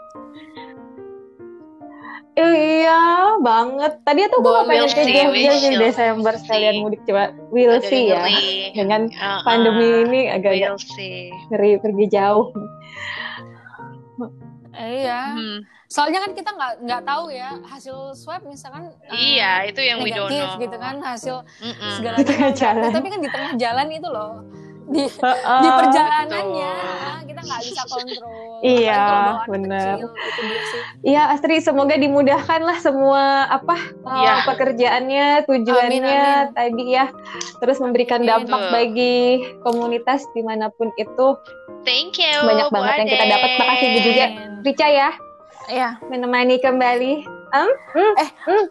Iya 2.34 3.00
banget. 3.38 4.02
Tadi 4.02 4.26
tuh 4.26 4.38
gue 4.38 4.60
pengen 4.64 4.88
ke 4.88 5.02
Jogja 5.06 5.22
di 5.54 5.70
see. 5.70 5.78
Desember 5.78 6.34
sekalian 6.34 6.82
mudik 6.82 7.02
coba. 7.04 7.30
We'll 7.48 7.78
Agak 7.78 7.86
see 7.86 8.10
ya. 8.10 8.18
ngeri. 8.20 8.74
Dengan 8.74 9.00
Uh-uh. 9.06 9.40
pandemi 9.42 9.88
ini 10.02 10.20
agak-agak 10.28 10.74
We'll 10.74 10.82
see. 10.90 11.30
ngeri 11.48 11.78
pergi 11.78 12.06
jauh. 12.10 12.50
eh, 14.74 15.06
iya 15.06 15.30
Hmm. 15.30 15.62
soalnya 15.86 16.18
kan 16.18 16.34
kita 16.34 16.50
nggak 16.50 16.72
nggak 16.82 17.02
tahu 17.04 17.30
ya 17.30 17.54
hasil 17.62 18.10
swab 18.12 18.42
misalkan 18.42 18.90
eh, 19.06 19.38
Iya, 19.38 19.70
itu 19.70 19.78
yang 19.78 20.02
we 20.02 20.10
don't 20.10 20.26
negatif 20.26 20.42
know. 20.48 20.58
gitu 20.60 20.76
kan 20.76 20.94
hasil 20.98 21.36
Mm-mm. 21.62 21.92
segala 21.94 22.16
Di 22.16 22.24
tengah 22.24 22.50
macam. 22.50 22.58
jalan. 22.58 22.90
tapi 22.90 23.08
kan 23.08 23.20
di 23.22 23.30
tengah 23.30 23.52
jalan 23.54 23.86
itu 23.88 24.08
loh 24.08 24.42
di 24.84 25.04
Heeh. 25.08 25.60
di 25.60 25.68
perjalanannya 25.70 26.72
Betul. 26.74 27.20
kita 27.24 27.40
nggak 27.40 27.60
bisa 27.62 27.82
kontrol 27.86 28.32
Iya, 28.64 28.96
Apalagi 28.96 29.04
kalau 29.04 29.20
bawa 29.20 29.28
anak 29.28 29.48
bener. 29.52 29.96
kecil, 30.00 30.08
itu 30.08 30.40
dia 30.40 30.62
sih 30.64 30.82
Iya 31.04 31.22
Astri, 31.28 31.56
semoga 31.60 31.94
dimudahkan 31.94 32.60
lah 32.64 32.78
semua 32.80 33.22
apa 33.46 33.76
uh, 34.00 34.16
Iya. 34.24 34.34
pekerjaannya, 34.48 35.26
tujuannya 35.44 36.00
Amin, 36.00 36.48
amin. 36.48 36.56
tadi 36.56 36.84
ya, 36.88 37.06
terus 37.60 37.76
memberikan 37.76 38.24
Amin. 38.24 38.48
dampak 38.48 38.60
Betul. 38.62 38.72
bagi 38.72 39.16
komunitas 39.60 40.24
di 40.32 40.40
mana 40.40 40.72
pun 40.72 40.88
itu. 40.96 41.28
Thank 41.84 42.16
you. 42.16 42.40
Banyak 42.40 42.72
Bu 42.72 42.80
banget 42.80 43.04
yang 43.04 43.10
kita 43.12 43.24
dapat. 43.28 43.50
Makasih 43.60 43.88
juga. 44.00 44.26
Rica 44.64 44.88
ya, 44.88 45.08
ya 45.68 45.88
menemani 46.08 46.56
kembali. 46.56 47.12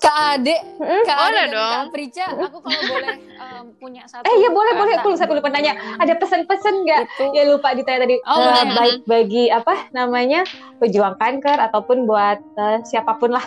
Kak 0.03 0.17
Ade 0.35 0.55
Mm-mm. 0.75 1.01
Kak 1.07 1.17
Ade 1.17 1.31
Boleh 1.31 1.43
dan 1.47 1.55
dong. 1.55 1.71
Kak 1.71 1.85
Prica 1.95 2.25
aku 2.27 2.57
kalau 2.59 2.81
boleh 2.91 3.15
em, 3.15 3.65
punya 3.79 4.03
satu 4.05 4.27
Eh 4.27 4.35
iya 4.43 4.49
boleh 4.51 4.71
eh, 4.75 4.79
boleh, 4.79 4.93
aku 4.99 5.07
lupa 5.15 5.33
lupa 5.33 5.49
nanya. 5.49 5.73
Ada 5.99 6.13
pesan-pesan 6.19 6.73
nggak? 6.83 7.01
itu 7.07 7.25
Ya 7.31 7.43
lupa 7.47 7.71
ditanya 7.71 8.03
tadi. 8.03 8.15
Oh, 8.27 8.35
Eh, 8.35 8.43
boleh. 8.43 8.75
baik 8.75 8.97
bagi 9.07 9.43
apa 9.47 9.87
namanya 9.91 10.43
pejuang 10.83 11.15
kanker 11.15 11.57
ataupun 11.61 12.03
buat 12.03 12.43
eh, 12.59 12.77
siapa 12.83 13.15
pun 13.15 13.31
lah. 13.31 13.45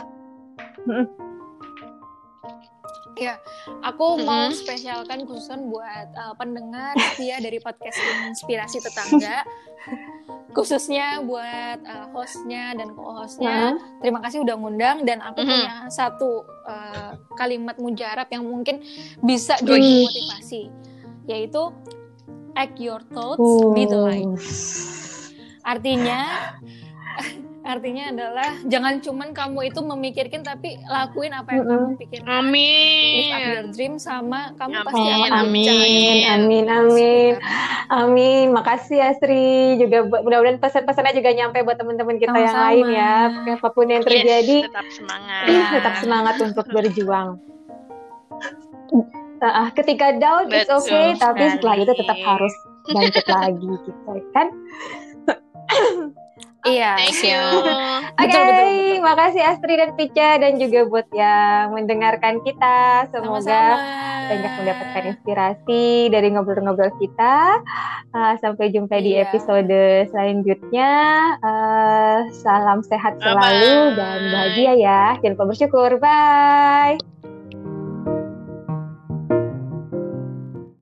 Aku 3.82 4.20
mau 4.20 4.52
Mm-mm. 4.52 4.52
spesialkan 4.52 5.24
khususan 5.24 5.72
buat 5.72 6.08
uh, 6.12 6.34
pendengar 6.36 6.92
setia 7.12 7.40
dari 7.40 7.56
podcast 7.56 7.96
Inspirasi 8.28 8.78
Tetangga. 8.78 9.40
Khususnya 10.52 11.20
buat 11.20 11.84
uh, 11.84 12.08
hostnya 12.12 12.72
dan 12.72 12.92
co-hostnya. 12.92 13.76
Nah, 13.76 14.00
Terima 14.00 14.20
kasih 14.20 14.40
udah 14.40 14.56
ngundang 14.56 15.04
dan 15.04 15.20
aku 15.20 15.40
Mhm. 15.40 15.48
punya 15.48 15.74
satu 15.88 16.44
uh, 16.64 17.12
kalimat 17.36 17.76
mujarab 17.76 18.24
yang 18.28 18.44
mungkin 18.44 18.80
bisa 19.20 19.56
jadi 19.60 19.76
motivasi, 20.04 20.62
yaitu 21.28 21.60
act 22.56 22.80
your 22.80 23.04
thoughts, 23.12 23.44
be 23.72 23.84
the 23.84 24.00
light. 24.00 24.24
Artinya 25.60 26.20
artinya 27.66 28.14
adalah 28.14 28.50
jangan 28.64 29.02
cuman 29.02 29.34
kamu 29.34 29.58
itu 29.68 29.80
memikirkan 29.82 30.40
tapi 30.40 30.78
lakuin 30.86 31.34
apa 31.34 31.50
yang 31.50 31.66
kamu 31.66 31.98
pikirkan. 31.98 32.22
live 32.22 33.26
up 33.28 33.42
your 33.42 33.58
Amin. 33.60 33.74
dream 33.74 33.94
sama 33.98 34.54
kamu 34.54 34.72
Amin, 34.72 34.86
pasti 34.86 35.08
akan 35.10 35.30
amin, 35.42 36.20
amin, 36.30 36.64
amin. 36.70 37.32
Sekarang. 37.36 37.74
Amin, 37.86 38.44
makasih 38.50 38.98
Astri. 38.98 39.78
Juga 39.78 40.02
mudah-mudahan 40.02 40.58
pesan-pesannya 40.58 41.14
juga 41.14 41.30
nyampe 41.34 41.62
buat 41.62 41.78
teman-teman 41.78 42.18
kita 42.18 42.34
yang 42.34 42.50
Sama-sama. 42.50 42.66
lain 42.70 42.86
ya. 42.90 43.14
Apa 43.54 43.68
pun 43.70 43.86
yang 43.86 44.02
terjadi, 44.02 44.56
Yes, 44.62 44.66
tetap 44.70 44.86
semangat. 44.90 45.42
Iya. 45.46 45.66
tetap 45.70 45.94
semangat 45.98 46.34
untuk 46.38 46.66
berjuang. 46.70 47.28
Ah, 49.36 49.68
ketika 49.68 50.16
down 50.16 50.48
it's 50.48 50.64
Betul 50.64 50.80
okay, 50.80 51.12
tapi 51.20 51.44
setelah 51.52 51.76
itu 51.76 51.92
tetap 51.92 52.16
harus 52.24 52.54
bangkit 52.88 53.26
lagi 53.28 53.68
gitu 53.84 53.92
kan. 54.32 54.48
Iya, 56.66 56.90
Thank 56.96 57.22
you. 57.22 57.42
Oke, 58.16 58.32
betul. 58.32 58.98
makasih 58.98 59.42
Astri 59.44 59.74
dan 59.74 59.90
Pica 59.92 60.28
dan 60.36 60.52
juga 60.56 60.80
buat 60.84 61.06
yang 61.12 61.72
mendengarkan 61.72 62.42
kita. 62.42 63.06
Semoga 63.08 63.38
Sama-sama. 63.38 64.26
banyak 64.26 64.52
mendapatkan 64.56 65.02
inspirasi 65.08 65.84
dari 66.08 66.28
ngobrol-ngobrol 66.28 66.90
kita. 66.96 67.62
Uh, 68.10 68.34
sampai 68.36 68.68
jumpa 68.68 68.98
di 68.98 69.14
Iya. 69.14 69.28
episode 69.28 69.78
selanjutnya. 70.10 70.90
Uh, 71.38 72.18
salam 72.34 72.82
sehat 72.82 73.14
Bye-bye. 73.16 73.30
selalu 73.30 73.74
dan 73.94 74.18
bahagia 74.28 74.72
ya. 74.74 75.02
Jangan 75.20 75.32
lupa 75.32 75.44
bersyukur. 75.46 75.90
Bye. 75.96 77.15